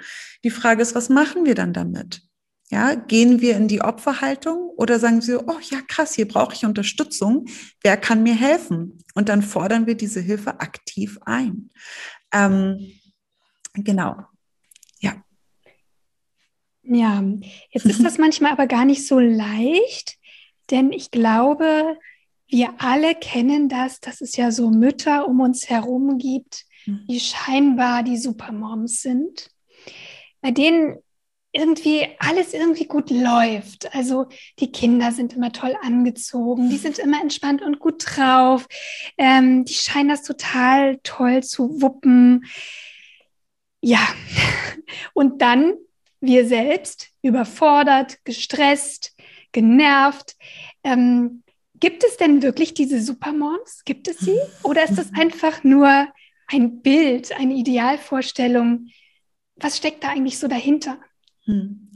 Die 0.45 0.51
Frage 0.51 0.81
ist, 0.81 0.95
was 0.95 1.09
machen 1.09 1.45
wir 1.45 1.57
dann 1.57 1.73
damit? 1.73 2.23
Ja, 2.71 2.95
gehen 2.95 3.41
wir 3.41 3.57
in 3.57 3.67
die 3.67 3.81
Opferhaltung 3.81 4.71
oder 4.77 5.01
sagen 5.01 5.27
wir, 5.27 5.49
oh 5.49 5.59
ja, 5.73 5.81
krass, 5.89 6.15
hier 6.15 6.29
brauche 6.29 6.55
ich 6.55 6.65
Unterstützung. 6.65 7.47
Wer 7.83 7.97
kann 7.97 8.23
mir 8.23 8.37
helfen? 8.37 9.03
Und 9.17 9.29
dann 9.29 9.43
fordern 9.43 9.89
wir 9.89 9.97
diese 9.97 10.21
Hilfe 10.21 10.61
aktiv 10.61 11.19
ein. 11.27 11.71
Ähm, 12.33 12.93
genau. 13.75 14.19
Ja, 16.85 17.25
jetzt 17.73 17.87
ist 17.87 18.05
das 18.05 18.19
manchmal 18.19 18.53
aber 18.53 18.69
gar 18.69 18.85
nicht 18.85 19.05
so 19.05 19.19
leicht, 19.19 20.17
denn 20.71 20.93
ich 20.93 21.11
glaube, 21.11 21.97
wir 22.51 22.75
alle 22.79 23.15
kennen 23.15 23.69
das, 23.69 24.01
dass 24.01 24.21
es 24.21 24.37
ja 24.37 24.51
so 24.51 24.71
Mütter 24.71 25.27
um 25.29 25.41
uns 25.41 25.69
herum 25.71 26.19
gibt, 26.19 26.65
mhm. 26.87 27.07
die 27.09 27.21
scheinbar 27.21 28.03
die 28.03 28.19
Supermoms 28.19 29.03
sind, 29.03 29.51
bei 30.41 30.51
denen 30.51 30.97
irgendwie 31.53 32.09
alles 32.19 32.55
irgendwie 32.55 32.87
gut 32.87 33.11
läuft. 33.11 33.95
Also 33.95 34.27
die 34.61 34.71
Kinder 34.71 35.11
sind 35.13 35.35
immer 35.35 35.53
toll 35.53 35.77
angezogen, 35.83 36.71
die 36.71 36.77
sind 36.77 36.99
immer 36.99 37.21
entspannt 37.21 37.63
und 37.63 37.81
gut 37.81 38.05
drauf, 38.07 38.67
ähm, 39.19 39.65
die 39.65 39.75
scheinen 39.75 40.09
das 40.09 40.23
total 40.23 40.99
toll 41.03 41.43
zu 41.43 41.81
wuppen. 41.83 42.45
Ja, 43.81 44.07
und 45.15 45.43
dann 45.43 45.75
wir 46.21 46.47
selbst 46.47 47.09
überfordert, 47.23 48.19
gestresst, 48.25 49.17
genervt. 49.53 50.37
Ähm, 50.85 51.43
gibt 51.81 52.05
es 52.05 52.17
denn 52.17 52.43
wirklich 52.43 52.75
diese 52.75 53.01
Supermoms? 53.03 53.83
Gibt 53.85 54.07
es 54.09 54.19
sie? 54.19 54.39
Oder 54.63 54.85
ist 54.85 54.97
das 54.97 55.13
einfach 55.15 55.65
nur 55.65 56.09
ein 56.47 56.83
Bild, 56.83 57.33
eine 57.33 57.55
Idealvorstellung? 57.55 58.89
Was 59.57 59.77
steckt 59.77 60.05
da 60.05 60.09
eigentlich 60.09 60.39
so 60.39 60.49
dahinter? 60.49 60.99
Hm. 61.45 61.91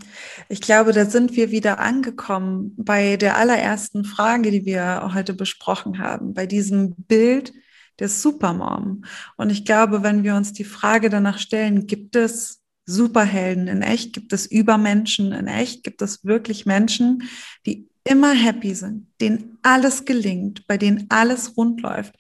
Ich 0.48 0.60
glaube, 0.60 0.92
da 0.92 1.04
sind 1.04 1.36
wir 1.36 1.50
wieder 1.50 1.78
angekommen 1.78 2.74
bei 2.76 3.16
der 3.16 3.36
allerersten 3.36 4.04
Frage, 4.04 4.50
die 4.50 4.64
wir 4.64 5.10
heute 5.14 5.34
besprochen 5.34 5.98
haben, 5.98 6.34
bei 6.34 6.46
diesem 6.46 6.94
Bild 6.96 7.52
der 7.98 8.08
Supermom. 8.08 9.04
Und 9.36 9.50
ich 9.50 9.64
glaube, 9.64 10.02
wenn 10.02 10.24
wir 10.24 10.34
uns 10.34 10.52
die 10.52 10.64
Frage 10.64 11.10
danach 11.10 11.38
stellen, 11.38 11.86
gibt 11.86 12.16
es 12.16 12.62
Superhelden 12.86 13.68
in 13.68 13.82
echt? 13.82 14.12
Gibt 14.12 14.32
es 14.32 14.46
Übermenschen 14.46 15.32
in 15.32 15.46
echt? 15.46 15.84
Gibt 15.84 16.02
es 16.02 16.24
wirklich 16.24 16.66
Menschen, 16.66 17.22
die 17.66 17.88
immer 18.04 18.32
happy 18.32 18.74
sind, 18.74 19.06
denen 19.20 19.58
alles 19.62 20.04
gelingt, 20.04 20.66
bei 20.66 20.78
denen 20.78 21.06
alles 21.08 21.56
rund 21.56 21.80
läuft? 21.80 22.14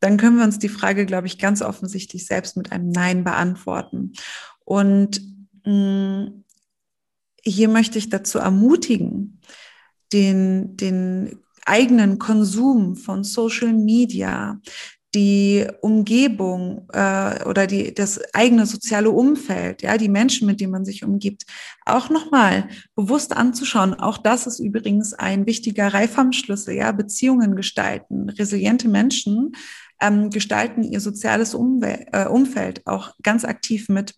Dann 0.00 0.16
können 0.16 0.36
wir 0.36 0.44
uns 0.44 0.58
die 0.58 0.68
Frage, 0.68 1.06
glaube 1.06 1.26
ich, 1.26 1.38
ganz 1.38 1.62
offensichtlich 1.62 2.26
selbst 2.26 2.56
mit 2.56 2.72
einem 2.72 2.90
Nein 2.90 3.24
beantworten. 3.24 4.12
Und 4.64 5.20
mh, 5.64 5.72
mm, 5.72 6.44
hier 7.46 7.68
möchte 7.68 7.98
ich 7.98 8.08
dazu 8.08 8.38
ermutigen, 8.38 9.40
den, 10.12 10.76
den 10.76 11.38
eigenen 11.66 12.18
Konsum 12.18 12.96
von 12.96 13.24
Social 13.24 13.72
Media, 13.72 14.60
die 15.14 15.66
Umgebung 15.80 16.88
äh, 16.92 17.44
oder 17.44 17.66
die, 17.66 17.94
das 17.94 18.20
eigene 18.34 18.66
soziale 18.66 19.10
Umfeld, 19.10 19.82
ja, 19.82 19.96
die 19.96 20.08
Menschen, 20.08 20.46
mit 20.46 20.60
denen 20.60 20.72
man 20.72 20.84
sich 20.84 21.04
umgibt, 21.04 21.44
auch 21.86 22.10
nochmal 22.10 22.68
bewusst 22.96 23.36
anzuschauen. 23.36 23.94
Auch 23.94 24.18
das 24.18 24.46
ist 24.46 24.58
übrigens 24.58 25.14
ein 25.14 25.46
wichtiger 25.46 25.94
Reifhamschlüssel, 25.94 26.74
ja, 26.74 26.90
Beziehungen 26.92 27.54
gestalten. 27.54 28.28
Resiliente 28.30 28.88
Menschen 28.88 29.52
ähm, 30.00 30.30
gestalten 30.30 30.82
ihr 30.82 31.00
soziales 31.00 31.54
Umwel 31.54 32.06
äh, 32.12 32.26
Umfeld 32.26 32.86
auch 32.86 33.12
ganz 33.22 33.44
aktiv 33.44 33.88
mit. 33.88 34.14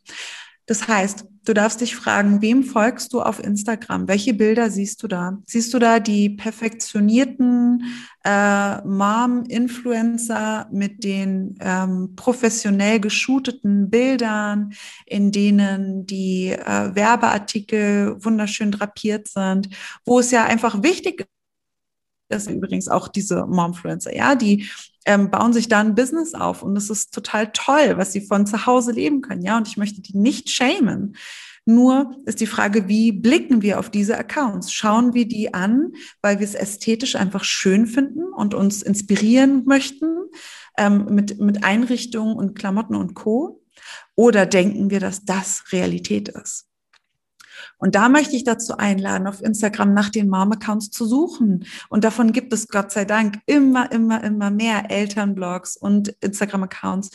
Das 0.67 0.89
heißt, 0.89 1.25
du 1.45 1.55
darfst 1.55 1.81
dich 1.81 1.95
fragen, 1.95 2.43
wem 2.43 2.65
folgst 2.65 3.13
du 3.13 3.23
auf 3.23 3.43
Instagram? 3.43 4.09
Welche 4.09 4.35
Bilder 4.35 4.69
siehst 4.69 5.01
du 5.03 5.09
da? 5.09 5.39
Siehst 5.47 5.73
du 5.73 5.79
da 5.79 6.01
die 6.01 6.29
perfektionierten 6.31 7.85
äh, 8.25 8.85
Mom-Influencer 8.85 10.69
mit 10.73 11.05
den 11.05 11.57
ähm, 11.61 12.15
professionell 12.17 12.99
geshooteten 12.99 13.91
Bildern, 13.91 14.73
in 15.07 15.31
denen 15.31 16.05
die 16.05 16.51
äh, 16.51 16.95
Werbeartikel 16.95 18.17
wunderschön 18.25 18.73
drapiert 18.73 19.29
sind, 19.29 19.69
wo 20.05 20.19
es 20.19 20.33
ja 20.33 20.45
einfach 20.45 20.83
wichtig 20.83 21.29
das 22.29 22.45
sind 22.45 22.57
übrigens 22.57 22.89
auch 22.89 23.09
diese 23.09 23.47
Momfluencer, 23.47 24.15
ja, 24.15 24.35
die 24.35 24.69
ähm, 25.05 25.31
bauen 25.31 25.53
sich 25.53 25.69
da 25.69 25.81
ein 25.81 25.95
Business 25.95 26.35
auf 26.35 26.63
und 26.63 26.77
es 26.77 26.91
ist 26.91 27.15
total 27.15 27.51
toll, 27.53 27.95
was 27.97 28.13
sie 28.13 28.21
von 28.21 28.47
zu 28.47 28.67
Hause 28.67 28.93
leben 28.93 29.21
können, 29.21 29.43
ja, 29.43 29.57
und 29.57 29.69
ich 29.69 29.77
möchte 29.77 30.01
die 30.01 30.17
nicht 30.17 30.51
schämen. 30.51 31.17
Nur 31.69 32.15
ist 32.27 32.41
die 32.41 32.47
Frage, 32.47 32.87
wie 32.87 33.11
blicken 33.11 33.61
wir 33.61 33.81
auf 33.81 33.91
diese 33.91 34.17
Accounts? 34.17 34.73
Schauen 34.73 35.15
wir 35.15 35.27
die 35.27 35.53
an, 35.53 35.93
weil 36.23 36.39
wir 36.39 36.45
es 36.45 36.55
ästhetisch 36.55 37.17
einfach 37.17 37.43
schön 37.43 37.89
finden 37.89 38.23
und 38.33 38.55
uns 38.55 38.83
inspirieren 38.83 39.65
möchten 39.65 40.29
ähm, 40.79 41.07
mit, 41.11 41.41
mit 41.41 41.65
Einrichtungen 41.65 42.37
und 42.37 42.55
Klamotten 42.55 42.95
und 42.95 43.15
Co. 43.15 43.65
Oder 44.15 44.47
denken 44.47 44.91
wir, 44.91 45.01
dass 45.01 45.25
das 45.25 45.65
Realität 45.73 46.29
ist? 46.29 46.69
Und 47.79 47.95
da 47.95 48.09
möchte 48.09 48.37
ich 48.37 48.45
dazu 48.45 48.77
einladen, 48.77 49.27
auf 49.27 49.43
Instagram 49.43 49.93
nach 49.93 50.09
den 50.09 50.29
Mom-Accounts 50.29 50.91
zu 50.91 51.07
suchen. 51.07 51.67
Und 51.89 52.05
davon 52.05 52.33
gibt 52.33 52.53
es 52.53 52.69
Gott 52.69 52.91
sei 52.91 53.05
Dank 53.05 53.39
immer, 53.47 53.93
immer, 53.93 54.25
immer 54.25 54.51
mehr 54.51 54.91
Elternblogs 54.91 55.77
und 55.77 56.09
Instagram-Accounts, 56.21 57.11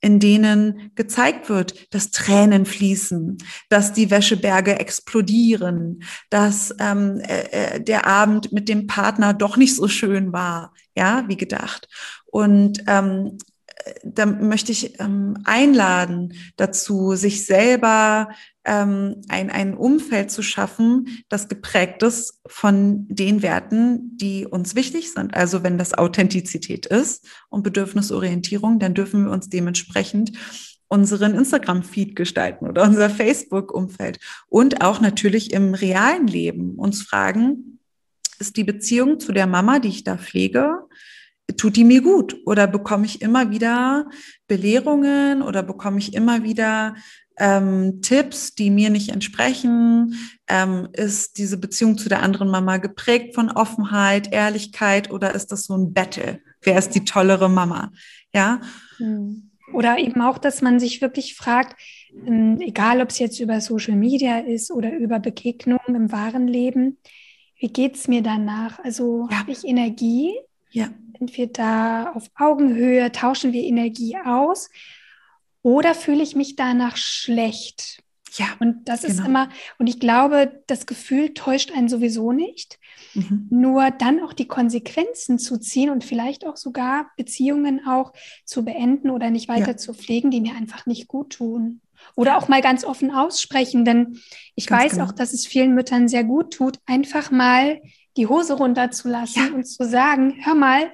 in 0.00 0.20
denen 0.20 0.92
gezeigt 0.94 1.48
wird, 1.48 1.92
dass 1.94 2.10
Tränen 2.10 2.66
fließen, 2.66 3.38
dass 3.70 3.92
die 3.94 4.10
Wäscheberge 4.10 4.78
explodieren, 4.78 6.02
dass 6.28 6.74
ähm, 6.78 7.20
äh, 7.20 7.76
äh 7.76 7.80
der 7.80 8.06
Abend 8.06 8.52
mit 8.52 8.68
dem 8.68 8.86
Partner 8.86 9.32
doch 9.32 9.56
nicht 9.56 9.74
so 9.74 9.88
schön 9.88 10.32
war, 10.32 10.74
ja, 10.94 11.24
wie 11.26 11.38
gedacht. 11.38 11.88
Und 12.26 12.84
ähm, 12.86 13.38
da 14.02 14.26
möchte 14.26 14.72
ich 14.72 15.00
ähm, 15.00 15.38
einladen 15.44 16.34
dazu, 16.56 17.14
sich 17.14 17.46
selber 17.46 18.28
ähm, 18.64 19.22
ein, 19.28 19.50
ein 19.50 19.74
Umfeld 19.74 20.30
zu 20.30 20.42
schaffen, 20.42 21.24
das 21.28 21.48
geprägt 21.48 22.02
ist 22.02 22.40
von 22.46 23.06
den 23.08 23.42
Werten, 23.42 24.16
die 24.16 24.46
uns 24.46 24.74
wichtig 24.74 25.12
sind. 25.12 25.34
Also 25.34 25.62
wenn 25.62 25.78
das 25.78 25.94
Authentizität 25.94 26.86
ist 26.86 27.26
und 27.50 27.62
Bedürfnisorientierung, 27.62 28.78
dann 28.78 28.94
dürfen 28.94 29.24
wir 29.24 29.32
uns 29.32 29.48
dementsprechend 29.48 30.32
unseren 30.88 31.34
Instagram-Feed 31.34 32.14
gestalten 32.14 32.66
oder 32.66 32.84
unser 32.84 33.10
Facebook-Umfeld 33.10 34.18
und 34.48 34.82
auch 34.82 35.00
natürlich 35.00 35.52
im 35.52 35.74
realen 35.74 36.26
Leben 36.26 36.76
uns 36.76 37.02
fragen, 37.02 37.80
ist 38.38 38.56
die 38.56 38.64
Beziehung 38.64 39.18
zu 39.20 39.32
der 39.32 39.46
Mama, 39.46 39.78
die 39.78 39.88
ich 39.88 40.04
da 40.04 40.16
pflege, 40.16 40.84
tut 41.56 41.76
die 41.76 41.84
mir 41.84 42.00
gut? 42.00 42.36
Oder 42.46 42.66
bekomme 42.66 43.06
ich 43.06 43.22
immer 43.22 43.50
wieder 43.50 44.08
Belehrungen 44.46 45.42
oder 45.42 45.62
bekomme 45.62 45.98
ich 45.98 46.14
immer 46.14 46.42
wieder 46.42 46.94
ähm, 47.38 48.00
Tipps, 48.02 48.54
die 48.54 48.70
mir 48.70 48.90
nicht 48.90 49.10
entsprechen? 49.10 50.14
Ähm, 50.48 50.88
ist 50.92 51.38
diese 51.38 51.58
Beziehung 51.58 51.98
zu 51.98 52.08
der 52.08 52.22
anderen 52.22 52.50
Mama 52.50 52.76
geprägt 52.76 53.34
von 53.34 53.50
Offenheit, 53.50 54.32
Ehrlichkeit 54.32 55.10
oder 55.10 55.34
ist 55.34 55.52
das 55.52 55.64
so 55.64 55.76
ein 55.76 55.92
Battle? 55.92 56.40
Wer 56.62 56.78
ist 56.78 56.90
die 56.90 57.04
tollere 57.04 57.48
Mama? 57.48 57.90
Ja. 58.32 58.60
Hm. 58.98 59.50
Oder 59.72 59.98
eben 59.98 60.20
auch, 60.20 60.38
dass 60.38 60.62
man 60.62 60.78
sich 60.78 61.00
wirklich 61.00 61.34
fragt, 61.34 61.80
ähm, 62.26 62.60
egal 62.60 63.00
ob 63.00 63.10
es 63.10 63.18
jetzt 63.18 63.40
über 63.40 63.60
Social 63.60 63.96
Media 63.96 64.38
ist 64.38 64.70
oder 64.70 64.92
über 64.94 65.18
Begegnungen 65.18 65.94
im 65.94 66.12
wahren 66.12 66.46
Leben, 66.46 66.98
wie 67.58 67.68
geht 67.68 67.96
es 67.96 68.08
mir 68.08 68.22
danach? 68.22 68.78
Also 68.84 69.26
ja. 69.30 69.38
habe 69.38 69.52
ich 69.52 69.64
Energie 69.64 70.32
Ja. 70.70 70.90
Sind 71.18 71.36
wir 71.36 71.46
da 71.46 72.12
auf 72.12 72.30
Augenhöhe? 72.34 73.10
Tauschen 73.12 73.52
wir 73.52 73.62
Energie 73.62 74.16
aus? 74.24 74.68
Oder 75.64 75.94
fühle 75.94 76.22
ich 76.22 76.36
mich 76.36 76.56
danach 76.56 76.98
schlecht? 76.98 78.02
Ja. 78.34 78.46
Und 78.60 78.86
das 78.86 79.00
genau. 79.00 79.14
ist 79.14 79.26
immer, 79.26 79.48
und 79.78 79.86
ich 79.86 79.98
glaube, 79.98 80.62
das 80.66 80.84
Gefühl 80.84 81.32
täuscht 81.32 81.72
einen 81.72 81.88
sowieso 81.88 82.32
nicht. 82.32 82.78
Mhm. 83.14 83.46
Nur 83.48 83.90
dann 83.90 84.22
auch 84.22 84.34
die 84.34 84.46
Konsequenzen 84.46 85.38
zu 85.38 85.58
ziehen 85.58 85.88
und 85.88 86.04
vielleicht 86.04 86.46
auch 86.46 86.58
sogar 86.58 87.10
Beziehungen 87.16 87.86
auch 87.86 88.12
zu 88.44 88.62
beenden 88.62 89.08
oder 89.08 89.30
nicht 89.30 89.48
weiter 89.48 89.72
ja. 89.72 89.76
zu 89.78 89.94
pflegen, 89.94 90.30
die 90.30 90.42
mir 90.42 90.54
einfach 90.54 90.84
nicht 90.84 91.08
gut 91.08 91.30
tun. 91.30 91.80
Oder 92.14 92.36
auch 92.36 92.48
mal 92.48 92.60
ganz 92.60 92.84
offen 92.84 93.10
aussprechen, 93.10 93.86
denn 93.86 94.20
ich 94.56 94.66
ganz 94.66 94.84
weiß 94.84 94.92
genau. 94.92 95.04
auch, 95.06 95.12
dass 95.12 95.32
es 95.32 95.46
vielen 95.46 95.74
Müttern 95.74 96.08
sehr 96.08 96.24
gut 96.24 96.52
tut, 96.52 96.78
einfach 96.84 97.30
mal 97.30 97.80
die 98.18 98.26
Hose 98.26 98.52
runterzulassen 98.52 99.46
ja. 99.46 99.54
und 99.54 99.64
zu 99.64 99.88
sagen, 99.88 100.36
hör 100.44 100.54
mal, 100.54 100.92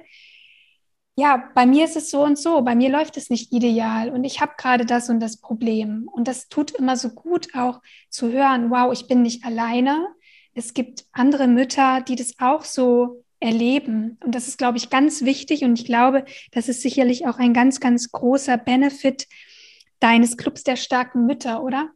ja, 1.15 1.49
bei 1.53 1.65
mir 1.65 1.85
ist 1.85 1.97
es 1.97 2.09
so 2.09 2.23
und 2.23 2.37
so, 2.37 2.61
bei 2.61 2.75
mir 2.75 2.89
läuft 2.89 3.17
es 3.17 3.29
nicht 3.29 3.51
ideal 3.51 4.09
und 4.09 4.23
ich 4.23 4.39
habe 4.41 4.53
gerade 4.57 4.85
das 4.85 5.09
und 5.09 5.19
das 5.19 5.37
Problem. 5.37 6.07
Und 6.11 6.27
das 6.27 6.47
tut 6.47 6.71
immer 6.71 6.95
so 6.95 7.09
gut 7.09 7.53
auch 7.53 7.81
zu 8.09 8.31
hören, 8.31 8.69
wow, 8.69 8.93
ich 8.93 9.07
bin 9.07 9.21
nicht 9.21 9.43
alleine. 9.43 10.07
Es 10.53 10.73
gibt 10.73 11.05
andere 11.11 11.47
Mütter, 11.47 12.01
die 12.01 12.15
das 12.15 12.35
auch 12.39 12.63
so 12.63 13.23
erleben. 13.39 14.17
Und 14.23 14.35
das 14.35 14.47
ist, 14.47 14.57
glaube 14.57 14.77
ich, 14.77 14.89
ganz 14.89 15.23
wichtig. 15.23 15.63
Und 15.63 15.77
ich 15.77 15.85
glaube, 15.85 16.25
das 16.51 16.69
ist 16.69 16.81
sicherlich 16.81 17.27
auch 17.27 17.39
ein 17.39 17.53
ganz, 17.53 17.79
ganz 17.79 18.11
großer 18.11 18.57
Benefit 18.57 19.27
deines 19.99 20.37
Clubs 20.37 20.63
der 20.63 20.75
starken 20.77 21.25
Mütter, 21.25 21.63
oder? 21.63 21.89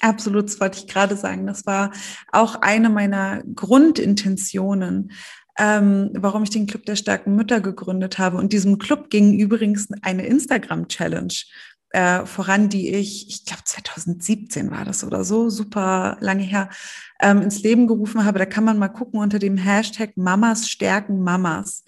Absolut, 0.00 0.46
das 0.46 0.60
wollte 0.60 0.78
ich 0.78 0.88
gerade 0.88 1.16
sagen. 1.16 1.46
Das 1.46 1.64
war 1.64 1.92
auch 2.32 2.56
eine 2.56 2.90
meiner 2.90 3.42
Grundintentionen, 3.54 5.12
ähm, 5.58 6.10
warum 6.14 6.42
ich 6.42 6.50
den 6.50 6.66
Club 6.66 6.86
der 6.86 6.96
starken 6.96 7.36
Mütter 7.36 7.60
gegründet 7.60 8.18
habe. 8.18 8.38
Und 8.38 8.52
diesem 8.52 8.78
Club 8.78 9.10
ging 9.10 9.38
übrigens 9.38 9.88
eine 10.02 10.26
Instagram-Challenge 10.26 11.34
äh, 11.92 12.24
voran, 12.24 12.68
die 12.68 12.88
ich, 12.94 13.28
ich 13.28 13.44
glaube 13.44 13.64
2017 13.64 14.70
war 14.70 14.84
das 14.84 15.04
oder 15.04 15.24
so, 15.24 15.50
super 15.50 16.16
lange 16.20 16.42
her, 16.42 16.70
ähm, 17.20 17.42
ins 17.42 17.62
Leben 17.62 17.86
gerufen 17.86 18.24
habe. 18.24 18.38
Da 18.38 18.46
kann 18.46 18.64
man 18.64 18.78
mal 18.78 18.88
gucken 18.88 19.20
unter 19.20 19.38
dem 19.38 19.58
Hashtag 19.58 20.16
Mamas 20.16 20.68
stärken 20.68 21.20
Mamas. 21.20 21.84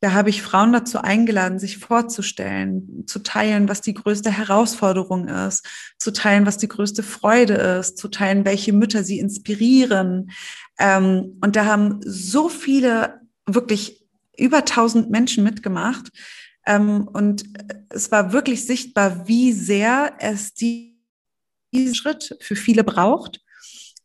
Da 0.00 0.12
habe 0.12 0.28
ich 0.28 0.42
Frauen 0.42 0.72
dazu 0.72 0.98
eingeladen, 0.98 1.58
sich 1.58 1.78
vorzustellen, 1.78 3.04
zu 3.06 3.20
teilen, 3.20 3.70
was 3.70 3.80
die 3.80 3.94
größte 3.94 4.30
Herausforderung 4.30 5.28
ist, 5.28 5.66
zu 5.98 6.12
teilen, 6.12 6.44
was 6.44 6.58
die 6.58 6.68
größte 6.68 7.02
Freude 7.02 7.54
ist, 7.54 7.96
zu 7.96 8.08
teilen, 8.08 8.44
welche 8.44 8.74
Mütter 8.74 9.02
sie 9.02 9.18
inspirieren. 9.18 10.30
Ähm, 10.78 11.38
und 11.42 11.56
da 11.56 11.66
haben 11.66 12.00
so 12.04 12.48
viele, 12.48 13.20
wirklich 13.46 14.06
über 14.36 14.58
1000 14.58 15.10
Menschen 15.10 15.44
mitgemacht. 15.44 16.10
Ähm, 16.66 17.08
und 17.12 17.44
es 17.90 18.10
war 18.10 18.32
wirklich 18.32 18.66
sichtbar, 18.66 19.28
wie 19.28 19.52
sehr 19.52 20.14
es 20.18 20.54
die, 20.54 20.98
diesen 21.72 21.94
Schritt 21.94 22.36
für 22.40 22.56
viele 22.56 22.84
braucht. 22.84 23.40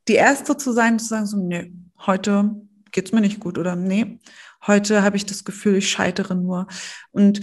Die 0.08 0.16
erste 0.16 0.58
zu 0.58 0.72
sein, 0.72 1.00
zu 1.00 1.06
sagen 1.06 1.26
so, 1.26 1.38
nee, 1.38 1.72
heute 2.06 2.56
geht's 2.92 3.12
mir 3.12 3.22
nicht 3.22 3.40
gut 3.40 3.58
oder 3.58 3.76
nee, 3.76 4.20
Heute 4.68 5.04
habe 5.04 5.18
ich 5.18 5.26
das 5.26 5.46
Gefühl, 5.46 5.78
ich 5.78 5.90
scheitere 5.90 6.36
nur. 6.36 6.68
Und 7.12 7.42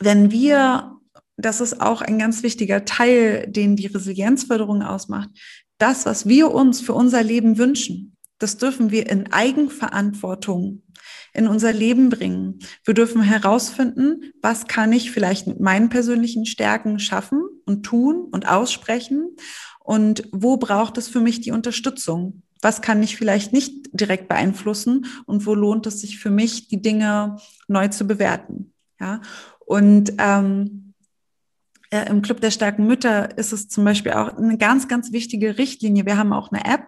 wenn 0.00 0.30
wir, 0.30 0.96
das 1.36 1.60
ist 1.60 1.80
auch 1.80 2.00
ein 2.00 2.18
ganz 2.18 2.42
wichtiger 2.42 2.84
Teil, 2.84 3.46
den 3.48 3.76
die 3.76 3.86
Resilienzförderung 3.86 4.82
ausmacht, 4.82 5.30
das, 5.78 6.06
was 6.06 6.26
wir 6.26 6.52
uns 6.52 6.80
für 6.80 6.94
unser 6.94 7.22
Leben 7.22 7.58
wünschen, 7.58 8.16
das 8.42 8.56
dürfen 8.56 8.90
wir 8.90 9.08
in 9.08 9.32
Eigenverantwortung 9.32 10.82
in 11.34 11.46
unser 11.46 11.72
Leben 11.72 12.10
bringen. 12.10 12.58
Wir 12.84 12.94
dürfen 12.94 13.22
herausfinden, 13.22 14.32
was 14.42 14.66
kann 14.66 14.92
ich 14.92 15.10
vielleicht 15.10 15.46
mit 15.46 15.60
meinen 15.60 15.88
persönlichen 15.88 16.44
Stärken 16.44 16.98
schaffen 16.98 17.42
und 17.64 17.84
tun 17.84 18.28
und 18.30 18.48
aussprechen 18.48 19.36
und 19.80 20.28
wo 20.32 20.58
braucht 20.58 20.98
es 20.98 21.08
für 21.08 21.20
mich 21.20 21.40
die 21.40 21.52
Unterstützung 21.52 22.42
was 22.62 22.80
kann 22.80 23.02
ich 23.02 23.16
vielleicht 23.16 23.52
nicht 23.52 23.90
direkt 23.92 24.28
beeinflussen 24.28 25.06
und 25.26 25.44
wo 25.44 25.54
lohnt 25.54 25.86
es 25.86 26.00
sich 26.00 26.18
für 26.18 26.30
mich, 26.30 26.68
die 26.68 26.80
Dinge 26.80 27.36
neu 27.66 27.88
zu 27.88 28.06
bewerten. 28.06 28.72
Ja, 29.00 29.20
und 29.66 30.12
ähm, 30.18 30.94
ja, 31.92 32.04
im 32.04 32.22
Club 32.22 32.40
der 32.40 32.52
starken 32.52 32.86
Mütter 32.86 33.36
ist 33.36 33.52
es 33.52 33.68
zum 33.68 33.84
Beispiel 33.84 34.12
auch 34.12 34.36
eine 34.38 34.56
ganz, 34.56 34.86
ganz 34.88 35.12
wichtige 35.12 35.58
Richtlinie. 35.58 36.06
Wir 36.06 36.16
haben 36.16 36.32
auch 36.32 36.52
eine 36.52 36.64
App, 36.64 36.86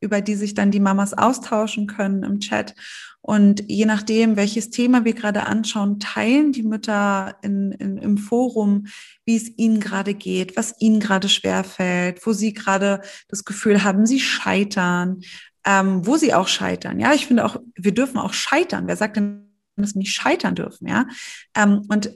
über 0.00 0.20
die 0.20 0.34
sich 0.34 0.54
dann 0.54 0.70
die 0.70 0.80
Mamas 0.80 1.14
austauschen 1.14 1.86
können 1.86 2.22
im 2.22 2.40
Chat. 2.40 2.74
Und 3.20 3.64
je 3.68 3.86
nachdem, 3.86 4.36
welches 4.36 4.68
Thema 4.68 5.06
wir 5.06 5.14
gerade 5.14 5.46
anschauen, 5.46 5.98
teilen 5.98 6.52
die 6.52 6.62
Mütter 6.62 7.36
in, 7.40 7.72
in, 7.72 7.96
im 7.96 8.18
Forum, 8.18 8.86
wie 9.24 9.36
es 9.36 9.50
ihnen 9.56 9.80
gerade 9.80 10.12
geht, 10.12 10.58
was 10.58 10.74
ihnen 10.78 11.00
gerade 11.00 11.30
schwerfällt, 11.30 12.26
wo 12.26 12.34
sie 12.34 12.52
gerade 12.52 13.00
das 13.28 13.44
Gefühl 13.44 13.82
haben, 13.82 14.04
sie 14.04 14.20
scheitern, 14.20 15.22
ähm, 15.64 16.06
wo 16.06 16.18
sie 16.18 16.34
auch 16.34 16.48
scheitern. 16.48 17.00
Ja, 17.00 17.14
ich 17.14 17.26
finde 17.26 17.46
auch, 17.46 17.56
wir 17.74 17.94
dürfen 17.94 18.18
auch 18.18 18.34
scheitern. 18.34 18.86
Wer 18.86 18.96
sagt 18.96 19.16
denn, 19.16 19.48
dass 19.76 19.94
wir 19.94 20.00
nicht 20.00 20.12
scheitern 20.12 20.54
dürfen? 20.54 20.86
Ja, 20.86 21.06
ähm, 21.56 21.86
und 21.88 22.14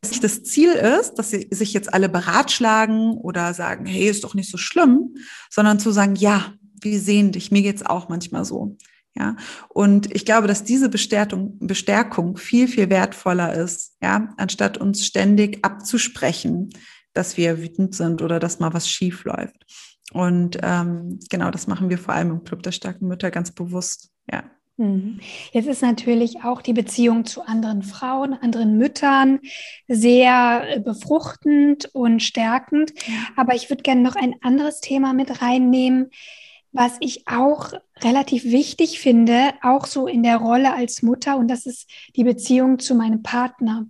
das 0.00 0.44
Ziel 0.44 0.72
ist, 0.72 1.14
dass 1.14 1.30
sie 1.30 1.48
sich 1.50 1.72
jetzt 1.72 1.92
alle 1.92 2.08
beratschlagen 2.08 3.12
oder 3.12 3.52
sagen, 3.54 3.86
hey, 3.86 4.08
ist 4.08 4.24
doch 4.24 4.34
nicht 4.34 4.50
so 4.50 4.56
schlimm, 4.56 5.16
sondern 5.50 5.80
zu 5.80 5.90
sagen, 5.90 6.14
ja, 6.14 6.54
wir 6.80 7.00
sehen 7.00 7.32
dich, 7.32 7.50
mir 7.50 7.62
geht's 7.62 7.84
auch 7.84 8.08
manchmal 8.08 8.44
so. 8.44 8.76
Ja, 9.16 9.34
und 9.68 10.14
ich 10.14 10.24
glaube, 10.24 10.46
dass 10.46 10.62
diese 10.62 10.88
Bestärkung, 10.88 11.58
Bestärkung 11.58 12.36
viel, 12.36 12.68
viel 12.68 12.88
wertvoller 12.88 13.52
ist, 13.54 13.96
ja, 14.00 14.32
anstatt 14.36 14.78
uns 14.78 15.04
ständig 15.04 15.64
abzusprechen, 15.64 16.70
dass 17.14 17.36
wir 17.36 17.58
wütend 17.58 17.96
sind 17.96 18.22
oder 18.22 18.38
dass 18.38 18.60
mal 18.60 18.74
was 18.74 18.88
schief 18.88 19.24
läuft. 19.24 19.66
Und 20.12 20.58
ähm, 20.62 21.18
genau, 21.30 21.50
das 21.50 21.66
machen 21.66 21.90
wir 21.90 21.98
vor 21.98 22.14
allem 22.14 22.30
im 22.30 22.44
Club 22.44 22.62
der 22.62 22.70
starken 22.70 23.08
Mütter 23.08 23.32
ganz 23.32 23.50
bewusst, 23.50 24.10
ja. 24.30 24.44
Mhm. 24.78 25.18
Jetzt 25.52 25.66
ist 25.66 25.82
natürlich 25.82 26.44
auch 26.44 26.62
die 26.62 26.72
Beziehung 26.72 27.24
zu 27.24 27.42
anderen 27.42 27.82
Frauen, 27.82 28.32
anderen 28.32 28.78
Müttern 28.78 29.40
sehr 29.88 30.80
befruchtend 30.80 31.90
und 31.92 32.22
stärkend. 32.22 32.92
Aber 33.36 33.54
ich 33.54 33.68
würde 33.70 33.82
gerne 33.82 34.02
noch 34.02 34.14
ein 34.16 34.36
anderes 34.40 34.80
Thema 34.80 35.12
mit 35.12 35.42
reinnehmen, 35.42 36.10
was 36.70 36.96
ich 37.00 37.26
auch 37.26 37.72
relativ 38.02 38.44
wichtig 38.44 39.00
finde, 39.00 39.52
auch 39.62 39.84
so 39.84 40.06
in 40.06 40.22
der 40.22 40.36
Rolle 40.36 40.72
als 40.74 41.02
Mutter, 41.02 41.36
und 41.36 41.48
das 41.48 41.66
ist 41.66 41.90
die 42.14 42.24
Beziehung 42.24 42.78
zu 42.78 42.94
meinem 42.94 43.22
Partner. 43.22 43.86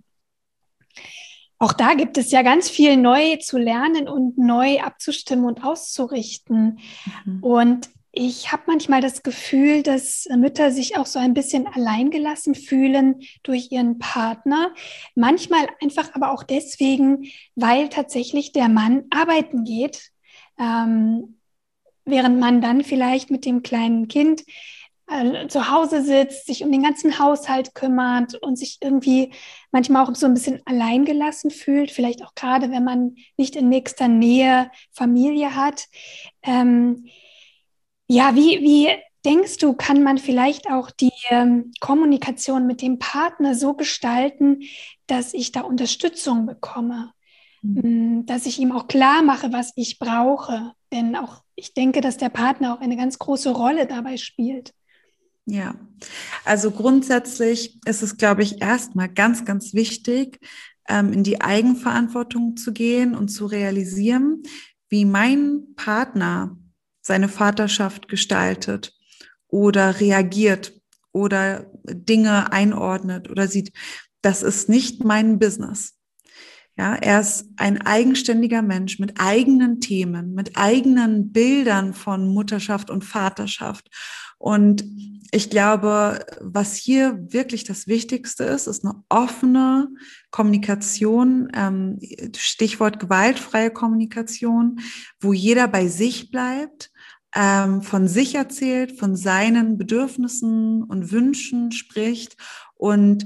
Auch 1.59 1.73
da 1.73 1.93
gibt 1.93 2.17
es 2.17 2.31
ja 2.31 2.41
ganz 2.41 2.69
viel 2.69 2.95
neu 2.95 3.35
zu 3.35 3.57
lernen 3.57 4.07
und 4.07 4.37
neu 4.37 4.79
abzustimmen 4.79 5.45
und 5.45 5.63
auszurichten. 5.63 6.79
Mhm. 7.25 7.43
Und 7.43 7.89
ich 8.11 8.51
habe 8.51 8.63
manchmal 8.65 9.01
das 9.01 9.23
Gefühl, 9.23 9.83
dass 9.83 10.27
Mütter 10.35 10.71
sich 10.71 10.97
auch 10.97 11.05
so 11.05 11.19
ein 11.19 11.33
bisschen 11.33 11.67
alleingelassen 11.67 12.55
fühlen 12.55 13.21
durch 13.43 13.71
ihren 13.71 13.99
Partner. 13.99 14.73
Manchmal 15.15 15.67
einfach 15.81 16.15
aber 16.15 16.31
auch 16.31 16.43
deswegen, 16.43 17.25
weil 17.55 17.89
tatsächlich 17.89 18.51
der 18.51 18.67
Mann 18.67 19.03
arbeiten 19.11 19.63
geht. 19.63 20.09
Ähm, 20.57 21.39
während 22.05 22.39
man 22.39 22.61
dann 22.61 22.83
vielleicht 22.83 23.29
mit 23.29 23.45
dem 23.45 23.61
kleinen 23.61 24.07
Kind 24.07 24.43
äh, 25.07 25.47
zu 25.47 25.69
Hause 25.69 26.03
sitzt, 26.03 26.47
sich 26.47 26.63
um 26.63 26.71
den 26.71 26.83
ganzen 26.83 27.19
Haushalt 27.19 27.75
kümmert 27.75 28.35
und 28.35 28.57
sich 28.57 28.79
irgendwie 28.81 29.33
manchmal 29.71 30.05
auch 30.05 30.15
so 30.15 30.25
ein 30.25 30.33
bisschen 30.33 30.61
alleingelassen 30.65 31.51
fühlt, 31.51 31.91
vielleicht 31.91 32.23
auch 32.23 32.33
gerade, 32.33 32.71
wenn 32.71 32.83
man 32.83 33.15
nicht 33.37 33.55
in 33.55 33.69
nächster 33.69 34.07
Nähe 34.07 34.71
Familie 34.91 35.55
hat. 35.55 35.85
Ähm, 36.41 37.05
ja, 38.09 38.35
wie, 38.35 38.59
wie 38.61 38.89
denkst 39.23 39.57
du, 39.57 39.73
kann 39.73 40.01
man 40.01 40.17
vielleicht 40.17 40.69
auch 40.69 40.89
die 40.89 41.11
ähm, 41.29 41.71
Kommunikation 41.79 42.65
mit 42.65 42.81
dem 42.81 42.97
Partner 42.97 43.53
so 43.53 43.75
gestalten, 43.75 44.63
dass 45.07 45.33
ich 45.33 45.51
da 45.51 45.61
Unterstützung 45.61 46.47
bekomme? 46.47 47.11
Mhm. 47.61 48.25
Dass 48.25 48.47
ich 48.47 48.57
ihm 48.59 48.71
auch 48.71 48.87
klar 48.87 49.21
mache, 49.21 49.53
was 49.53 49.73
ich 49.75 49.99
brauche. 49.99 50.73
Denn 50.91 51.15
auch 51.15 51.43
ich 51.55 51.75
denke, 51.75 52.01
dass 52.01 52.17
der 52.17 52.29
Partner 52.29 52.73
auch 52.73 52.81
eine 52.81 52.97
ganz 52.97 53.19
große 53.19 53.51
Rolle 53.51 53.85
dabei 53.85 54.17
spielt. 54.17 54.73
Ja, 55.45 55.75
also 56.45 56.71
grundsätzlich 56.71 57.79
ist 57.85 58.01
es, 58.01 58.17
glaube 58.17 58.43
ich, 58.43 58.61
erstmal 58.61 59.09
ganz, 59.09 59.45
ganz 59.45 59.73
wichtig, 59.73 60.39
ähm, 60.87 61.13
in 61.13 61.23
die 61.23 61.41
Eigenverantwortung 61.41 62.55
zu 62.55 62.71
gehen 62.71 63.15
und 63.15 63.29
zu 63.29 63.45
realisieren, 63.45 64.43
wie 64.89 65.05
mein 65.05 65.75
Partner 65.75 66.57
seine 67.01 67.29
Vaterschaft 67.29 68.07
gestaltet 68.07 68.93
oder 69.47 69.99
reagiert 69.99 70.73
oder 71.11 71.71
Dinge 71.83 72.51
einordnet 72.51 73.29
oder 73.29 73.47
sieht. 73.47 73.73
Das 74.21 74.43
ist 74.43 74.69
nicht 74.69 75.03
mein 75.03 75.39
Business. 75.39 75.95
Ja, 76.77 76.95
er 76.95 77.19
ist 77.19 77.49
ein 77.57 77.81
eigenständiger 77.81 78.61
Mensch 78.61 78.99
mit 78.99 79.19
eigenen 79.19 79.81
Themen, 79.81 80.33
mit 80.33 80.55
eigenen 80.55 81.33
Bildern 81.33 81.93
von 81.93 82.27
Mutterschaft 82.33 82.89
und 82.89 83.03
Vaterschaft. 83.03 83.89
Und 84.39 84.83
ich 85.31 85.51
glaube, 85.51 86.25
was 86.41 86.73
hier 86.73 87.19
wirklich 87.31 87.63
das 87.63 87.85
Wichtigste 87.85 88.45
ist, 88.45 88.65
ist 88.65 88.83
eine 88.83 89.03
offene 89.09 89.89
Kommunikation, 90.31 91.51
ähm, 91.53 91.99
Stichwort 92.35 92.99
gewaltfreie 92.99 93.69
Kommunikation, 93.69 94.79
wo 95.19 95.33
jeder 95.33 95.67
bei 95.67 95.87
sich 95.87 96.31
bleibt, 96.31 96.91
ähm, 97.35 97.83
von 97.83 98.07
sich 98.07 98.33
erzählt, 98.33 98.97
von 98.97 99.15
seinen 99.15 99.77
Bedürfnissen 99.77 100.83
und 100.83 101.11
Wünschen 101.11 101.71
spricht 101.71 102.35
und 102.73 103.25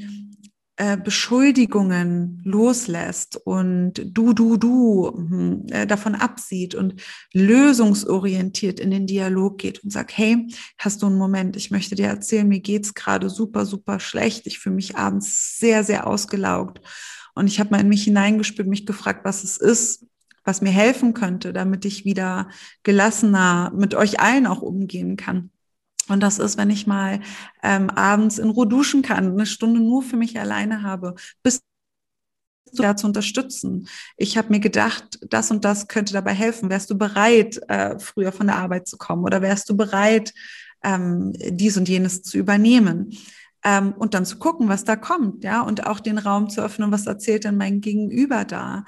äh, 0.76 0.98
Beschuldigungen 0.98 2.42
loslässt 2.44 3.38
und 3.46 3.94
du, 4.04 4.34
du, 4.34 4.58
du 4.58 5.12
hm, 5.16 5.66
äh, 5.70 5.86
davon 5.86 6.16
absieht 6.16 6.74
und 6.74 6.96
lösungsorientiert 7.32 8.80
in 8.80 8.90
den 8.90 9.06
Dialog 9.06 9.60
geht 9.60 9.84
und 9.84 9.92
sagt, 9.92 10.18
hey, 10.18 10.48
hast 10.80 11.04
du 11.04 11.06
einen 11.06 11.20
Moment, 11.20 11.56
ich 11.56 11.70
möchte 11.70 11.94
dir 11.94 12.08
erzählen, 12.08 12.48
mir 12.48 12.60
geht's 12.60 12.96
gerade 12.96 13.30
super, 13.30 13.68
super 13.68 14.00
schlecht. 14.00 14.48
Ich 14.48 14.58
fühle 14.58 14.76
mich 14.76 14.98
abends 14.98 15.60
sehr, 15.60 15.84
sehr 15.84 16.08
ausgelaugt. 16.08 16.82
Und 17.36 17.46
ich 17.46 17.60
habe 17.60 17.70
mal 17.70 17.82
in 17.82 17.90
mich 17.90 18.04
hineingespürt, 18.04 18.68
mich 18.68 18.88
gefragt, 18.88 19.26
was 19.26 19.44
es 19.44 19.58
ist, 19.58 20.08
was 20.44 20.62
mir 20.62 20.72
helfen 20.72 21.14
könnte, 21.14 21.54
damit 21.54 21.86
ich 21.86 22.04
wieder 22.04 22.50
gelassener 22.82 23.72
mit 23.76 23.94
euch 23.94 24.20
allen 24.20 24.48
auch 24.48 24.64
umgehen 24.64 25.18
kann. 25.18 25.52
Und 26.10 26.22
das 26.22 26.40
ist, 26.40 26.58
wenn 26.58 26.70
ich 26.70 26.86
mal 26.86 27.22
ähm, 27.62 27.90
abends 27.90 28.38
in 28.38 28.50
Ruhe 28.50 28.68
duschen 28.68 29.02
kann, 29.02 29.32
eine 29.32 29.46
Stunde 29.46 29.80
nur 29.80 30.04
für 30.04 30.18
mich 30.18 30.38
alleine 30.40 30.84
habe, 30.84 31.16
bis 31.44 31.62
da 32.74 32.96
zu 32.96 33.08
unterstützen. 33.08 33.88
Ich 34.18 34.38
habe 34.38 34.50
mir 34.50 34.60
gedacht, 34.60 35.20
das 35.30 35.52
und 35.52 35.64
das 35.64 35.88
könnte 35.88 36.14
dabei 36.14 36.34
helfen. 36.34 36.70
Wärst 36.70 36.90
du 36.90 36.98
bereit, 36.98 37.60
äh, 37.68 38.00
früher 38.00 38.32
von 38.32 38.48
der 38.48 38.58
Arbeit 38.58 38.88
zu 38.88 38.98
kommen 38.98 39.24
oder 39.24 39.42
wärst 39.42 39.70
du 39.70 39.78
bereit, 39.78 40.34
ähm, 40.84 41.34
dies 41.34 41.78
und 41.78 41.88
jenes 41.88 42.24
zu 42.24 42.38
übernehmen? 42.38 43.16
Ähm, 43.64 43.94
und 43.94 44.14
dann 44.14 44.26
zu 44.26 44.40
gucken, 44.40 44.68
was 44.68 44.84
da 44.84 44.98
kommt, 44.98 45.44
ja, 45.46 45.62
und 45.62 45.88
auch 45.88 46.02
den 46.02 46.18
Raum 46.18 46.50
zu 46.50 46.62
öffnen, 46.62 46.92
was 46.92 47.06
erzählt 47.06 47.46
denn 47.46 47.56
mein 47.56 47.80
Gegenüber 47.80 48.44
da? 48.44 48.84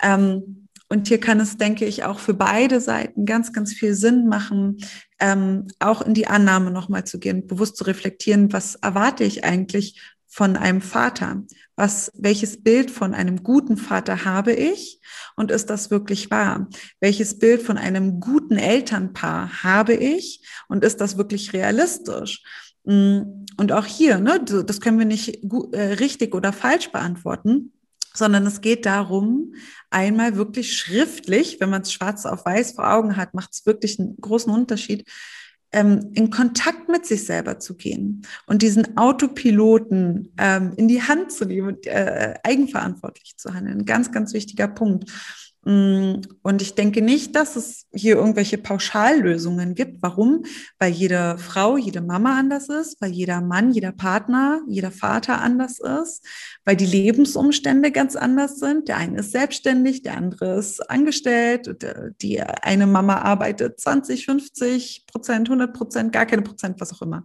Ähm, 0.00 0.68
und 0.92 1.06
hier 1.06 1.20
kann 1.20 1.38
es, 1.38 1.56
denke 1.56 1.84
ich, 1.86 2.02
auch 2.02 2.18
für 2.18 2.34
beide 2.34 2.80
Seiten 2.80 3.24
ganz, 3.24 3.52
ganz 3.52 3.72
viel 3.72 3.94
Sinn 3.94 4.26
machen, 4.26 4.78
ähm, 5.20 5.68
auch 5.78 6.02
in 6.02 6.14
die 6.14 6.26
Annahme 6.26 6.72
nochmal 6.72 7.04
zu 7.04 7.20
gehen, 7.20 7.46
bewusst 7.46 7.76
zu 7.76 7.84
reflektieren, 7.84 8.52
was 8.52 8.74
erwarte 8.74 9.22
ich 9.22 9.44
eigentlich 9.44 10.00
von 10.26 10.56
einem 10.56 10.80
Vater? 10.80 11.44
Was, 11.76 12.10
welches 12.14 12.62
Bild 12.62 12.90
von 12.90 13.14
einem 13.14 13.44
guten 13.44 13.76
Vater 13.76 14.24
habe 14.24 14.52
ich? 14.52 15.00
Und 15.36 15.52
ist 15.52 15.70
das 15.70 15.92
wirklich 15.92 16.30
wahr? 16.30 16.68
Welches 16.98 17.38
Bild 17.38 17.62
von 17.62 17.78
einem 17.78 18.18
guten 18.18 18.56
Elternpaar 18.56 19.62
habe 19.62 19.94
ich? 19.94 20.44
Und 20.68 20.84
ist 20.84 21.00
das 21.00 21.16
wirklich 21.16 21.52
realistisch? 21.52 22.42
Mm, 22.84 23.44
und 23.56 23.72
auch 23.72 23.86
hier, 23.86 24.18
ne, 24.18 24.44
das 24.44 24.80
können 24.80 24.98
wir 24.98 25.06
nicht 25.06 25.48
gut, 25.48 25.72
äh, 25.72 25.94
richtig 25.94 26.34
oder 26.34 26.52
falsch 26.52 26.90
beantworten 26.90 27.72
sondern 28.14 28.46
es 28.46 28.60
geht 28.60 28.86
darum, 28.86 29.54
einmal 29.90 30.36
wirklich 30.36 30.76
schriftlich, 30.76 31.58
wenn 31.60 31.70
man 31.70 31.82
es 31.82 31.92
schwarz 31.92 32.26
auf 32.26 32.44
weiß 32.44 32.72
vor 32.72 32.92
Augen 32.92 33.16
hat, 33.16 33.34
macht 33.34 33.52
es 33.52 33.66
wirklich 33.66 33.98
einen 33.98 34.16
großen 34.20 34.52
Unterschied, 34.52 35.08
ähm, 35.72 36.10
in 36.14 36.30
Kontakt 36.30 36.88
mit 36.88 37.06
sich 37.06 37.24
selber 37.24 37.58
zu 37.58 37.76
gehen 37.76 38.26
und 38.46 38.62
diesen 38.62 38.96
Autopiloten 38.96 40.32
ähm, 40.36 40.72
in 40.76 40.88
die 40.88 41.02
Hand 41.02 41.32
zu 41.32 41.44
nehmen 41.44 41.68
und 41.68 41.86
äh, 41.86 42.34
eigenverantwortlich 42.42 43.36
zu 43.36 43.54
handeln. 43.54 43.80
Ein 43.80 43.84
ganz, 43.84 44.10
ganz 44.10 44.32
wichtiger 44.32 44.68
Punkt. 44.68 45.10
Mm, 45.64 46.22
und 46.42 46.62
ich 46.62 46.74
denke 46.74 47.02
nicht, 47.02 47.36
dass 47.36 47.54
es 47.54 47.86
hier 47.92 48.16
irgendwelche 48.16 48.56
Pauschallösungen 48.56 49.74
gibt. 49.74 50.02
Warum? 50.02 50.44
Weil 50.78 50.92
jede 50.92 51.36
Frau, 51.36 51.76
jede 51.76 52.00
Mama 52.00 52.38
anders 52.38 52.70
ist, 52.70 53.00
weil 53.02 53.10
jeder 53.10 53.42
Mann, 53.42 53.72
jeder 53.72 53.92
Partner, 53.92 54.62
jeder 54.66 54.90
Vater 54.90 55.40
anders 55.42 55.78
ist, 55.78 56.26
weil 56.64 56.76
die 56.76 56.86
Lebensumstände 56.86 57.92
ganz 57.92 58.16
anders 58.16 58.58
sind. 58.58 58.88
Der 58.88 58.96
eine 58.96 59.18
ist 59.20 59.32
selbstständig, 59.32 60.02
der 60.02 60.16
andere 60.16 60.58
ist 60.58 60.80
angestellt, 60.90 61.76
die 62.22 62.40
eine 62.40 62.86
Mama 62.86 63.16
arbeitet 63.18 63.78
20, 63.80 64.24
50 64.24 65.04
Prozent, 65.06 65.48
100 65.48 65.74
Prozent, 65.74 66.12
gar 66.12 66.24
keine 66.24 66.42
Prozent, 66.42 66.80
was 66.80 66.94
auch 66.94 67.02
immer. 67.02 67.24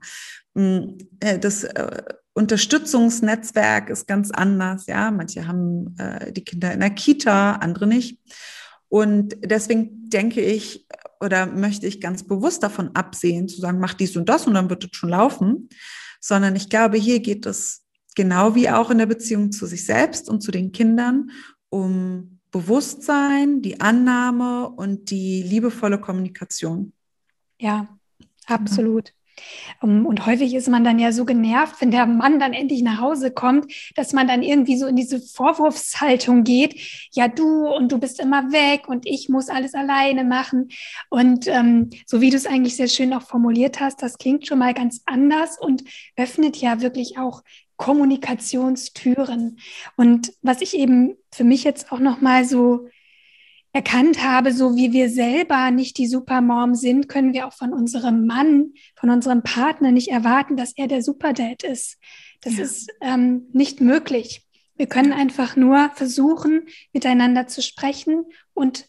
Mm, 0.55 0.97
äh, 1.19 1.37
das 1.37 1.63
äh, 1.63 2.03
Unterstützungsnetzwerk 2.33 3.89
ist 3.89 4.07
ganz 4.07 4.31
anders. 4.31 4.87
Ja, 4.87 5.11
manche 5.11 5.47
haben 5.47 5.95
äh, 5.97 6.31
die 6.33 6.43
Kinder 6.43 6.73
in 6.73 6.79
der 6.79 6.89
Kita, 6.89 7.53
andere 7.53 7.87
nicht. 7.87 8.19
Und 8.89 9.37
deswegen 9.41 10.09
denke 10.09 10.41
ich 10.41 10.87
oder 11.19 11.45
möchte 11.45 11.87
ich 11.87 12.01
ganz 12.01 12.23
bewusst 12.23 12.63
davon 12.63 12.95
absehen, 12.95 13.47
zu 13.47 13.59
sagen, 13.61 13.79
mach 13.79 13.93
dies 13.93 14.15
und 14.15 14.27
das 14.27 14.47
und 14.47 14.53
dann 14.53 14.69
wird 14.69 14.83
es 14.83 14.89
schon 14.93 15.09
laufen, 15.09 15.69
sondern 16.19 16.55
ich 16.55 16.69
glaube, 16.69 16.97
hier 16.97 17.19
geht 17.19 17.45
es 17.45 17.83
genau 18.15 18.55
wie 18.55 18.69
auch 18.69 18.89
in 18.91 18.97
der 18.97 19.05
Beziehung 19.05 19.51
zu 19.51 19.65
sich 19.65 19.85
selbst 19.85 20.29
und 20.29 20.41
zu 20.41 20.51
den 20.51 20.71
Kindern 20.71 21.31
um 21.69 22.39
Bewusstsein, 22.51 23.61
die 23.61 23.81
Annahme 23.81 24.69
und 24.69 25.09
die 25.09 25.43
liebevolle 25.43 25.99
Kommunikation. 25.99 26.93
Ja, 27.59 27.97
absolut. 28.45 29.13
Und 29.81 30.25
häufig 30.25 30.53
ist 30.53 30.69
man 30.69 30.83
dann 30.83 30.99
ja 30.99 31.11
so 31.11 31.25
genervt, 31.25 31.75
wenn 31.79 31.91
der 31.91 32.05
Mann 32.05 32.39
dann 32.39 32.53
endlich 32.53 32.81
nach 32.81 32.99
Hause 32.99 33.31
kommt, 33.31 33.71
dass 33.95 34.13
man 34.13 34.27
dann 34.27 34.43
irgendwie 34.43 34.77
so 34.77 34.87
in 34.87 34.95
diese 34.95 35.19
Vorwurfshaltung 35.19 36.43
geht. 36.43 36.79
Ja, 37.11 37.27
du 37.27 37.67
und 37.67 37.91
du 37.91 37.97
bist 37.97 38.19
immer 38.19 38.51
weg 38.51 38.87
und 38.87 39.05
ich 39.05 39.29
muss 39.29 39.49
alles 39.49 39.73
alleine 39.73 40.23
machen. 40.23 40.69
Und 41.09 41.47
ähm, 41.47 41.89
so 42.05 42.21
wie 42.21 42.29
du 42.29 42.37
es 42.37 42.45
eigentlich 42.45 42.75
sehr 42.75 42.87
schön 42.87 43.13
auch 43.13 43.23
formuliert 43.23 43.79
hast, 43.79 44.01
das 44.01 44.17
klingt 44.17 44.47
schon 44.47 44.59
mal 44.59 44.73
ganz 44.73 45.01
anders 45.05 45.59
und 45.59 45.83
öffnet 46.15 46.57
ja 46.57 46.81
wirklich 46.81 47.17
auch 47.17 47.41
Kommunikationstüren. 47.77 49.59
Und 49.97 50.31
was 50.41 50.61
ich 50.61 50.75
eben 50.75 51.15
für 51.31 51.43
mich 51.43 51.63
jetzt 51.63 51.91
auch 51.91 51.99
noch 51.99 52.21
mal 52.21 52.45
so 52.45 52.87
erkannt 53.75 54.23
habe, 54.23 54.53
so 54.53 54.77
wie 54.77 54.93
wir 54.93 55.09
selber 55.09 55.69
nicht 55.69 55.97
die 55.97 56.07
Supermom 56.07 56.75
sind, 56.75 57.09
können 57.09 57.33
wir 57.33 57.45
auch 57.45 57.51
von 57.51 57.73
unserem 57.73 58.25
Mann, 58.25 58.71
von 58.95 59.09
unserem 59.09 59.43
Partner 59.43 59.91
nicht 59.91 60.07
erwarten, 60.07 60.55
dass 60.55 60.71
er 60.77 60.87
der 60.87 61.03
Superdad 61.03 61.63
ist. 61.63 61.97
Das 62.39 62.55
ja. 62.55 62.63
ist 62.63 62.89
ähm, 63.01 63.49
nicht 63.51 63.81
möglich. 63.81 64.43
Wir 64.77 64.87
können 64.87 65.11
einfach 65.11 65.57
nur 65.57 65.91
versuchen, 65.93 66.67
miteinander 66.93 67.47
zu 67.47 67.61
sprechen 67.61 68.23
und 68.53 68.87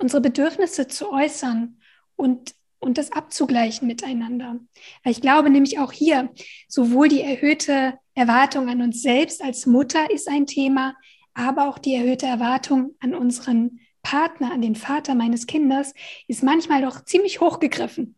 unsere 0.00 0.20
Bedürfnisse 0.20 0.88
zu 0.88 1.12
äußern 1.12 1.78
und, 2.16 2.56
und 2.80 2.98
das 2.98 3.12
abzugleichen 3.12 3.86
miteinander. 3.86 4.58
Weil 5.04 5.12
ich 5.12 5.20
glaube 5.20 5.50
nämlich 5.50 5.78
auch 5.78 5.92
hier, 5.92 6.30
sowohl 6.66 7.06
die 7.06 7.22
erhöhte 7.22 7.96
Erwartung 8.14 8.68
an 8.70 8.82
uns 8.82 9.02
selbst 9.02 9.40
als 9.40 9.66
Mutter 9.66 10.10
ist 10.10 10.28
ein 10.28 10.46
Thema, 10.46 10.96
aber 11.32 11.68
auch 11.68 11.78
die 11.78 11.94
erhöhte 11.94 12.26
Erwartung 12.26 12.96
an 12.98 13.14
unseren 13.14 13.78
Partner, 14.06 14.52
an 14.52 14.62
den 14.62 14.76
Vater 14.76 15.16
meines 15.16 15.48
Kindes, 15.48 15.92
ist 16.28 16.44
manchmal 16.44 16.80
doch 16.80 17.04
ziemlich 17.04 17.40
hochgegriffen. 17.40 18.14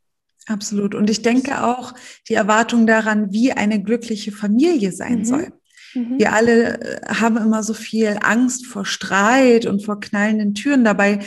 Absolut. 0.47 0.95
Und 0.95 1.09
ich 1.09 1.23
denke 1.23 1.65
auch 1.65 1.95
die 2.29 2.35
Erwartung 2.35 2.87
daran, 2.87 3.33
wie 3.33 3.53
eine 3.53 3.83
glückliche 3.83 4.31
Familie 4.31 4.93
sein 4.93 5.21
mhm. 5.21 5.25
soll. 5.25 5.53
Mhm. 5.95 6.19
Wir 6.19 6.35
alle 6.35 6.79
äh, 6.81 7.07
haben 7.07 7.39
immer 7.39 7.63
so 7.63 7.73
viel 7.73 8.19
Angst 8.21 8.67
vor 8.67 8.85
Streit 8.85 9.65
und 9.65 9.83
vor 9.83 9.99
knallenden 9.99 10.55
Türen. 10.55 10.85
Dabei 10.85 11.21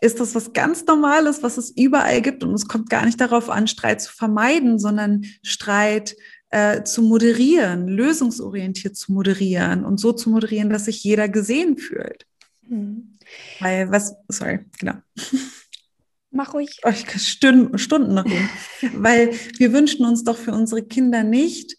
ist 0.00 0.20
das 0.20 0.36
was 0.36 0.52
ganz 0.52 0.86
Normales, 0.86 1.42
was 1.42 1.58
es 1.58 1.70
überall 1.70 2.22
gibt. 2.22 2.44
Und 2.44 2.54
es 2.54 2.68
kommt 2.68 2.88
gar 2.88 3.04
nicht 3.06 3.20
darauf 3.20 3.50
an, 3.50 3.66
Streit 3.66 4.00
zu 4.00 4.12
vermeiden, 4.12 4.78
sondern 4.78 5.24
Streit 5.42 6.14
äh, 6.50 6.84
zu 6.84 7.02
moderieren, 7.02 7.88
lösungsorientiert 7.88 8.96
zu 8.96 9.12
moderieren 9.12 9.84
und 9.84 9.98
so 9.98 10.12
zu 10.12 10.30
moderieren, 10.30 10.70
dass 10.70 10.84
sich 10.84 11.02
jeder 11.02 11.28
gesehen 11.28 11.76
fühlt. 11.76 12.24
Mhm. 12.68 13.15
Weil 13.60 13.90
was, 13.90 14.14
sorry, 14.28 14.60
genau. 14.78 14.94
Mach 16.30 16.54
ruhig. 16.54 16.80
Oh, 16.84 16.90
ich 16.90 17.06
kann 17.06 17.20
Stunden, 17.20 17.78
Stunden 17.78 18.14
noch 18.14 18.24
gehen. 18.24 18.48
Weil 18.94 19.32
wir 19.58 19.72
wünschen 19.72 20.04
uns 20.04 20.24
doch 20.24 20.36
für 20.36 20.52
unsere 20.52 20.82
Kinder 20.82 21.22
nicht, 21.22 21.76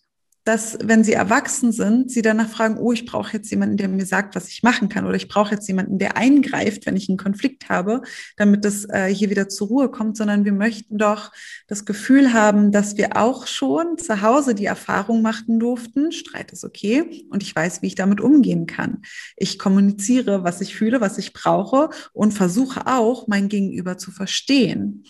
dass, 0.47 0.77
wenn 0.81 1.03
sie 1.03 1.11
erwachsen 1.11 1.73
sind, 1.73 2.09
sie 2.09 2.21
danach 2.21 2.47
fragen, 2.47 2.77
oh, 2.77 2.93
ich 2.93 3.05
brauche 3.05 3.33
jetzt 3.33 3.49
jemanden, 3.51 3.75
der 3.75 3.89
mir 3.89 4.05
sagt, 4.05 4.33
was 4.33 4.47
ich 4.47 4.63
machen 4.63 4.87
kann, 4.87 5.05
oder 5.05 5.15
ich 5.15 5.27
brauche 5.27 5.53
jetzt 5.53 5.67
jemanden, 5.67 5.99
der 5.99 6.15
eingreift, 6.15 6.85
wenn 6.85 6.95
ich 6.95 7.09
einen 7.09 7.17
Konflikt 7.17 7.67
habe, 7.67 8.01
damit 8.37 8.63
es 8.63 8.85
äh, 8.85 9.13
hier 9.13 9.29
wieder 9.29 9.49
zur 9.49 9.67
Ruhe 9.67 9.91
kommt, 9.91 10.15
sondern 10.15 10.45
wir 10.45 10.53
möchten 10.53 10.97
doch 10.97 11.33
das 11.67 11.83
Gefühl 11.83 12.31
haben, 12.31 12.71
dass 12.71 12.95
wir 12.95 13.17
auch 13.17 13.45
schon 13.45 13.97
zu 13.97 14.21
Hause 14.21 14.55
die 14.55 14.65
Erfahrung 14.65 15.21
machen 15.21 15.59
durften, 15.59 16.13
Streit 16.13 16.53
ist 16.53 16.63
okay 16.63 17.25
und 17.29 17.43
ich 17.43 17.53
weiß, 17.53 17.81
wie 17.81 17.87
ich 17.87 17.95
damit 17.95 18.21
umgehen 18.21 18.67
kann. 18.67 19.01
Ich 19.35 19.59
kommuniziere, 19.59 20.45
was 20.45 20.61
ich 20.61 20.75
fühle, 20.75 21.01
was 21.01 21.17
ich 21.17 21.33
brauche 21.33 21.89
und 22.13 22.33
versuche 22.33 22.87
auch, 22.87 23.27
mein 23.27 23.49
Gegenüber 23.49 23.97
zu 23.97 24.11
verstehen, 24.11 25.03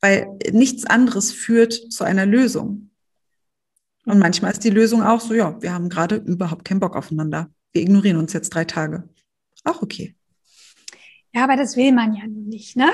weil 0.00 0.26
nichts 0.52 0.86
anderes 0.86 1.32
führt 1.32 1.74
zu 1.74 2.04
einer 2.04 2.24
Lösung. 2.24 2.90
Und 4.06 4.18
manchmal 4.18 4.52
ist 4.52 4.64
die 4.64 4.70
Lösung 4.70 5.02
auch 5.02 5.20
so, 5.20 5.34
ja, 5.34 5.60
wir 5.62 5.72
haben 5.72 5.88
gerade 5.88 6.16
überhaupt 6.16 6.64
keinen 6.64 6.80
Bock 6.80 6.96
aufeinander. 6.96 7.50
Wir 7.72 7.82
ignorieren 7.82 8.18
uns 8.18 8.32
jetzt 8.32 8.50
drei 8.50 8.64
Tage. 8.64 9.08
auch 9.64 9.82
okay. 9.82 10.14
Ja, 11.32 11.44
aber 11.44 11.56
das 11.56 11.76
will 11.76 11.90
man 11.92 12.14
ja 12.14 12.26
nun 12.26 12.46
nicht, 12.46 12.76
ne? 12.76 12.92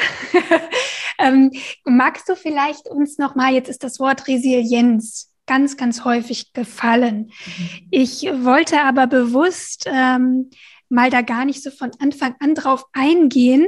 ähm, 1.18 1.50
magst 1.84 2.28
du 2.28 2.36
vielleicht 2.36 2.88
uns 2.88 3.18
nochmal, 3.18 3.52
jetzt 3.52 3.68
ist 3.68 3.84
das 3.84 4.00
Wort 4.00 4.28
Resilienz 4.28 5.30
ganz, 5.46 5.76
ganz 5.76 6.04
häufig 6.04 6.52
gefallen. 6.52 7.32
Mhm. 7.44 7.88
Ich 7.90 8.22
wollte 8.22 8.82
aber 8.82 9.06
bewusst 9.06 9.84
ähm, 9.86 10.50
mal 10.88 11.11
da 11.11 11.22
gar 11.22 11.44
nicht 11.44 11.62
so 11.62 11.70
von 11.70 11.90
Anfang 11.98 12.34
an 12.40 12.54
drauf 12.54 12.84
eingehen. 12.92 13.66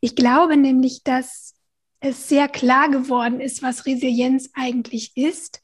Ich 0.00 0.16
glaube 0.16 0.56
nämlich, 0.56 1.02
dass 1.04 1.54
es 2.00 2.28
sehr 2.28 2.48
klar 2.48 2.90
geworden 2.90 3.40
ist, 3.40 3.62
was 3.62 3.86
Resilienz 3.86 4.50
eigentlich 4.54 5.16
ist. 5.16 5.60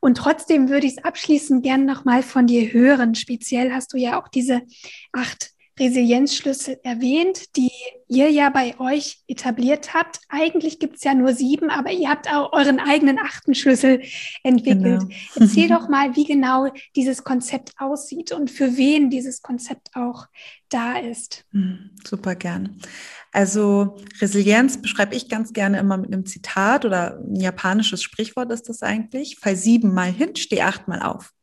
Und 0.00 0.16
trotzdem 0.16 0.68
würde 0.68 0.86
ich 0.86 0.98
es 0.98 1.04
abschließend 1.04 1.62
gern 1.62 1.84
nochmal 1.84 2.22
von 2.22 2.46
dir 2.46 2.72
hören. 2.72 3.14
Speziell 3.14 3.72
hast 3.72 3.92
du 3.92 3.96
ja 3.96 4.20
auch 4.20 4.28
diese 4.28 4.62
acht 5.12 5.53
Resilienzschlüssel 5.78 6.78
erwähnt, 6.84 7.56
die 7.56 7.70
ihr 8.08 8.30
ja 8.30 8.50
bei 8.50 8.78
euch 8.78 9.18
etabliert 9.26 9.92
habt. 9.92 10.20
Eigentlich 10.28 10.78
gibt 10.78 10.96
es 10.96 11.04
ja 11.04 11.14
nur 11.14 11.34
sieben, 11.34 11.70
aber 11.70 11.90
ihr 11.90 12.08
habt 12.08 12.32
auch 12.32 12.52
euren 12.52 12.78
eigenen 12.78 13.18
achten 13.18 13.54
Schlüssel 13.54 14.02
entwickelt. 14.42 15.00
Genau. 15.00 15.14
Erzähl 15.34 15.68
doch 15.74 15.88
mal, 15.88 16.14
wie 16.14 16.24
genau 16.24 16.68
dieses 16.94 17.24
Konzept 17.24 17.72
aussieht 17.78 18.30
und 18.32 18.50
für 18.50 18.76
wen 18.76 19.10
dieses 19.10 19.42
Konzept 19.42 19.90
auch 19.94 20.26
da 20.68 20.98
ist. 20.98 21.44
Hm, 21.50 21.90
super 22.04 22.36
gern. 22.36 22.80
Also 23.32 23.96
Resilienz 24.20 24.80
beschreibe 24.80 25.16
ich 25.16 25.28
ganz 25.28 25.52
gerne 25.52 25.78
immer 25.80 25.96
mit 25.96 26.12
einem 26.12 26.24
Zitat 26.24 26.84
oder 26.84 27.18
ein 27.18 27.34
japanisches 27.34 28.00
Sprichwort 28.00 28.52
ist 28.52 28.68
das 28.68 28.82
eigentlich. 28.84 29.38
Fall 29.40 29.56
siebenmal 29.56 30.12
hin, 30.12 30.36
steh 30.36 30.62
achtmal 30.62 31.02
auf. 31.02 31.33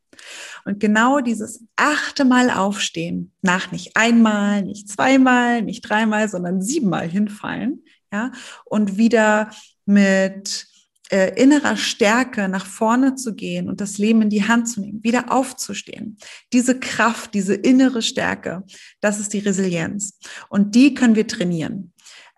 Und 0.65 0.79
genau 0.79 1.19
dieses 1.19 1.63
achte 1.75 2.25
Mal 2.25 2.49
aufstehen, 2.49 3.31
nach 3.41 3.71
nicht 3.71 3.95
einmal, 3.95 4.61
nicht 4.63 4.89
zweimal, 4.89 5.61
nicht 5.61 5.81
dreimal, 5.81 6.29
sondern 6.29 6.61
siebenmal 6.61 7.07
hinfallen, 7.07 7.83
ja, 8.11 8.31
und 8.65 8.97
wieder 8.97 9.51
mit 9.85 10.67
äh, 11.11 11.33
innerer 11.41 11.75
Stärke 11.75 12.47
nach 12.47 12.65
vorne 12.65 13.15
zu 13.15 13.35
gehen 13.35 13.69
und 13.69 13.81
das 13.81 13.97
Leben 13.97 14.21
in 14.21 14.29
die 14.29 14.47
Hand 14.47 14.69
zu 14.69 14.81
nehmen, 14.81 15.03
wieder 15.03 15.31
aufzustehen. 15.31 16.17
Diese 16.53 16.79
Kraft, 16.79 17.33
diese 17.33 17.53
innere 17.53 18.01
Stärke, 18.01 18.63
das 19.01 19.19
ist 19.19 19.33
die 19.33 19.39
Resilienz. 19.39 20.17
Und 20.49 20.73
die 20.73 20.93
können 20.93 21.15
wir 21.15 21.27
trainieren. 21.27 21.91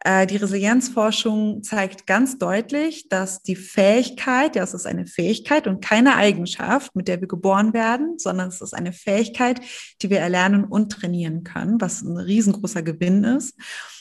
Äh, 0.04 0.28
die 0.28 0.38
Resilienzforschung 0.38 1.64
zeigt 1.64 2.06
ganz 2.06 2.38
deutlich, 2.38 3.08
dass 3.08 3.42
die 3.42 3.56
Fähigkeit, 3.56 4.56
ja, 4.56 4.64
es 4.64 4.74
ist 4.74 4.86
eine 4.86 5.08
Fähigkeit 5.08 5.66
und 5.66 5.84
keine 5.84 6.16
Eigenschaft, 6.16 6.96
mit 6.96 7.08
der 7.08 7.22
wir 7.22 7.28
geboren 7.28 7.74
werden, 7.74 8.20
sondern 8.20 8.50
es 8.50 8.60
ist 8.60 8.74
eine 8.74 8.92
Fähigkeit, 8.92 9.62
die 10.02 10.10
wir 10.10 10.20
erlernen 10.20 10.66
und 10.66 10.92
trainieren 10.92 11.44
können, 11.44 11.80
was 11.80 12.02
ein 12.02 12.18
riesengroßer 12.18 12.84
Gewinn 12.84 13.24
ist. 13.24 13.56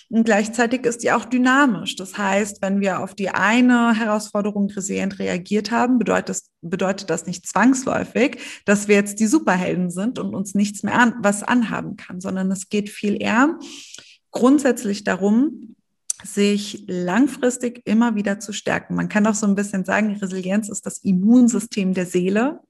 Und 0.09 0.25
gleichzeitig 0.25 0.85
ist 0.85 1.03
die 1.05 1.13
auch 1.13 1.25
dynamisch. 1.25 1.97
Das 1.97 2.19
heißt, 2.19 2.61
wenn 2.61 2.81
wir 2.81 3.01
auf 3.01 3.15
die 3.15 3.31
eine 3.31 3.95
Herausforderung 3.95 4.69
resilient 4.69 5.19
reagiert 5.19 5.71
haben, 5.71 5.99
bedeutet 5.99 6.29
das, 6.29 6.51
bedeutet 6.61 7.09
das 7.09 7.27
nicht 7.27 7.47
zwangsläufig, 7.47 8.39
dass 8.67 8.89
wir 8.89 8.97
jetzt 8.97 9.21
die 9.21 9.27
Superhelden 9.27 9.91
sind 9.91 10.19
und 10.19 10.35
uns 10.35 10.55
nichts 10.55 10.83
mehr 10.83 10.99
an, 10.99 11.15
was 11.21 11.43
anhaben 11.43 11.97
kann, 11.97 12.21
sondern 12.21 12.51
es 12.51 12.69
geht 12.69 12.91
viel 12.91 13.23
eher 13.23 13.59
grundsätzlich 14.33 15.05
darum, 15.05 15.77
sich 16.25 16.85
langfristig 16.89 17.83
immer 17.85 18.15
wieder 18.15 18.41
zu 18.41 18.53
stärken. 18.53 18.95
Man 18.95 19.09
kann 19.09 19.27
auch 19.27 19.35
so 19.35 19.47
ein 19.47 19.55
bisschen 19.55 19.85
sagen, 19.85 20.17
Resilienz 20.17 20.69
ist 20.69 20.87
das 20.87 20.99
Immunsystem 20.99 21.95
der 21.95 22.07
Seele 22.07 22.61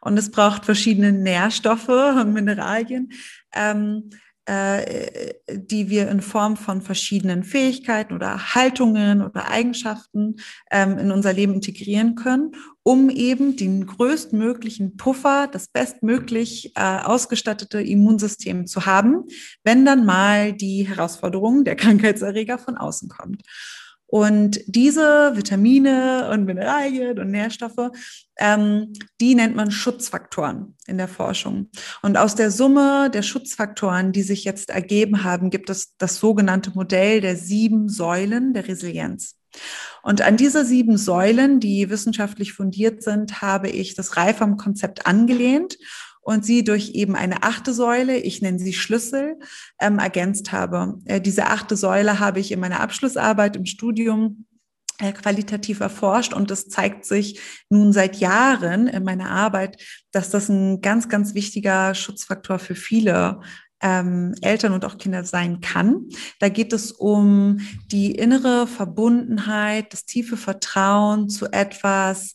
und 0.00 0.18
es 0.18 0.30
braucht 0.30 0.64
verschiedene 0.64 1.12
Nährstoffe 1.12 1.88
und 1.88 2.32
Mineralien. 2.32 3.12
Ähm, 3.54 4.10
äh, 4.48 5.34
die 5.50 5.90
wir 5.90 6.08
in 6.08 6.22
Form 6.22 6.56
von 6.56 6.80
verschiedenen 6.80 7.44
Fähigkeiten 7.44 8.14
oder 8.14 8.54
Haltungen 8.54 9.20
oder 9.22 9.50
Eigenschaften 9.50 10.36
ähm, 10.70 10.96
in 10.96 11.12
unser 11.12 11.34
Leben 11.34 11.52
integrieren 11.52 12.14
können, 12.14 12.52
um 12.82 13.10
eben 13.10 13.56
den 13.56 13.84
größtmöglichen 13.84 14.96
Puffer, 14.96 15.48
das 15.52 15.68
bestmöglich 15.68 16.72
äh, 16.76 16.80
ausgestattete 16.80 17.82
Immunsystem 17.82 18.66
zu 18.66 18.86
haben, 18.86 19.24
wenn 19.64 19.84
dann 19.84 20.06
mal 20.06 20.54
die 20.54 20.88
Herausforderung 20.88 21.64
der 21.64 21.76
Krankheitserreger 21.76 22.58
von 22.58 22.78
außen 22.78 23.10
kommt. 23.10 23.42
Und 24.10 24.60
diese 24.66 25.36
Vitamine 25.36 26.30
und 26.32 26.46
Mineralien 26.46 27.18
und 27.18 27.30
Nährstoffe, 27.30 27.90
ähm, 28.38 28.94
die 29.20 29.34
nennt 29.34 29.54
man 29.54 29.70
Schutzfaktoren 29.70 30.74
in 30.86 30.96
der 30.96 31.08
Forschung. 31.08 31.68
Und 32.00 32.16
aus 32.16 32.34
der 32.34 32.50
Summe 32.50 33.10
der 33.10 33.22
Schutzfaktoren, 33.22 34.12
die 34.12 34.22
sich 34.22 34.44
jetzt 34.44 34.70
ergeben 34.70 35.24
haben, 35.24 35.50
gibt 35.50 35.68
es 35.68 35.94
das 35.98 36.16
sogenannte 36.16 36.70
Modell 36.70 37.20
der 37.20 37.36
sieben 37.36 37.90
Säulen 37.90 38.54
der 38.54 38.66
Resilienz. 38.66 39.36
Und 40.02 40.22
an 40.22 40.38
diese 40.38 40.64
sieben 40.64 40.96
Säulen, 40.96 41.60
die 41.60 41.90
wissenschaftlich 41.90 42.54
fundiert 42.54 43.02
sind, 43.02 43.42
habe 43.42 43.68
ich 43.68 43.94
das 43.94 44.16
Reifam-Konzept 44.16 45.06
angelehnt 45.06 45.76
und 46.28 46.44
sie 46.44 46.62
durch 46.62 46.90
eben 46.90 47.16
eine 47.16 47.42
achte 47.42 47.72
Säule, 47.72 48.18
ich 48.18 48.42
nenne 48.42 48.58
sie 48.58 48.74
Schlüssel, 48.74 49.38
ähm, 49.80 49.98
ergänzt 49.98 50.52
habe. 50.52 50.98
Äh, 51.06 51.22
diese 51.22 51.46
achte 51.46 51.74
Säule 51.74 52.20
habe 52.20 52.38
ich 52.38 52.52
in 52.52 52.60
meiner 52.60 52.80
Abschlussarbeit 52.80 53.56
im 53.56 53.64
Studium 53.64 54.44
äh, 54.98 55.14
qualitativ 55.14 55.80
erforscht 55.80 56.34
und 56.34 56.50
es 56.50 56.68
zeigt 56.68 57.06
sich 57.06 57.40
nun 57.70 57.94
seit 57.94 58.16
Jahren 58.16 58.88
in 58.88 59.04
meiner 59.04 59.30
Arbeit, 59.30 59.82
dass 60.12 60.28
das 60.28 60.50
ein 60.50 60.82
ganz, 60.82 61.08
ganz 61.08 61.32
wichtiger 61.32 61.94
Schutzfaktor 61.94 62.58
für 62.58 62.74
viele 62.74 63.40
ähm, 63.80 64.34
Eltern 64.42 64.74
und 64.74 64.84
auch 64.84 64.98
Kinder 64.98 65.24
sein 65.24 65.62
kann. 65.62 66.10
Da 66.40 66.50
geht 66.50 66.74
es 66.74 66.92
um 66.92 67.60
die 67.86 68.10
innere 68.10 68.66
Verbundenheit, 68.66 69.94
das 69.94 70.04
tiefe 70.04 70.36
Vertrauen 70.36 71.30
zu 71.30 71.46
etwas, 71.46 72.34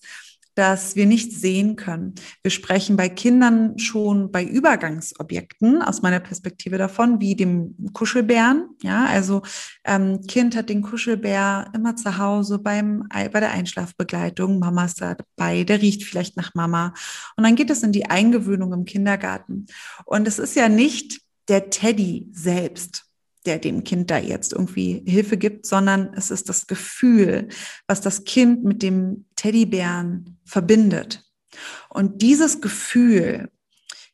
das 0.56 0.95
wir 0.95 1.06
nicht 1.06 1.32
sehen 1.32 1.76
können. 1.76 2.16
Wir 2.41 2.51
sprechen 2.51 2.95
bei 2.95 3.10
Kindern 3.10 3.78
schon 3.80 4.32
bei 4.32 4.43
Übergangsobjekten 4.43 5.82
aus 5.82 6.01
meiner 6.01 6.20
Perspektive 6.20 6.78
davon, 6.78 7.20
wie 7.20 7.36
dem 7.36 7.76
Kuschelbären. 7.93 8.70
Ja, 8.82 9.06
also 9.06 9.41
ähm, 9.84 10.22
Kind 10.28 10.56
hat 10.56 10.70
den 10.70 10.82
Kuschelbär 10.82 11.72
immer 11.74 11.95
zu 11.95 12.18
Hause 12.18 12.60
beim, 12.60 13.08
bei 13.10 13.39
der 13.39 13.51
Einschlafbegleitung. 13.51 14.60
Mama 14.60 14.86
ist 14.86 15.01
dabei, 15.01 15.64
der 15.64 15.82
riecht 15.82 16.04
vielleicht 16.04 16.38
nach 16.38 16.54
Mama. 16.54 16.93
Und 17.36 17.43
dann 17.43 17.56
geht 17.56 17.70
es 17.70 17.84
in 17.84 17.91
die 17.91 18.10
Eingewöhnung 18.10 18.74
im 18.74 18.86
Kindergarten. 18.86 19.66
Und 20.06 20.28
es 20.28 20.39
ist 20.39 20.56
ja 20.56 20.70
nicht 20.70 21.22
der 21.47 21.70
Teddy 21.70 22.30
selbst, 22.32 23.06
der 23.46 23.60
dem 23.60 23.84
Kind 23.84 24.10
da 24.12 24.18
jetzt 24.18 24.54
irgendwie 24.54 25.04
Hilfe 25.06 25.38
gibt, 25.38 25.66
sondern 25.66 26.14
es 26.16 26.32
ist 26.32 26.50
das 26.50 26.68
Gefühl, 26.68 27.50
was 27.88 28.02
das 28.02 28.24
Kind 28.24 28.64
mit 28.64 28.82
dem 28.82 29.26
Teddybären 29.36 30.39
verbindet. 30.46 31.24
Und 31.89 32.22
dieses 32.22 32.62
Gefühl 32.62 33.50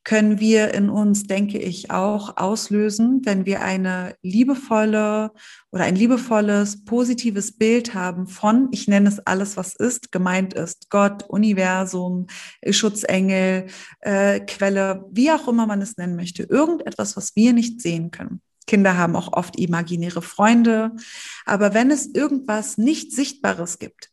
können 0.03 0.39
wir 0.39 0.73
in 0.73 0.89
uns, 0.89 1.23
denke 1.23 1.59
ich, 1.59 1.91
auch 1.91 2.37
auslösen, 2.37 3.21
wenn 3.25 3.45
wir 3.45 3.61
eine 3.61 4.15
liebevolle 4.23 5.31
oder 5.71 5.83
ein 5.83 5.95
liebevolles, 5.95 6.83
positives 6.85 7.57
Bild 7.57 7.93
haben 7.93 8.25
von, 8.25 8.69
ich 8.71 8.87
nenne 8.87 9.09
es 9.09 9.19
alles, 9.19 9.57
was 9.57 9.75
ist, 9.75 10.11
gemeint 10.11 10.53
ist, 10.55 10.89
Gott, 10.89 11.29
Universum, 11.29 12.27
Schutzengel, 12.67 13.67
äh, 13.99 14.39
Quelle, 14.39 15.05
wie 15.11 15.31
auch 15.31 15.47
immer 15.47 15.67
man 15.67 15.81
es 15.81 15.97
nennen 15.97 16.15
möchte, 16.15 16.43
irgendetwas, 16.43 17.15
was 17.15 17.35
wir 17.35 17.53
nicht 17.53 17.81
sehen 17.81 18.09
können. 18.09 18.41
Kinder 18.69 18.97
haben 18.97 19.15
auch 19.15 19.33
oft 19.33 19.57
imaginäre 19.57 20.21
Freunde. 20.21 20.91
Aber 21.43 21.73
wenn 21.73 21.89
es 21.89 22.05
irgendwas 22.05 22.77
nicht 22.77 23.11
Sichtbares 23.11 23.79
gibt, 23.79 24.11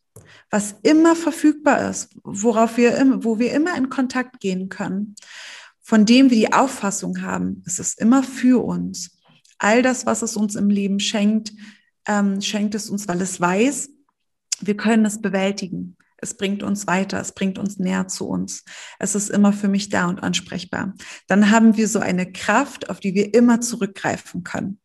was 0.49 0.73
immer 0.81 1.15
verfügbar 1.15 1.87
ist, 1.91 2.09
worauf 2.23 2.75
wir, 2.75 3.23
wo 3.23 3.37
wir 3.37 3.53
immer 3.53 3.77
in 3.77 3.89
Kontakt 3.89 4.39
gehen 4.39 4.67
können, 4.69 5.13
von 5.83 6.05
dem 6.07 6.31
wir 6.31 6.37
die 6.37 6.53
Auffassung 6.53 7.21
haben, 7.21 7.61
es 7.67 7.77
ist 7.77 8.01
immer 8.01 8.23
für 8.23 8.65
uns. 8.65 9.19
All 9.59 9.83
das, 9.83 10.07
was 10.07 10.23
es 10.23 10.35
uns 10.35 10.55
im 10.55 10.71
Leben 10.71 10.99
schenkt, 10.99 11.53
ähm, 12.07 12.41
schenkt 12.41 12.73
es 12.73 12.89
uns, 12.89 13.07
weil 13.07 13.21
es 13.21 13.39
weiß, 13.39 13.89
wir 14.61 14.75
können 14.75 15.05
es 15.05 15.21
bewältigen. 15.21 15.97
Es 16.17 16.35
bringt 16.35 16.63
uns 16.63 16.87
weiter, 16.87 17.19
es 17.19 17.31
bringt 17.31 17.59
uns 17.59 17.77
näher 17.77 18.07
zu 18.07 18.27
uns. 18.27 18.63
Es 18.99 19.15
ist 19.15 19.29
immer 19.29 19.53
für 19.53 19.67
mich 19.67 19.89
da 19.89 20.07
und 20.07 20.19
ansprechbar. 20.19 20.93
Dann 21.27 21.51
haben 21.51 21.77
wir 21.77 21.87
so 21.87 21.99
eine 21.99 22.31
Kraft, 22.31 22.89
auf 22.89 22.99
die 22.99 23.13
wir 23.13 23.33
immer 23.33 23.61
zurückgreifen 23.61 24.43
können. 24.43 24.79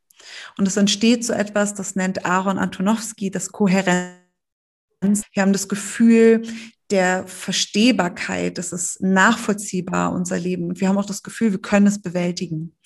Und 0.56 0.68
es 0.68 0.76
entsteht 0.76 1.24
so 1.24 1.32
etwas, 1.32 1.74
das 1.74 1.96
nennt 1.96 2.24
Aaron 2.24 2.58
Antonowski 2.58 3.30
das 3.30 3.50
Kohärenz. 3.50 4.14
Wir 5.00 5.42
haben 5.42 5.52
das 5.52 5.68
Gefühl 5.68 6.42
der 6.90 7.26
Verstehbarkeit, 7.26 8.58
es 8.58 8.72
ist 8.72 9.00
nachvollziehbar, 9.00 10.12
unser 10.12 10.38
Leben. 10.38 10.68
Und 10.68 10.80
wir 10.80 10.88
haben 10.88 10.98
auch 10.98 11.06
das 11.06 11.22
Gefühl, 11.22 11.52
wir 11.52 11.62
können 11.62 11.86
es 11.86 12.02
bewältigen. 12.02 12.76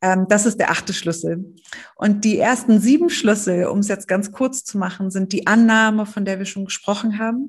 Ähm, 0.00 0.26
das 0.28 0.46
ist 0.46 0.58
der 0.58 0.70
achte 0.70 0.92
Schlüssel. 0.92 1.54
Und 1.96 2.24
die 2.24 2.38
ersten 2.38 2.80
sieben 2.80 3.10
Schlüssel, 3.10 3.66
um 3.66 3.80
es 3.80 3.88
jetzt 3.88 4.06
ganz 4.06 4.30
kurz 4.30 4.64
zu 4.64 4.78
machen, 4.78 5.10
sind 5.10 5.32
die 5.32 5.46
Annahme, 5.46 6.06
von 6.06 6.24
der 6.24 6.38
wir 6.38 6.46
schon 6.46 6.66
gesprochen 6.66 7.18
haben, 7.18 7.48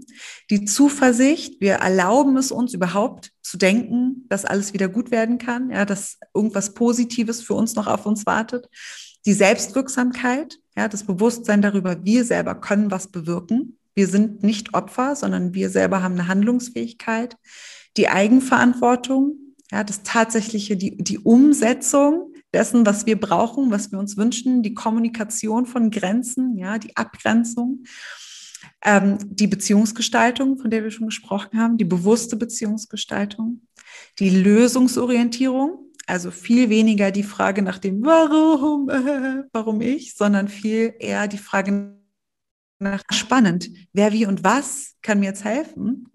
die 0.50 0.66
Zuversicht, 0.66 1.62
wir 1.62 1.74
erlauben 1.76 2.38
es 2.38 2.52
uns 2.52 2.74
überhaupt 2.74 3.32
zu 3.42 3.58
denken, 3.58 4.26
dass 4.30 4.46
alles 4.46 4.74
wieder 4.74 4.88
gut 4.88 5.12
werden 5.12 5.38
kann, 5.38 5.70
ja, 5.70 5.86
dass 5.86 6.18
irgendwas 6.34 6.74
Positives 6.74 7.42
für 7.42 7.54
uns 7.54 7.76
noch 7.76 7.88
auf 7.88 8.06
uns 8.06 8.26
wartet. 8.26 8.68
Die 9.26 9.34
Selbstwirksamkeit, 9.34 10.58
ja, 10.76 10.88
das 10.88 11.04
Bewusstsein 11.04 11.62
darüber, 11.62 12.04
wir 12.04 12.26
selber 12.26 12.56
können 12.56 12.90
was 12.90 13.08
bewirken. 13.08 13.78
Wir 13.94 14.08
sind 14.08 14.44
nicht 14.44 14.74
Opfer, 14.74 15.16
sondern 15.16 15.54
wir 15.54 15.70
selber 15.70 16.02
haben 16.02 16.14
eine 16.14 16.28
Handlungsfähigkeit. 16.28 17.36
Die 17.98 18.08
Eigenverantwortung, 18.08 19.36
ja, 19.72 19.84
das 19.84 20.04
tatsächliche, 20.04 20.78
die, 20.78 20.98
die 20.98 21.20
Umsetzung 21.20 22.29
dessen, 22.54 22.86
was 22.86 23.06
wir 23.06 23.20
brauchen, 23.20 23.72
was 23.72 23.92
wir 23.92 24.00
uns 24.00 24.18
wünschen, 24.18 24.64
die 24.64 24.74
Kommunikation 24.74 25.66
von 25.66 25.92
Grenzen, 25.92 26.58
ja, 26.58 26.80
die 26.80 26.96
Abgrenzung, 26.96 27.84
ähm, 28.84 29.18
die 29.22 29.48
Beziehungsgestaltung, 29.48 30.58
von 30.58 30.72
der 30.72 30.84
wir 30.84 30.92
schon 30.92 31.08
gesprochen 31.08 31.60
haben, 31.60 31.78
die 31.78 31.86
bewusste 31.86 32.36
Beziehungsgestaltung, 32.36 33.62
die 34.20 34.30
Lösungsorientierung, 34.30 35.86
also 36.08 36.32
viel 36.32 36.70
weniger 36.70 37.12
die 37.12 37.24
Frage 37.24 37.62
nach 37.62 37.78
dem 37.78 38.04
Warum, 38.04 38.90
äh, 38.90 39.44
warum 39.54 39.82
ich, 39.82 40.16
sondern 40.16 40.48
viel 40.48 40.94
eher 41.00 41.28
die 41.28 41.38
Frage 41.38 41.96
nach 42.80 43.04
spannend, 43.12 43.70
wer, 43.94 44.14
wie 44.14 44.26
und 44.26 44.44
was 44.44 44.96
kann 45.02 45.20
mir 45.20 45.28
jetzt 45.28 45.44
helfen? 45.44 46.08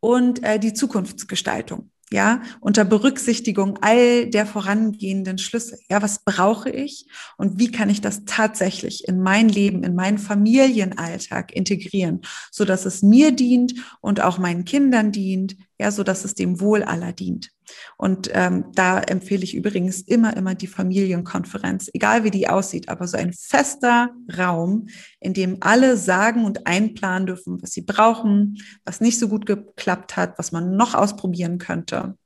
Und 0.00 0.42
äh, 0.42 0.58
die 0.58 0.72
Zukunftsgestaltung 0.72 1.90
ja, 2.10 2.42
unter 2.60 2.84
Berücksichtigung 2.84 3.78
all 3.82 4.26
der 4.26 4.46
vorangehenden 4.46 5.38
Schlüsse. 5.38 5.78
Ja, 5.90 6.02
was 6.02 6.24
brauche 6.24 6.70
ich 6.70 7.06
und 7.36 7.58
wie 7.58 7.70
kann 7.70 7.90
ich 7.90 8.00
das 8.00 8.24
tatsächlich 8.24 9.06
in 9.06 9.20
mein 9.20 9.48
Leben, 9.48 9.84
in 9.84 9.94
meinen 9.94 10.18
Familienalltag 10.18 11.52
integrieren, 11.52 12.22
so 12.50 12.64
dass 12.64 12.86
es 12.86 13.02
mir 13.02 13.32
dient 13.32 13.74
und 14.00 14.20
auch 14.20 14.38
meinen 14.38 14.64
Kindern 14.64 15.12
dient, 15.12 15.56
ja, 15.78 15.90
so 15.90 16.02
dass 16.02 16.24
es 16.24 16.34
dem 16.34 16.60
Wohl 16.60 16.82
aller 16.82 17.12
dient. 17.12 17.50
Und 17.96 18.30
ähm, 18.32 18.66
da 18.74 19.00
empfehle 19.00 19.44
ich 19.44 19.54
übrigens 19.54 20.00
immer, 20.02 20.36
immer 20.36 20.54
die 20.54 20.66
Familienkonferenz, 20.66 21.90
egal 21.92 22.24
wie 22.24 22.30
die 22.30 22.48
aussieht, 22.48 22.88
aber 22.88 23.06
so 23.06 23.16
ein 23.16 23.32
fester 23.32 24.10
Raum, 24.36 24.88
in 25.20 25.34
dem 25.34 25.58
alle 25.60 25.96
sagen 25.96 26.44
und 26.44 26.66
einplanen 26.66 27.26
dürfen, 27.26 27.60
was 27.62 27.72
sie 27.72 27.82
brauchen, 27.82 28.58
was 28.84 29.00
nicht 29.00 29.18
so 29.18 29.28
gut 29.28 29.46
geklappt 29.46 30.16
hat, 30.16 30.38
was 30.38 30.52
man 30.52 30.76
noch 30.76 30.94
ausprobieren 30.94 31.58
könnte. 31.58 32.16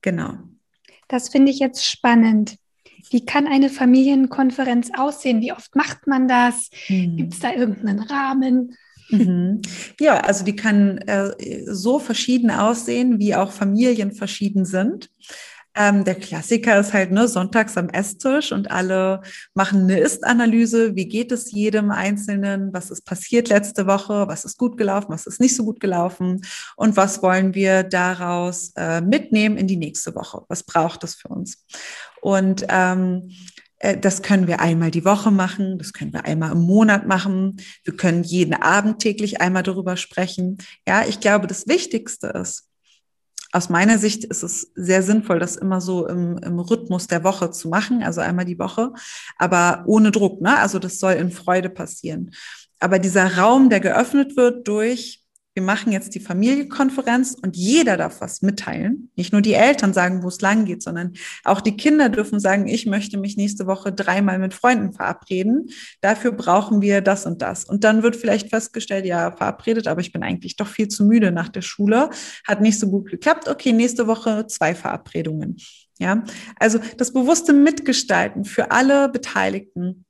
Genau. 0.00 0.34
Das 1.08 1.28
finde 1.28 1.52
ich 1.52 1.58
jetzt 1.58 1.86
spannend. 1.86 2.56
Wie 3.10 3.24
kann 3.24 3.46
eine 3.46 3.68
Familienkonferenz 3.68 4.90
aussehen? 4.96 5.40
Wie 5.40 5.52
oft 5.52 5.76
macht 5.76 6.06
man 6.06 6.28
das? 6.28 6.70
Hm. 6.86 7.16
Gibt 7.16 7.34
es 7.34 7.40
da 7.40 7.52
irgendeinen 7.52 8.00
Rahmen? 8.00 8.76
Mhm. 9.12 9.62
Ja, 10.00 10.20
also 10.20 10.44
die 10.44 10.56
kann 10.56 10.98
äh, 10.98 11.32
so 11.66 11.98
verschieden 11.98 12.50
aussehen, 12.50 13.18
wie 13.18 13.34
auch 13.34 13.52
Familien 13.52 14.12
verschieden 14.12 14.64
sind. 14.64 15.10
Ähm, 15.74 16.04
der 16.04 16.16
Klassiker 16.16 16.78
ist 16.78 16.92
halt 16.92 17.12
ne, 17.12 17.28
sonntags 17.28 17.78
am 17.78 17.88
Esstisch 17.88 18.52
und 18.52 18.70
alle 18.70 19.22
machen 19.54 19.82
eine 19.82 20.00
Ist-Analyse. 20.00 20.94
Wie 20.96 21.08
geht 21.08 21.32
es 21.32 21.50
jedem 21.50 21.90
Einzelnen? 21.90 22.74
Was 22.74 22.90
ist 22.90 23.06
passiert 23.06 23.48
letzte 23.48 23.86
Woche? 23.86 24.28
Was 24.28 24.44
ist 24.44 24.58
gut 24.58 24.76
gelaufen? 24.76 25.06
Was 25.08 25.26
ist 25.26 25.40
nicht 25.40 25.56
so 25.56 25.64
gut 25.64 25.80
gelaufen? 25.80 26.42
Und 26.76 26.96
was 26.98 27.22
wollen 27.22 27.54
wir 27.54 27.84
daraus 27.84 28.72
äh, 28.76 29.00
mitnehmen 29.00 29.56
in 29.56 29.66
die 29.66 29.78
nächste 29.78 30.14
Woche? 30.14 30.42
Was 30.48 30.62
braucht 30.62 31.04
es 31.04 31.14
für 31.14 31.28
uns? 31.28 31.64
Und 32.20 32.66
ähm, 32.68 33.30
äh, 33.30 33.61
das 34.00 34.22
können 34.22 34.46
wir 34.46 34.60
einmal 34.60 34.92
die 34.92 35.04
Woche 35.04 35.32
machen, 35.32 35.78
das 35.78 35.92
können 35.92 36.12
wir 36.12 36.24
einmal 36.24 36.52
im 36.52 36.60
Monat 36.60 37.06
machen. 37.06 37.56
Wir 37.82 37.96
können 37.96 38.22
jeden 38.22 38.54
Abend 38.54 39.00
täglich 39.00 39.40
einmal 39.40 39.64
darüber 39.64 39.96
sprechen. 39.96 40.58
Ja, 40.86 41.04
ich 41.06 41.18
glaube, 41.18 41.48
das 41.48 41.66
Wichtigste 41.66 42.28
ist, 42.28 42.68
aus 43.50 43.68
meiner 43.68 43.98
Sicht 43.98 44.24
ist 44.24 44.42
es 44.42 44.72
sehr 44.74 45.02
sinnvoll, 45.02 45.38
das 45.38 45.56
immer 45.56 45.80
so 45.80 46.06
im, 46.06 46.38
im 46.38 46.58
Rhythmus 46.58 47.06
der 47.06 47.22
Woche 47.22 47.50
zu 47.50 47.68
machen, 47.68 48.02
also 48.02 48.20
einmal 48.20 48.46
die 48.46 48.58
Woche, 48.58 48.92
aber 49.36 49.84
ohne 49.86 50.10
Druck. 50.10 50.40
Ne? 50.40 50.56
Also 50.56 50.78
das 50.78 50.98
soll 50.98 51.14
in 51.14 51.30
Freude 51.30 51.68
passieren. 51.68 52.30
Aber 52.80 52.98
dieser 52.98 53.36
Raum, 53.36 53.68
der 53.68 53.80
geöffnet 53.80 54.36
wird 54.36 54.66
durch 54.66 55.21
wir 55.54 55.62
machen 55.62 55.92
jetzt 55.92 56.14
die 56.14 56.20
Familienkonferenz 56.20 57.36
und 57.42 57.56
jeder 57.56 57.98
darf 57.98 58.20
was 58.22 58.40
mitteilen. 58.40 59.10
Nicht 59.16 59.32
nur 59.32 59.42
die 59.42 59.52
Eltern 59.52 59.92
sagen, 59.92 60.22
wo 60.22 60.28
es 60.28 60.40
lang 60.40 60.64
geht, 60.64 60.82
sondern 60.82 61.12
auch 61.44 61.60
die 61.60 61.76
Kinder 61.76 62.08
dürfen 62.08 62.40
sagen, 62.40 62.68
ich 62.68 62.86
möchte 62.86 63.18
mich 63.18 63.36
nächste 63.36 63.66
Woche 63.66 63.92
dreimal 63.92 64.38
mit 64.38 64.54
Freunden 64.54 64.94
verabreden. 64.94 65.68
Dafür 66.00 66.32
brauchen 66.32 66.80
wir 66.80 67.02
das 67.02 67.26
und 67.26 67.42
das. 67.42 67.64
Und 67.64 67.84
dann 67.84 68.02
wird 68.02 68.16
vielleicht 68.16 68.48
festgestellt, 68.48 69.04
ja, 69.04 69.30
verabredet, 69.32 69.88
aber 69.88 70.00
ich 70.00 70.12
bin 70.12 70.22
eigentlich 70.22 70.56
doch 70.56 70.68
viel 70.68 70.88
zu 70.88 71.04
müde 71.04 71.32
nach 71.32 71.50
der 71.50 71.62
Schule. 71.62 72.08
Hat 72.46 72.62
nicht 72.62 72.78
so 72.78 72.88
gut 72.88 73.10
geklappt. 73.10 73.48
Okay, 73.48 73.72
nächste 73.72 74.06
Woche 74.06 74.46
zwei 74.46 74.74
Verabredungen. 74.74 75.58
Ja, 75.98 76.24
also 76.58 76.80
das 76.96 77.12
bewusste 77.12 77.52
Mitgestalten 77.52 78.44
für 78.44 78.70
alle 78.70 79.10
Beteiligten 79.10 80.06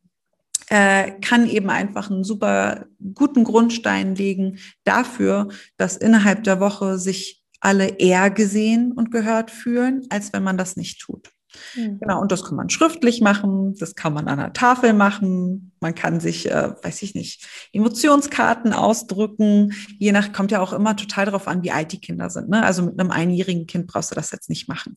äh, 0.73 1.21
kann 1.21 1.47
eben 1.51 1.69
einfach 1.69 2.11
einen 2.11 2.25
super 2.25 2.87
guten 3.13 3.45
Grundstein 3.45 4.15
legen 4.15 4.59
dafür, 4.85 5.49
dass 5.77 5.99
innerhalb 5.99 6.45
der 6.45 6.61
Woche 6.61 6.99
sich 6.99 7.45
alle 7.61 7.99
eher 7.99 8.31
gesehen 8.31 8.93
und 8.93 9.11
gehört 9.11 9.51
fühlen, 9.51 10.07
als 10.09 10.33
wenn 10.33 10.43
man 10.43 10.57
das 10.57 10.77
nicht 10.77 10.99
tut. 10.99 11.31
Mhm. 11.75 12.01
Genau, 12.01 12.21
und 12.21 12.33
das 12.33 12.45
kann 12.45 12.57
man 12.57 12.71
schriftlich 12.71 13.21
machen, 13.21 13.75
das 13.79 13.95
kann 13.95 14.13
man 14.13 14.29
an 14.29 14.39
der 14.39 14.53
Tafel 14.53 14.93
machen, 14.93 15.73
man 15.83 15.95
kann 15.95 16.21
sich, 16.21 16.51
äh, 16.51 16.71
weiß 16.83 17.03
ich 17.03 17.15
nicht, 17.15 17.47
Emotionskarten 17.73 18.73
ausdrücken. 18.73 19.75
Je 19.99 20.13
nach, 20.13 20.33
kommt 20.33 20.53
ja 20.53 20.61
auch 20.61 20.73
immer 20.73 20.97
total 20.97 21.27
darauf 21.27 21.49
an, 21.49 21.63
wie 21.63 21.73
alt 21.73 21.93
die 21.93 22.01
Kinder 22.01 22.31
sind. 22.31 22.49
Ne? 22.49 22.63
Also 22.63 22.85
mit 22.85 22.99
einem 22.99 23.11
einjährigen 23.11 23.67
Kind 23.67 23.89
brauchst 23.89 24.11
du 24.11 24.15
das 24.15 24.31
jetzt 24.31 24.49
nicht 24.49 24.69
machen. 24.69 24.97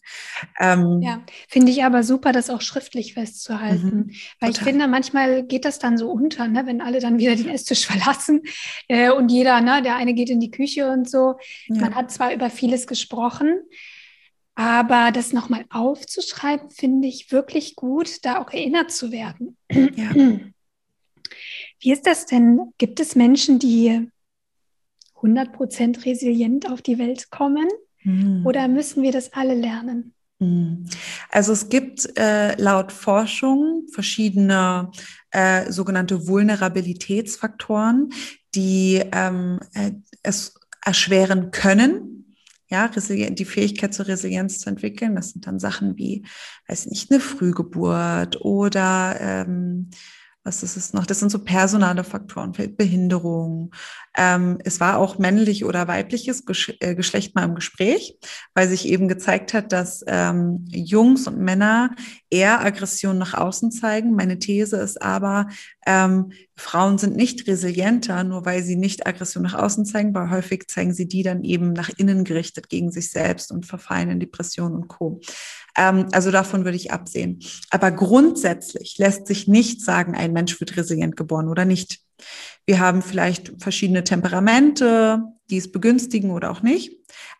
Ähm, 0.60 1.02
ja, 1.02 1.24
finde 1.50 1.72
ich 1.72 1.84
aber 1.84 2.04
super, 2.04 2.32
das 2.32 2.50
auch 2.50 2.62
schriftlich 2.62 3.16
festzuhalten. 3.16 3.96
Mhm, 3.96 4.12
Weil 4.40 4.52
ich 4.52 4.60
finde, 4.60 4.88
manchmal 4.88 5.44
geht 5.44 5.66
das 5.66 5.80
dann 5.80 5.98
so 5.98 6.12
unter, 6.12 6.48
ne? 6.48 6.66
wenn 6.66 6.82
alle 6.82 7.00
dann 7.00 7.18
wieder 7.18 7.36
den 7.36 7.50
Esstisch 7.50 7.86
verlassen 7.88 8.42
äh, 8.88 9.10
und 9.10 9.30
jeder, 9.30 9.60
ne, 9.62 9.82
der 9.82 9.96
eine 9.96 10.14
geht 10.14 10.30
in 10.30 10.40
die 10.40 10.52
Küche 10.52 10.92
und 10.92 11.10
so. 11.10 11.36
Ja. 11.68 11.82
Man 11.82 11.96
hat 11.96 12.12
zwar 12.12 12.32
über 12.32 12.50
vieles 12.52 12.86
gesprochen, 12.86 13.62
aber 14.56 15.12
das 15.12 15.34
nochmal 15.34 15.66
aufzuschreiben, 15.70 16.70
finde 16.70 17.08
ich 17.08 17.32
wirklich 17.32 17.76
gut, 17.76 18.26
da 18.26 18.42
auch 18.42 18.52
erinnert 18.52 18.92
zu 18.92 19.12
werden. 19.12 19.58
Ja. 19.70 20.14
Wie 21.80 21.92
ist 21.92 22.08
das 22.08 22.26
denn? 22.26 22.74
Gibt 22.78 23.00
es 23.00 23.16
Menschen, 23.16 23.60
die 23.60 24.10
100% 25.22 26.06
resilient 26.06 26.70
auf 26.70 26.82
die 26.82 26.98
Welt 26.98 27.30
kommen? 27.30 27.68
Mhm. 28.04 28.46
Oder 28.46 28.68
müssen 28.68 29.04
wir 29.04 29.12
das 29.12 29.34
alle 29.34 29.56
lernen? 29.56 30.14
Hm. 30.40 30.86
Also 31.30 31.54
es 31.54 31.70
gibt 31.70 32.18
äh, 32.18 32.60
laut 32.62 32.92
Forschung 32.92 33.88
verschiedene 33.92 34.92
äh, 35.32 35.72
sogenannte 35.72 36.28
Vulnerabilitätsfaktoren, 36.28 38.10
die 38.54 39.02
ähm, 39.14 39.60
äh, 39.74 39.92
es 40.24 40.56
erschweren 40.84 41.52
können, 41.52 42.15
ja, 42.68 42.88
die 42.88 43.46
Fähigkeit 43.46 43.94
zur 43.94 44.08
Resilienz 44.08 44.60
zu 44.60 44.70
entwickeln. 44.70 45.16
Das 45.16 45.32
sind 45.32 45.46
dann 45.46 45.60
Sachen 45.60 45.98
wie, 45.98 46.26
weiß 46.68 46.88
nicht, 46.88 47.12
eine 47.12 47.20
Frühgeburt 47.20 48.42
oder 48.42 49.18
ähm, 49.20 49.90
was 50.46 50.62
ist 50.62 50.78
es 50.78 50.94
noch? 50.94 51.08
Das 51.08 51.20
sind 51.20 51.32
so 51.32 51.40
personale 51.40 52.04
Faktoren, 52.04 52.52
Behinderung. 52.52 53.72
Ähm, 54.16 54.60
es 54.64 54.80
war 54.80 55.00
auch 55.00 55.18
männlich 55.18 55.66
oder 55.66 55.88
weibliches 55.88 56.44
äh, 56.80 56.94
Geschlecht 56.94 57.34
mal 57.34 57.46
im 57.46 57.56
Gespräch, 57.56 58.20
weil 58.54 58.70
sich 58.70 58.88
eben 58.88 59.08
gezeigt 59.08 59.56
hat, 59.56 59.72
dass 59.72 60.04
ähm, 60.08 60.64
Jungs 60.70 61.28
und 61.28 61.40
Männer 61.40 61.96
eher 62.30 62.64
Aggression 62.64 63.18
nach 63.18 63.34
außen 63.34 63.72
zeigen. 63.72 64.16
Meine 64.16 64.38
These 64.38 64.78
ist 64.78 65.02
aber, 65.02 65.48
ähm, 65.88 66.32
Frauen 66.56 67.00
sind 67.00 67.16
nicht 67.16 67.48
resilienter, 67.48 68.24
nur 68.24 68.46
weil 68.46 68.62
sie 68.62 68.76
nicht 68.76 69.08
Aggression 69.08 69.44
nach 69.44 69.56
außen 69.56 69.84
zeigen, 69.86 70.14
weil 70.14 70.30
häufig 70.30 70.68
zeigen 70.68 70.94
sie 70.94 71.08
die 71.08 71.24
dann 71.24 71.44
eben 71.44 71.74
nach 71.74 71.90
innen 71.98 72.24
gerichtet 72.24 72.70
gegen 72.70 72.92
sich 72.92 73.10
selbst 73.10 73.52
und 73.52 73.66
verfallen 73.66 74.12
in 74.12 74.20
Depression 74.20 74.76
und 74.76 74.88
Co. 74.90 75.20
Ähm, 75.78 76.08
also 76.12 76.32
davon 76.32 76.66
würde 76.66 76.78
ich 76.78 76.92
absehen. 76.92 77.40
Aber 77.70 77.92
grundsätzlich 77.92 78.98
lässt 78.98 79.28
sich 79.28 79.48
nicht 79.48 79.82
sagen, 79.82 80.16
ein 80.16 80.34
Mensch 80.34 80.60
wird 80.60 80.78
resilient 80.78 81.16
geboren 81.18 81.50
oder 81.50 81.66
nicht. 81.66 82.00
Wir 82.66 82.80
haben 82.80 83.02
vielleicht 83.02 83.54
verschiedene 83.60 84.04
Temperamente, 84.04 85.24
die 85.50 85.58
es 85.58 85.72
begünstigen 85.72 86.32
oder 86.32 86.52
auch 86.52 86.62
nicht. 86.62 86.92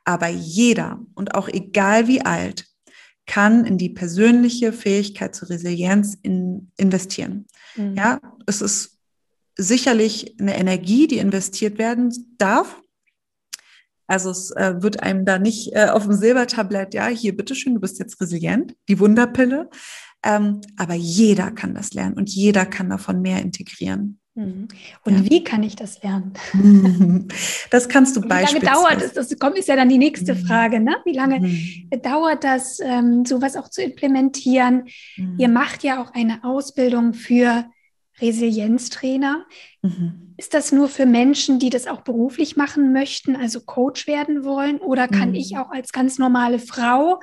Aber 0.04 0.28
jeder 0.28 1.00
und 1.16 1.36
auch 1.36 1.48
egal 1.48 2.08
wie 2.08 2.22
alt 2.22 2.66
kann 3.26 3.66
in 3.66 3.78
die 3.78 3.90
persönliche 3.90 4.72
Fähigkeit 4.72 5.34
zur 5.34 5.50
Resilienz 5.50 6.18
in, 6.22 6.72
investieren. 6.78 7.48
Mhm. 7.76 7.96
Ja, 7.96 8.20
es 8.46 8.62
ist 8.62 9.00
sicherlich 9.58 10.36
eine 10.40 10.58
Energie, 10.58 11.08
die 11.08 11.18
investiert 11.18 11.78
werden 11.78 12.14
darf. 12.38 12.82
Also 14.08 14.30
es 14.30 14.52
äh, 14.52 14.82
wird 14.82 15.02
einem 15.02 15.26
da 15.26 15.40
nicht 15.40 15.74
äh, 15.74 15.88
auf 15.88 16.04
dem 16.04 16.14
Silbertablett, 16.14 16.94
ja, 16.94 17.08
hier, 17.08 17.36
bitteschön, 17.36 17.74
du 17.76 17.80
bist 17.80 18.00
jetzt 18.00 18.20
resilient, 18.22 18.76
die 18.88 19.00
Wunderpille. 19.00 19.70
Ähm, 20.24 20.62
aber 20.78 20.96
jeder 20.96 21.52
kann 21.52 21.76
das 21.76 21.94
lernen 21.94 22.16
und 22.16 22.30
jeder 22.30 22.66
kann 22.66 22.90
davon 22.90 23.22
mehr 23.22 23.42
integrieren. 23.42 24.20
Mhm. 24.36 24.68
Und 25.04 25.14
ja. 25.14 25.30
wie 25.30 25.44
kann 25.44 25.64
ich 25.64 25.76
das 25.76 26.02
lernen? 26.04 26.34
Das 27.72 27.90
kannst 27.90 28.16
du 28.16 28.24
Wie 28.24 28.28
lange 28.28 28.60
dauert 28.60 29.02
es? 29.02 29.14
Das 29.14 29.38
kommt, 29.40 29.58
ist 29.58 29.68
ja 29.68 29.76
dann 29.76 29.90
die 29.90 29.98
nächste 29.98 30.36
mhm. 30.36 30.46
Frage. 30.46 30.80
Ne? 30.80 30.96
Wie 31.04 31.14
lange 31.14 31.40
mhm. 31.40 31.90
dauert 32.02 32.44
das, 32.44 32.80
ähm, 32.80 33.26
sowas 33.26 33.56
auch 33.56 33.70
zu 33.70 33.82
implementieren? 33.82 34.86
Mhm. 35.18 35.36
Ihr 35.38 35.50
macht 35.50 35.84
ja 35.84 36.02
auch 36.02 36.14
eine 36.14 36.44
Ausbildung 36.44 37.14
für 37.14 37.66
Resilienztrainer. 38.20 39.46
Mhm. 39.82 40.25
Ist 40.38 40.54
das 40.54 40.72
nur 40.72 40.90
für 40.90 41.06
Menschen, 41.06 41.60
die 41.60 41.70
das 41.70 41.88
auch 41.88 42.02
beruflich 42.02 42.58
machen 42.58 42.92
möchten, 42.92 43.36
also 43.36 43.62
Coach 43.62 44.08
werden 44.08 44.44
wollen? 44.44 44.80
Oder 44.80 45.08
kann 45.08 45.30
mhm. 45.30 45.36
ich 45.36 45.58
auch 45.58 45.72
als 45.72 45.92
ganz 45.92 46.18
normale 46.18 46.60
Frau 46.60 47.22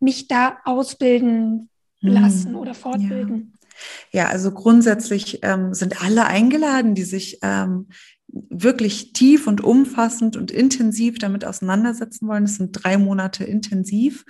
mich 0.00 0.28
da 0.28 0.58
ausbilden 0.64 1.68
lassen 2.00 2.54
oder 2.54 2.74
fortbilden? 2.74 3.52
Ja. 3.54 3.58
Ja, 4.12 4.28
also 4.28 4.52
grundsätzlich 4.52 5.40
ähm, 5.42 5.74
sind 5.74 6.02
alle 6.02 6.26
eingeladen, 6.26 6.94
die 6.94 7.04
sich 7.04 7.38
ähm, 7.42 7.88
wirklich 8.28 9.12
tief 9.12 9.46
und 9.46 9.62
umfassend 9.62 10.36
und 10.36 10.50
intensiv 10.50 11.18
damit 11.18 11.44
auseinandersetzen 11.44 12.28
wollen. 12.28 12.44
Es 12.44 12.56
sind 12.56 12.72
drei 12.72 12.96
Monate 12.98 13.44
intensiv. 13.44 14.24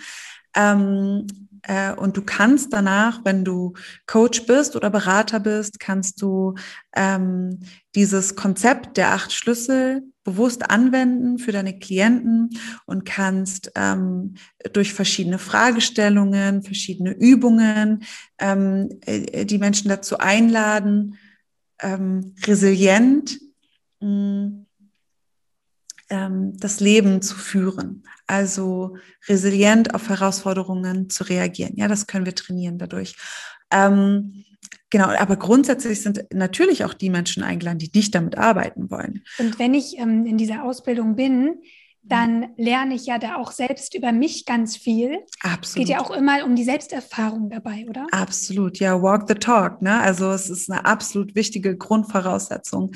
Ähm, 0.56 1.26
äh, 1.62 1.92
und 1.92 2.16
du 2.16 2.22
kannst 2.22 2.72
danach, 2.72 3.20
wenn 3.24 3.44
du 3.44 3.74
Coach 4.06 4.46
bist 4.46 4.76
oder 4.76 4.90
Berater 4.90 5.40
bist, 5.40 5.78
kannst 5.78 6.20
du 6.20 6.54
ähm, 6.94 7.60
dieses 7.94 8.34
Konzept 8.34 8.96
der 8.96 9.12
acht 9.12 9.32
Schlüssel 9.32 10.02
bewusst 10.24 10.70
anwenden 10.70 11.38
für 11.38 11.52
deine 11.52 11.78
Klienten 11.78 12.50
und 12.86 13.04
kannst 13.04 13.72
ähm, 13.74 14.34
durch 14.72 14.92
verschiedene 14.92 15.38
Fragestellungen, 15.38 16.62
verschiedene 16.62 17.12
Übungen 17.12 18.04
ähm, 18.38 18.88
äh, 19.06 19.44
die 19.44 19.58
Menschen 19.58 19.88
dazu 19.88 20.18
einladen, 20.18 21.16
ähm, 21.80 22.34
resilient 22.46 23.38
mh, 24.00 24.08
mm, 24.08 24.66
ähm, 26.10 26.56
das 26.58 26.80
Leben 26.80 27.22
zu 27.22 27.36
führen. 27.36 28.04
Also 28.32 28.96
resilient 29.28 29.94
auf 29.94 30.08
Herausforderungen 30.08 31.10
zu 31.10 31.24
reagieren. 31.24 31.74
Ja, 31.76 31.86
das 31.86 32.06
können 32.06 32.24
wir 32.24 32.34
trainieren 32.34 32.78
dadurch. 32.78 33.14
Ähm, 33.70 34.44
Genau, 34.90 35.06
aber 35.06 35.36
grundsätzlich 35.36 36.02
sind 36.02 36.26
natürlich 36.32 36.84
auch 36.84 36.92
die 36.92 37.08
Menschen 37.08 37.42
eingeladen, 37.42 37.78
die 37.78 37.90
nicht 37.94 38.14
damit 38.14 38.36
arbeiten 38.36 38.90
wollen. 38.90 39.24
Und 39.38 39.58
wenn 39.58 39.72
ich 39.72 39.98
ähm, 39.98 40.26
in 40.26 40.36
dieser 40.36 40.64
Ausbildung 40.64 41.16
bin, 41.16 41.62
dann 42.02 42.48
lerne 42.56 42.94
ich 42.94 43.06
ja 43.06 43.18
da 43.18 43.36
auch 43.36 43.52
selbst 43.52 43.94
über 43.94 44.12
mich 44.12 44.44
ganz 44.44 44.76
viel. 44.76 45.20
Absolut. 45.40 45.64
Es 45.64 45.74
geht 45.74 45.88
ja 45.88 46.00
auch 46.00 46.10
immer 46.10 46.44
um 46.44 46.56
die 46.56 46.64
Selbsterfahrung 46.64 47.48
dabei, 47.48 47.86
oder? 47.88 48.06
Absolut, 48.10 48.80
ja, 48.80 49.00
walk 49.00 49.28
the 49.28 49.34
talk. 49.34 49.80
Ne? 49.82 50.00
Also 50.00 50.30
es 50.30 50.50
ist 50.50 50.70
eine 50.70 50.84
absolut 50.84 51.34
wichtige 51.34 51.76
Grundvoraussetzung. 51.76 52.92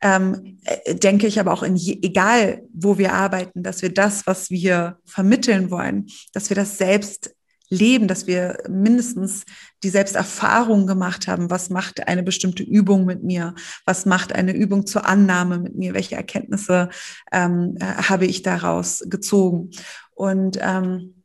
Ähm, 0.00 0.58
äh, 0.64 0.94
denke 0.94 1.26
ich 1.26 1.40
aber 1.40 1.52
auch 1.52 1.62
in 1.62 1.76
je, 1.76 1.98
egal, 2.02 2.62
wo 2.72 2.98
wir 2.98 3.12
arbeiten, 3.12 3.62
dass 3.62 3.82
wir 3.82 3.92
das, 3.92 4.26
was 4.26 4.50
wir 4.50 4.98
vermitteln 5.04 5.70
wollen, 5.70 6.06
dass 6.32 6.50
wir 6.50 6.54
das 6.54 6.78
selbst 6.78 7.34
leben, 7.70 8.08
dass 8.08 8.26
wir 8.26 8.58
mindestens 8.68 9.44
die 9.82 9.90
Selbsterfahrung 9.90 10.86
gemacht 10.86 11.28
haben, 11.28 11.50
was 11.50 11.70
macht 11.70 12.08
eine 12.08 12.22
bestimmte 12.22 12.62
Übung 12.62 13.04
mit 13.04 13.22
mir, 13.22 13.54
was 13.84 14.06
macht 14.06 14.32
eine 14.34 14.52
Übung 14.52 14.86
zur 14.86 15.06
Annahme 15.06 15.58
mit 15.58 15.76
mir, 15.76 15.94
welche 15.94 16.16
Erkenntnisse 16.16 16.88
ähm, 17.32 17.76
äh, 17.80 17.84
habe 17.84 18.26
ich 18.26 18.42
daraus 18.42 19.04
gezogen. 19.06 19.70
Und 20.14 20.58
ähm, 20.60 21.17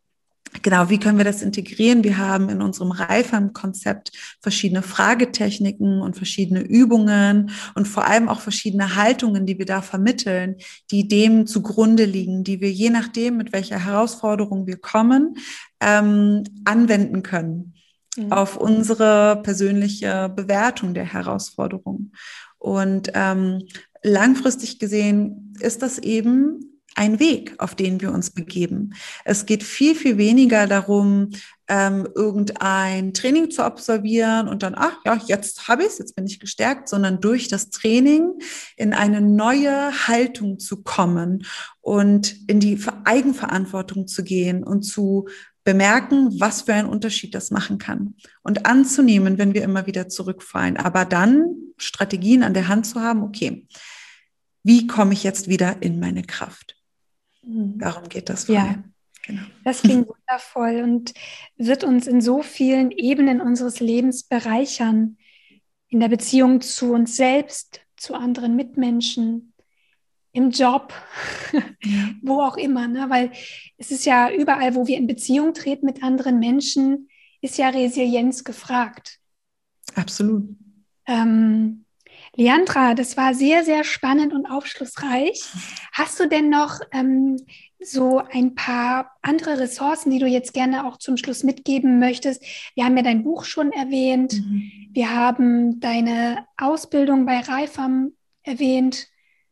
Genau, 0.61 0.89
wie 0.89 0.99
können 0.99 1.17
wir 1.17 1.25
das 1.25 1.41
integrieren? 1.41 2.03
Wir 2.03 2.17
haben 2.17 2.49
in 2.49 2.61
unserem 2.61 2.91
Reifern-Konzept 2.91 4.11
verschiedene 4.41 4.81
Fragetechniken 4.81 6.01
und 6.01 6.15
verschiedene 6.15 6.61
Übungen 6.61 7.51
und 7.75 7.87
vor 7.87 8.05
allem 8.05 8.29
auch 8.29 8.39
verschiedene 8.39 8.95
Haltungen, 8.95 9.45
die 9.45 9.57
wir 9.57 9.65
da 9.65 9.81
vermitteln, 9.81 10.57
die 10.91 11.07
dem 11.07 11.47
zugrunde 11.47 12.05
liegen, 12.05 12.43
die 12.43 12.61
wir 12.61 12.71
je 12.71 12.89
nachdem, 12.89 13.37
mit 13.37 13.51
welcher 13.51 13.79
Herausforderung 13.79 14.67
wir 14.67 14.77
kommen, 14.77 15.37
ähm, 15.79 16.43
anwenden 16.65 17.23
können 17.23 17.73
mhm. 18.17 18.31
auf 18.31 18.57
unsere 18.57 19.41
persönliche 19.43 20.31
Bewertung 20.35 20.93
der 20.93 21.05
Herausforderung. 21.05 22.11
Und 22.57 23.11
ähm, 23.13 23.63
langfristig 24.03 24.79
gesehen 24.79 25.53
ist 25.59 25.81
das 25.81 25.99
eben 25.99 26.72
ein 26.95 27.19
Weg, 27.19 27.55
auf 27.57 27.75
den 27.75 28.01
wir 28.01 28.11
uns 28.11 28.31
begeben. 28.31 28.93
Es 29.25 29.45
geht 29.45 29.63
viel, 29.63 29.95
viel 29.95 30.17
weniger 30.17 30.67
darum, 30.67 31.29
ähm, 31.67 32.07
irgendein 32.13 33.13
Training 33.13 33.49
zu 33.49 33.63
absolvieren 33.63 34.47
und 34.47 34.63
dann, 34.63 34.75
ach 34.75 34.97
ja, 35.05 35.19
jetzt 35.25 35.67
habe 35.67 35.83
ich 35.83 35.89
es, 35.89 35.97
jetzt 35.97 36.15
bin 36.15 36.25
ich 36.25 36.39
gestärkt, 36.39 36.89
sondern 36.89 37.21
durch 37.21 37.47
das 37.47 37.69
Training 37.69 38.33
in 38.75 38.93
eine 38.93 39.21
neue 39.21 40.07
Haltung 40.07 40.59
zu 40.59 40.83
kommen 40.83 41.45
und 41.81 42.35
in 42.47 42.59
die 42.59 42.79
Eigenverantwortung 43.05 44.07
zu 44.07 44.23
gehen 44.23 44.63
und 44.63 44.83
zu 44.83 45.27
bemerken, 45.63 46.39
was 46.39 46.63
für 46.63 46.73
einen 46.73 46.89
Unterschied 46.89 47.33
das 47.33 47.49
machen 47.49 47.77
kann 47.77 48.15
und 48.41 48.65
anzunehmen, 48.65 49.37
wenn 49.37 49.53
wir 49.53 49.63
immer 49.63 49.87
wieder 49.87 50.09
zurückfallen, 50.09 50.75
aber 50.75 51.05
dann 51.05 51.55
Strategien 51.77 52.43
an 52.43 52.53
der 52.53 52.67
Hand 52.67 52.85
zu 52.85 52.99
haben, 52.99 53.23
okay, 53.23 53.65
wie 54.63 54.87
komme 54.87 55.13
ich 55.13 55.23
jetzt 55.23 55.47
wieder 55.47 55.81
in 55.81 55.99
meine 55.99 56.23
Kraft? 56.23 56.77
Mhm. 57.43 57.77
Darum 57.79 58.09
geht 58.09 58.29
das. 58.29 58.47
Ja. 58.47 58.83
Genau. 59.25 59.43
Das 59.63 59.81
klingt 59.81 60.07
wundervoll 60.27 60.81
und 60.83 61.13
wird 61.55 61.83
uns 61.83 62.07
in 62.07 62.21
so 62.21 62.41
vielen 62.41 62.91
Ebenen 62.91 63.41
unseres 63.41 63.79
Lebens 63.79 64.23
bereichern. 64.23 65.17
In 65.87 65.99
der 65.99 66.09
Beziehung 66.09 66.61
zu 66.61 66.93
uns 66.93 67.15
selbst, 67.15 67.81
zu 67.95 68.15
anderen 68.15 68.55
Mitmenschen, 68.55 69.53
im 70.33 70.49
Job, 70.49 70.93
wo 72.21 72.41
auch 72.41 72.57
immer. 72.57 72.87
Ne? 72.87 73.05
Weil 73.09 73.31
es 73.77 73.91
ist 73.91 74.05
ja 74.05 74.31
überall, 74.31 74.75
wo 74.75 74.87
wir 74.87 74.97
in 74.97 75.07
Beziehung 75.07 75.53
treten 75.53 75.85
mit 75.85 76.03
anderen 76.03 76.39
Menschen, 76.39 77.07
ist 77.41 77.57
ja 77.57 77.69
Resilienz 77.69 78.43
gefragt. 78.43 79.19
Absolut. 79.95 80.49
Ähm, 81.05 81.82
Leandra, 82.35 82.95
das 82.95 83.15
war 83.15 83.33
sehr, 83.33 83.63
sehr 83.63 83.83
spannend 83.83 84.33
und 84.33 84.47
aufschlussreich. 84.47 85.43
Hast 85.91 86.19
du 86.19 86.27
denn 86.27 86.49
noch 86.49 86.79
ähm, 86.91 87.37
so 87.79 88.23
ein 88.31 88.55
paar 88.55 89.11
andere 89.21 89.59
Ressourcen, 89.59 90.09
die 90.09 90.19
du 90.19 90.25
jetzt 90.25 90.53
gerne 90.53 90.85
auch 90.85 90.97
zum 90.97 91.17
Schluss 91.17 91.43
mitgeben 91.43 91.99
möchtest? 91.99 92.43
Wir 92.75 92.85
haben 92.85 92.97
ja 92.97 93.03
dein 93.03 93.23
Buch 93.23 93.43
schon 93.45 93.71
erwähnt. 93.71 94.33
Mhm. 94.33 94.71
Wir 94.91 95.15
haben 95.15 95.79
deine 95.79 96.47
Ausbildung 96.57 97.25
bei 97.25 97.39
Reifam 97.39 98.13
erwähnt. 98.41 99.07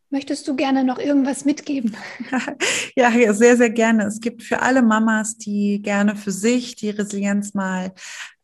Möchtest 0.10 0.48
du 0.48 0.56
gerne 0.56 0.84
noch 0.84 0.98
irgendwas 1.00 1.46
mitgeben? 1.46 1.96
ja, 2.96 3.12
sehr, 3.34 3.58
sehr 3.58 3.70
gerne. 3.70 4.06
Es 4.06 4.20
gibt 4.20 4.44
für 4.44 4.62
alle 4.62 4.82
Mamas, 4.82 5.38
die 5.38 5.82
gerne 5.82 6.16
für 6.16 6.32
sich 6.32 6.76
die 6.76 6.90
Resilienz 6.90 7.54
mal 7.54 7.94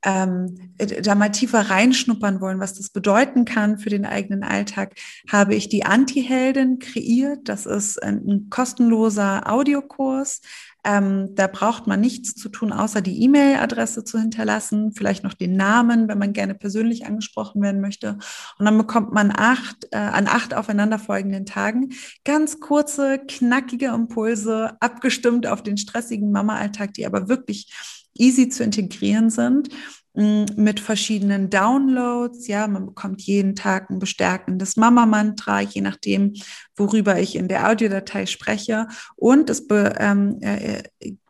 ähm, 0.08 0.74
da 0.78 1.16
mal 1.16 1.30
tiefer 1.30 1.70
reinschnuppern 1.70 2.39
wollen, 2.39 2.62
was 2.62 2.74
das 2.74 2.89
bedeuten 2.89 3.43
kann 3.43 3.78
für 3.78 3.89
den 3.89 4.05
eigenen 4.05 4.43
Alltag, 4.43 4.93
habe 5.30 5.53
ich 5.53 5.68
die 5.68 5.86
Anti-Heldin 5.86 6.80
kreiert. 6.80 7.49
Das 7.49 7.66
ist 7.66 8.01
ein, 8.01 8.26
ein 8.26 8.49
kostenloser 8.49 9.51
Audiokurs. 9.51 10.39
Ähm, 10.86 11.36
da 11.36 11.47
braucht 11.47 11.88
man 11.88 11.99
nichts 11.99 12.36
zu 12.36 12.47
tun, 12.47 12.72
außer 12.72 13.01
die 13.01 13.22
E-Mail-Adresse 13.24 14.05
zu 14.05 14.18
hinterlassen, 14.18 14.93
vielleicht 14.93 15.26
noch 15.26 15.34
den 15.34 15.58
Namen, 15.58 16.08
wenn 16.08 16.18
man 16.18 16.32
gerne 16.32 16.55
persönlich 16.55 17.05
angesprochen 17.05 17.62
werden 17.62 17.82
möchte. 17.82 18.18
Und 18.58 18.66
dann 18.66 18.78
bekommt 18.78 19.12
man 19.12 19.34
acht, 19.36 19.88
äh, 19.91 19.97
an 19.97 20.28
acht 20.28 20.53
aufeinanderfolgenden 20.53 21.45
Tagen 21.45 21.89
ganz 22.24 22.62
kurze, 22.62 23.20
knackige 23.20 23.88
Impulse, 23.88 24.78
abgestimmt 24.80 25.47
auf 25.47 25.62
den 25.62 25.76
stressigen 25.76 26.32
Mama-Alltag, 26.32 26.93
die 26.93 27.05
aber 27.05 27.28
wirklich 27.28 27.74
easy 28.20 28.49
zu 28.49 28.63
integrieren 28.63 29.30
sind 29.30 29.70
mm, 30.13 30.45
mit 30.55 30.80
verschiedenen 30.80 31.49
Downloads. 31.49 32.47
Ja, 32.47 32.68
man 32.68 32.88
bekommt 32.88 33.22
jeden 33.22 33.55
Tag 33.55 33.89
ein 33.89 33.99
bestärkendes 33.99 34.78
Mama-Mantra, 34.78 35.61
je 35.61 35.82
nachdem, 35.82 36.34
worüber 36.76 37.20
ich 37.20 37.36
in 37.36 37.47
der 37.47 37.70
Audiodatei 37.70 38.26
spreche. 38.26 38.88
Und 39.15 39.49
es 39.49 39.68
be, 39.68 39.95
ähm, 39.99 40.38
äh, 40.41 40.84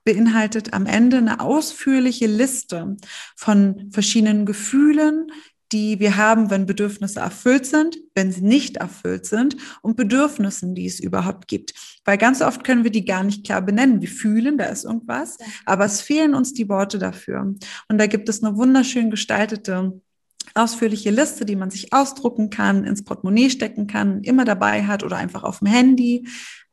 beinhaltet 0.03 0.73
am 0.73 0.85
Ende 0.85 1.17
eine 1.17 1.41
ausführliche 1.41 2.27
Liste 2.27 2.95
von 3.35 3.89
verschiedenen 3.91 4.45
Gefühlen, 4.45 5.31
die 5.71 5.99
wir 5.99 6.17
haben, 6.17 6.49
wenn 6.49 6.65
Bedürfnisse 6.65 7.19
erfüllt 7.19 7.65
sind, 7.65 7.97
wenn 8.15 8.31
sie 8.31 8.41
nicht 8.41 8.77
erfüllt 8.77 9.25
sind 9.25 9.57
und 9.81 9.97
Bedürfnissen, 9.97 10.75
die 10.75 10.85
es 10.85 10.99
überhaupt 10.99 11.47
gibt. 11.47 11.73
Weil 12.05 12.17
ganz 12.17 12.41
oft 12.41 12.63
können 12.63 12.83
wir 12.83 12.91
die 12.91 13.05
gar 13.05 13.23
nicht 13.23 13.45
klar 13.45 13.61
benennen. 13.61 14.01
Wir 14.01 14.07
fühlen, 14.07 14.57
da 14.57 14.65
ist 14.65 14.85
irgendwas, 14.85 15.37
aber 15.65 15.85
es 15.85 16.01
fehlen 16.01 16.33
uns 16.33 16.53
die 16.53 16.69
Worte 16.69 16.99
dafür. 16.99 17.41
Und 17.89 17.97
da 17.97 18.07
gibt 18.07 18.29
es 18.29 18.43
eine 18.43 18.55
wunderschön 18.55 19.11
gestaltete 19.11 20.01
ausführliche 20.53 21.11
Liste, 21.11 21.45
die 21.45 21.55
man 21.55 21.69
sich 21.69 21.93
ausdrucken 21.93 22.49
kann, 22.49 22.83
ins 22.83 23.03
Portemonnaie 23.03 23.49
stecken 23.49 23.87
kann, 23.87 24.23
immer 24.23 24.45
dabei 24.45 24.85
hat 24.85 25.03
oder 25.03 25.17
einfach 25.17 25.43
auf 25.43 25.59
dem 25.59 25.67
Handy 25.67 26.27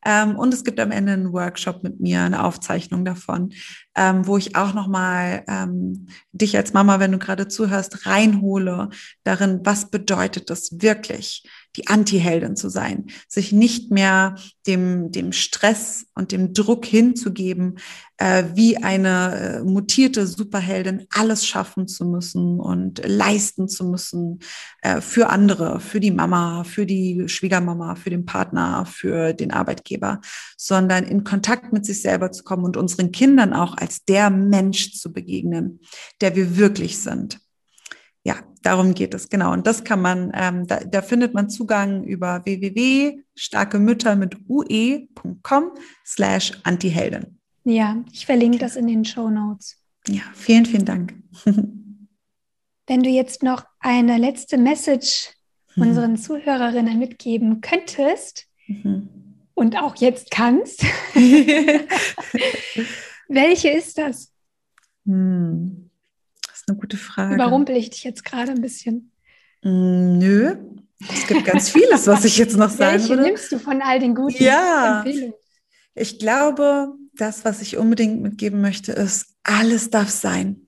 Ähm, 0.05 0.37
und 0.37 0.53
es 0.53 0.63
gibt 0.63 0.79
am 0.79 0.91
Ende 0.91 1.13
einen 1.13 1.33
Workshop 1.33 1.83
mit 1.83 1.99
mir, 1.99 2.21
eine 2.21 2.43
Aufzeichnung 2.43 3.03
davon, 3.03 3.53
ähm, 3.95 4.27
wo 4.27 4.37
ich 4.37 4.55
auch 4.55 4.73
nochmal 4.73 5.43
ähm, 5.47 6.07
dich 6.31 6.55
als 6.55 6.73
Mama, 6.73 6.99
wenn 6.99 7.11
du 7.11 7.17
gerade 7.17 7.47
zuhörst, 7.47 8.05
reinhole 8.05 8.89
darin, 9.23 9.61
was 9.63 9.89
bedeutet 9.89 10.49
das 10.49 10.79
wirklich, 10.79 11.43
die 11.75 11.87
Anti-Heldin 11.87 12.55
zu 12.55 12.69
sein, 12.69 13.07
sich 13.27 13.51
nicht 13.51 13.91
mehr 13.91 14.35
dem, 14.67 15.11
dem 15.11 15.31
Stress 15.31 16.07
und 16.15 16.31
dem 16.31 16.53
Druck 16.53 16.85
hinzugeben, 16.85 17.79
äh, 18.17 18.45
wie 18.53 18.77
eine 18.77 19.35
äh, 19.35 19.63
mutierte 19.63 20.25
Superheldin 20.25 21.05
alles 21.09 21.45
schaffen 21.45 21.87
zu 21.87 22.05
müssen 22.05 22.59
und 22.59 23.01
leisten 23.05 23.67
zu 23.67 23.85
müssen 23.85 24.39
äh, 24.81 25.01
für 25.01 25.29
andere, 25.29 25.79
für 25.79 25.99
die 25.99 26.11
Mama, 26.11 26.63
für 26.63 26.85
die 26.85 27.27
Schwiegermama, 27.27 27.95
für 27.95 28.09
den 28.09 28.25
Partner, 28.25 28.85
für 28.85 29.33
den 29.33 29.51
Arbeitgeber, 29.51 30.21
sondern 30.57 31.03
in 31.03 31.23
Kontakt 31.23 31.73
mit 31.73 31.85
sich 31.85 32.01
selber 32.01 32.31
zu 32.31 32.43
kommen 32.43 32.63
und 32.63 32.77
unseren 32.77 33.11
Kindern 33.11 33.53
auch 33.53 33.77
als 33.77 34.05
der 34.05 34.29
Mensch 34.29 34.93
zu 34.93 35.11
begegnen, 35.11 35.81
der 36.21 36.35
wir 36.35 36.57
wirklich 36.57 36.99
sind 36.99 37.39
darum 38.65 38.93
geht 38.93 39.13
es, 39.13 39.29
genau. 39.29 39.53
Und 39.53 39.67
das 39.67 39.83
kann 39.83 40.01
man, 40.01 40.31
ähm, 40.33 40.67
da, 40.67 40.79
da 40.79 41.01
findet 41.01 41.33
man 41.33 41.49
Zugang 41.49 42.03
über 42.03 42.43
www.starkemütter 42.45 44.15
mit 44.15 44.37
ue.com 44.47 45.71
slash 46.05 46.53
Antiheldin. 46.63 47.39
Ja, 47.63 48.03
ich 48.11 48.25
verlinke 48.25 48.57
das 48.57 48.75
in 48.75 48.87
den 48.87 49.05
Show 49.05 49.29
Notes. 49.29 49.77
Ja, 50.07 50.23
vielen, 50.33 50.65
vielen 50.65 50.85
Dank. 50.85 51.13
Wenn 52.87 53.01
du 53.01 53.09
jetzt 53.09 53.43
noch 53.43 53.65
eine 53.79 54.17
letzte 54.17 54.57
Message 54.57 55.31
mhm. 55.75 55.83
unseren 55.83 56.17
Zuhörerinnen 56.17 56.99
mitgeben 56.99 57.61
könntest 57.61 58.47
mhm. 58.67 59.09
und 59.53 59.77
auch 59.77 59.95
jetzt 59.97 60.31
kannst, 60.31 60.83
welche 63.27 63.69
ist 63.69 63.97
das? 63.97 64.31
Hm 65.05 65.85
ist 66.65 66.69
eine 66.69 66.79
gute 66.79 66.97
Frage. 66.97 67.35
Überrumpel 67.35 67.75
ich 67.77 67.91
dich 67.91 68.03
jetzt 68.03 68.25
gerade 68.25 68.51
ein 68.51 68.61
bisschen? 68.61 69.11
Mm, 69.63 70.17
nö, 70.17 70.55
es 70.99 71.27
gibt 71.27 71.45
ganz 71.45 71.69
vieles, 71.69 72.07
was 72.07 72.25
ich 72.25 72.37
jetzt 72.37 72.57
noch 72.57 72.69
sagen 72.71 72.93
Welche 72.93 73.09
würde. 73.09 73.23
nimmst 73.23 73.51
du 73.51 73.59
von 73.59 73.81
all 73.81 73.99
den 73.99 74.15
guten 74.15 74.43
ja. 74.43 75.03
Empfehlungen? 75.03 75.33
Ich 75.93 76.19
glaube, 76.19 76.93
das, 77.13 77.45
was 77.45 77.61
ich 77.61 77.77
unbedingt 77.77 78.21
mitgeben 78.21 78.61
möchte, 78.61 78.91
ist, 78.91 79.35
alles 79.43 79.89
darf 79.89 80.09
sein. 80.09 80.67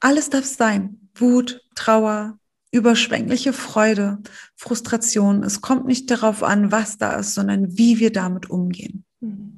Alles 0.00 0.30
darf 0.30 0.44
sein. 0.44 1.08
Wut, 1.14 1.60
Trauer, 1.76 2.38
überschwängliche 2.72 3.52
Freude, 3.52 4.18
Frustration. 4.56 5.44
Es 5.44 5.60
kommt 5.60 5.86
nicht 5.86 6.10
darauf 6.10 6.42
an, 6.42 6.72
was 6.72 6.98
da 6.98 7.16
ist, 7.16 7.34
sondern 7.34 7.76
wie 7.78 8.00
wir 8.00 8.12
damit 8.12 8.50
umgehen. 8.50 9.04
Mhm. 9.20 9.53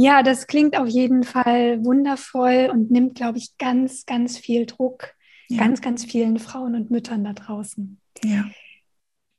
Ja, 0.00 0.22
das 0.22 0.46
klingt 0.46 0.78
auf 0.78 0.88
jeden 0.88 1.24
Fall 1.24 1.84
wundervoll 1.84 2.70
und 2.72 2.90
nimmt, 2.90 3.16
glaube 3.16 3.38
ich, 3.38 3.58
ganz, 3.58 4.06
ganz 4.06 4.38
viel 4.38 4.66
Druck 4.66 5.14
ja. 5.50 5.58
ganz, 5.58 5.80
ganz 5.80 6.04
vielen 6.04 6.38
Frauen 6.38 6.74
und 6.74 6.90
Müttern 6.90 7.24
da 7.24 7.32
draußen. 7.32 8.00
Ja. 8.24 8.44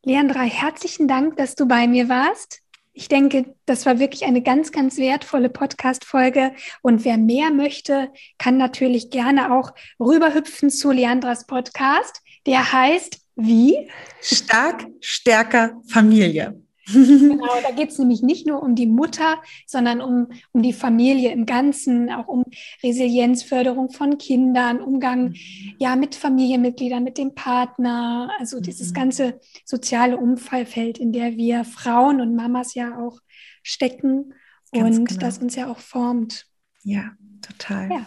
Leandra, 0.04 0.42
herzlichen 0.42 1.08
Dank, 1.08 1.38
dass 1.38 1.56
du 1.56 1.68
bei 1.68 1.88
mir 1.88 2.10
warst. 2.10 2.60
Ich 2.94 3.08
denke, 3.08 3.56
das 3.66 3.86
war 3.86 4.00
wirklich 4.00 4.26
eine 4.26 4.42
ganz, 4.42 4.72
ganz 4.72 4.98
wertvolle 4.98 5.50
Podcast-Folge. 5.50 6.54
Und 6.82 7.06
wer 7.06 7.18
mehr 7.18 7.50
möchte, 7.50 8.12
kann 8.38 8.58
natürlich 8.58 9.10
gerne 9.10 9.54
auch 9.54 9.74
rüberhüpfen 10.00 10.70
zu 10.70 10.92
Leandras 10.92 11.48
Podcast. 11.48 12.22
Der 12.46 12.74
heißt 12.74 13.22
wie? 13.36 13.90
Stark, 14.22 14.88
stärker 15.00 15.80
Familie. 15.88 16.62
Genau, 16.88 17.48
da 17.62 17.72
geht 17.72 17.90
es 17.90 18.00
nämlich 18.00 18.22
nicht 18.22 18.48
nur 18.48 18.62
um 18.64 18.76
die 18.76 18.88
Mutter, 18.88 19.42
sondern 19.68 20.02
um, 20.02 20.28
um 20.52 20.62
die 20.62 20.74
Familie 20.74 21.32
im 21.32 21.46
Ganzen, 21.46 22.10
auch 22.10 22.28
um 22.28 22.44
Resilienzförderung 22.84 23.92
von 23.92 24.18
Kindern, 24.18 24.82
Umgang 24.82 25.30
mhm. 25.30 25.36
ja, 25.80 25.96
mit 25.96 26.16
Familienmitgliedern, 26.16 27.04
mit 27.04 27.18
dem 27.18 27.36
Partner, 27.36 28.32
also 28.40 28.58
mhm. 28.58 28.64
dieses 28.64 28.94
ganze 28.94 29.40
soziale 29.66 30.18
Umfallfeld, 30.18 30.98
in 30.98 31.14
der 31.14 31.38
wir 31.38 31.64
Frauen 31.66 32.22
und 32.22 32.36
Mamas 32.36 32.74
ja 32.74 32.98
auch 33.00 33.20
stecken 33.64 34.34
Ganz 34.72 34.98
und 34.98 35.10
genau. 35.10 35.20
das 35.20 35.38
uns 35.40 35.56
ja 35.56 35.70
auch 35.70 35.80
formt. 35.80 36.48
Ja, 36.84 37.12
total. 37.42 37.90
Ja. 37.90 38.06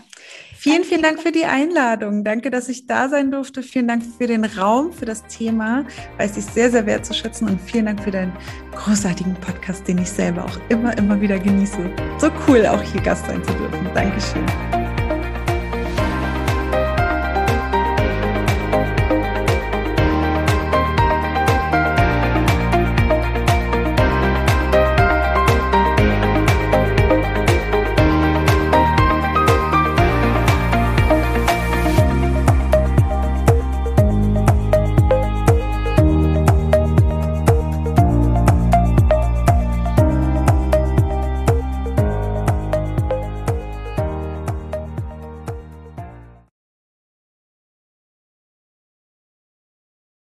Vielen, 0.57 0.85
vielen 0.85 1.03
Dank 1.03 1.21
für 1.21 1.31
die 1.31 1.45
Einladung. 1.45 2.25
Danke, 2.25 2.51
dass 2.51 2.71
ich 2.71 2.87
da 2.87 3.11
sein 3.11 3.31
durfte. 3.31 3.63
Vielen 3.63 3.87
Dank 3.87 4.03
für 4.17 4.27
den 4.27 4.45
Raum, 4.47 4.93
für 4.93 5.05
das 5.05 5.27
Thema. 5.27 5.85
Weiß 6.17 6.39
ich 6.39 6.45
sehr, 6.47 6.71
sehr 6.71 6.87
wertzuschätzen. 6.87 7.49
Und 7.49 7.61
vielen 7.61 7.85
Dank 7.85 8.03
für 8.03 8.11
deinen 8.11 8.33
großartigen 8.75 9.35
Podcast, 9.35 9.87
den 9.87 9.99
ich 9.99 10.11
selber 10.11 10.45
auch 10.45 10.59
immer, 10.71 10.97
immer 10.97 11.21
wieder 11.21 11.39
genieße. 11.39 11.91
So 12.19 12.31
cool, 12.49 12.65
auch 12.67 12.83
hier 12.83 13.03
Gast 13.03 13.27
sein 13.27 13.45
zu 13.45 13.53
dürfen. 13.53 13.87
Dankeschön. 13.95 14.84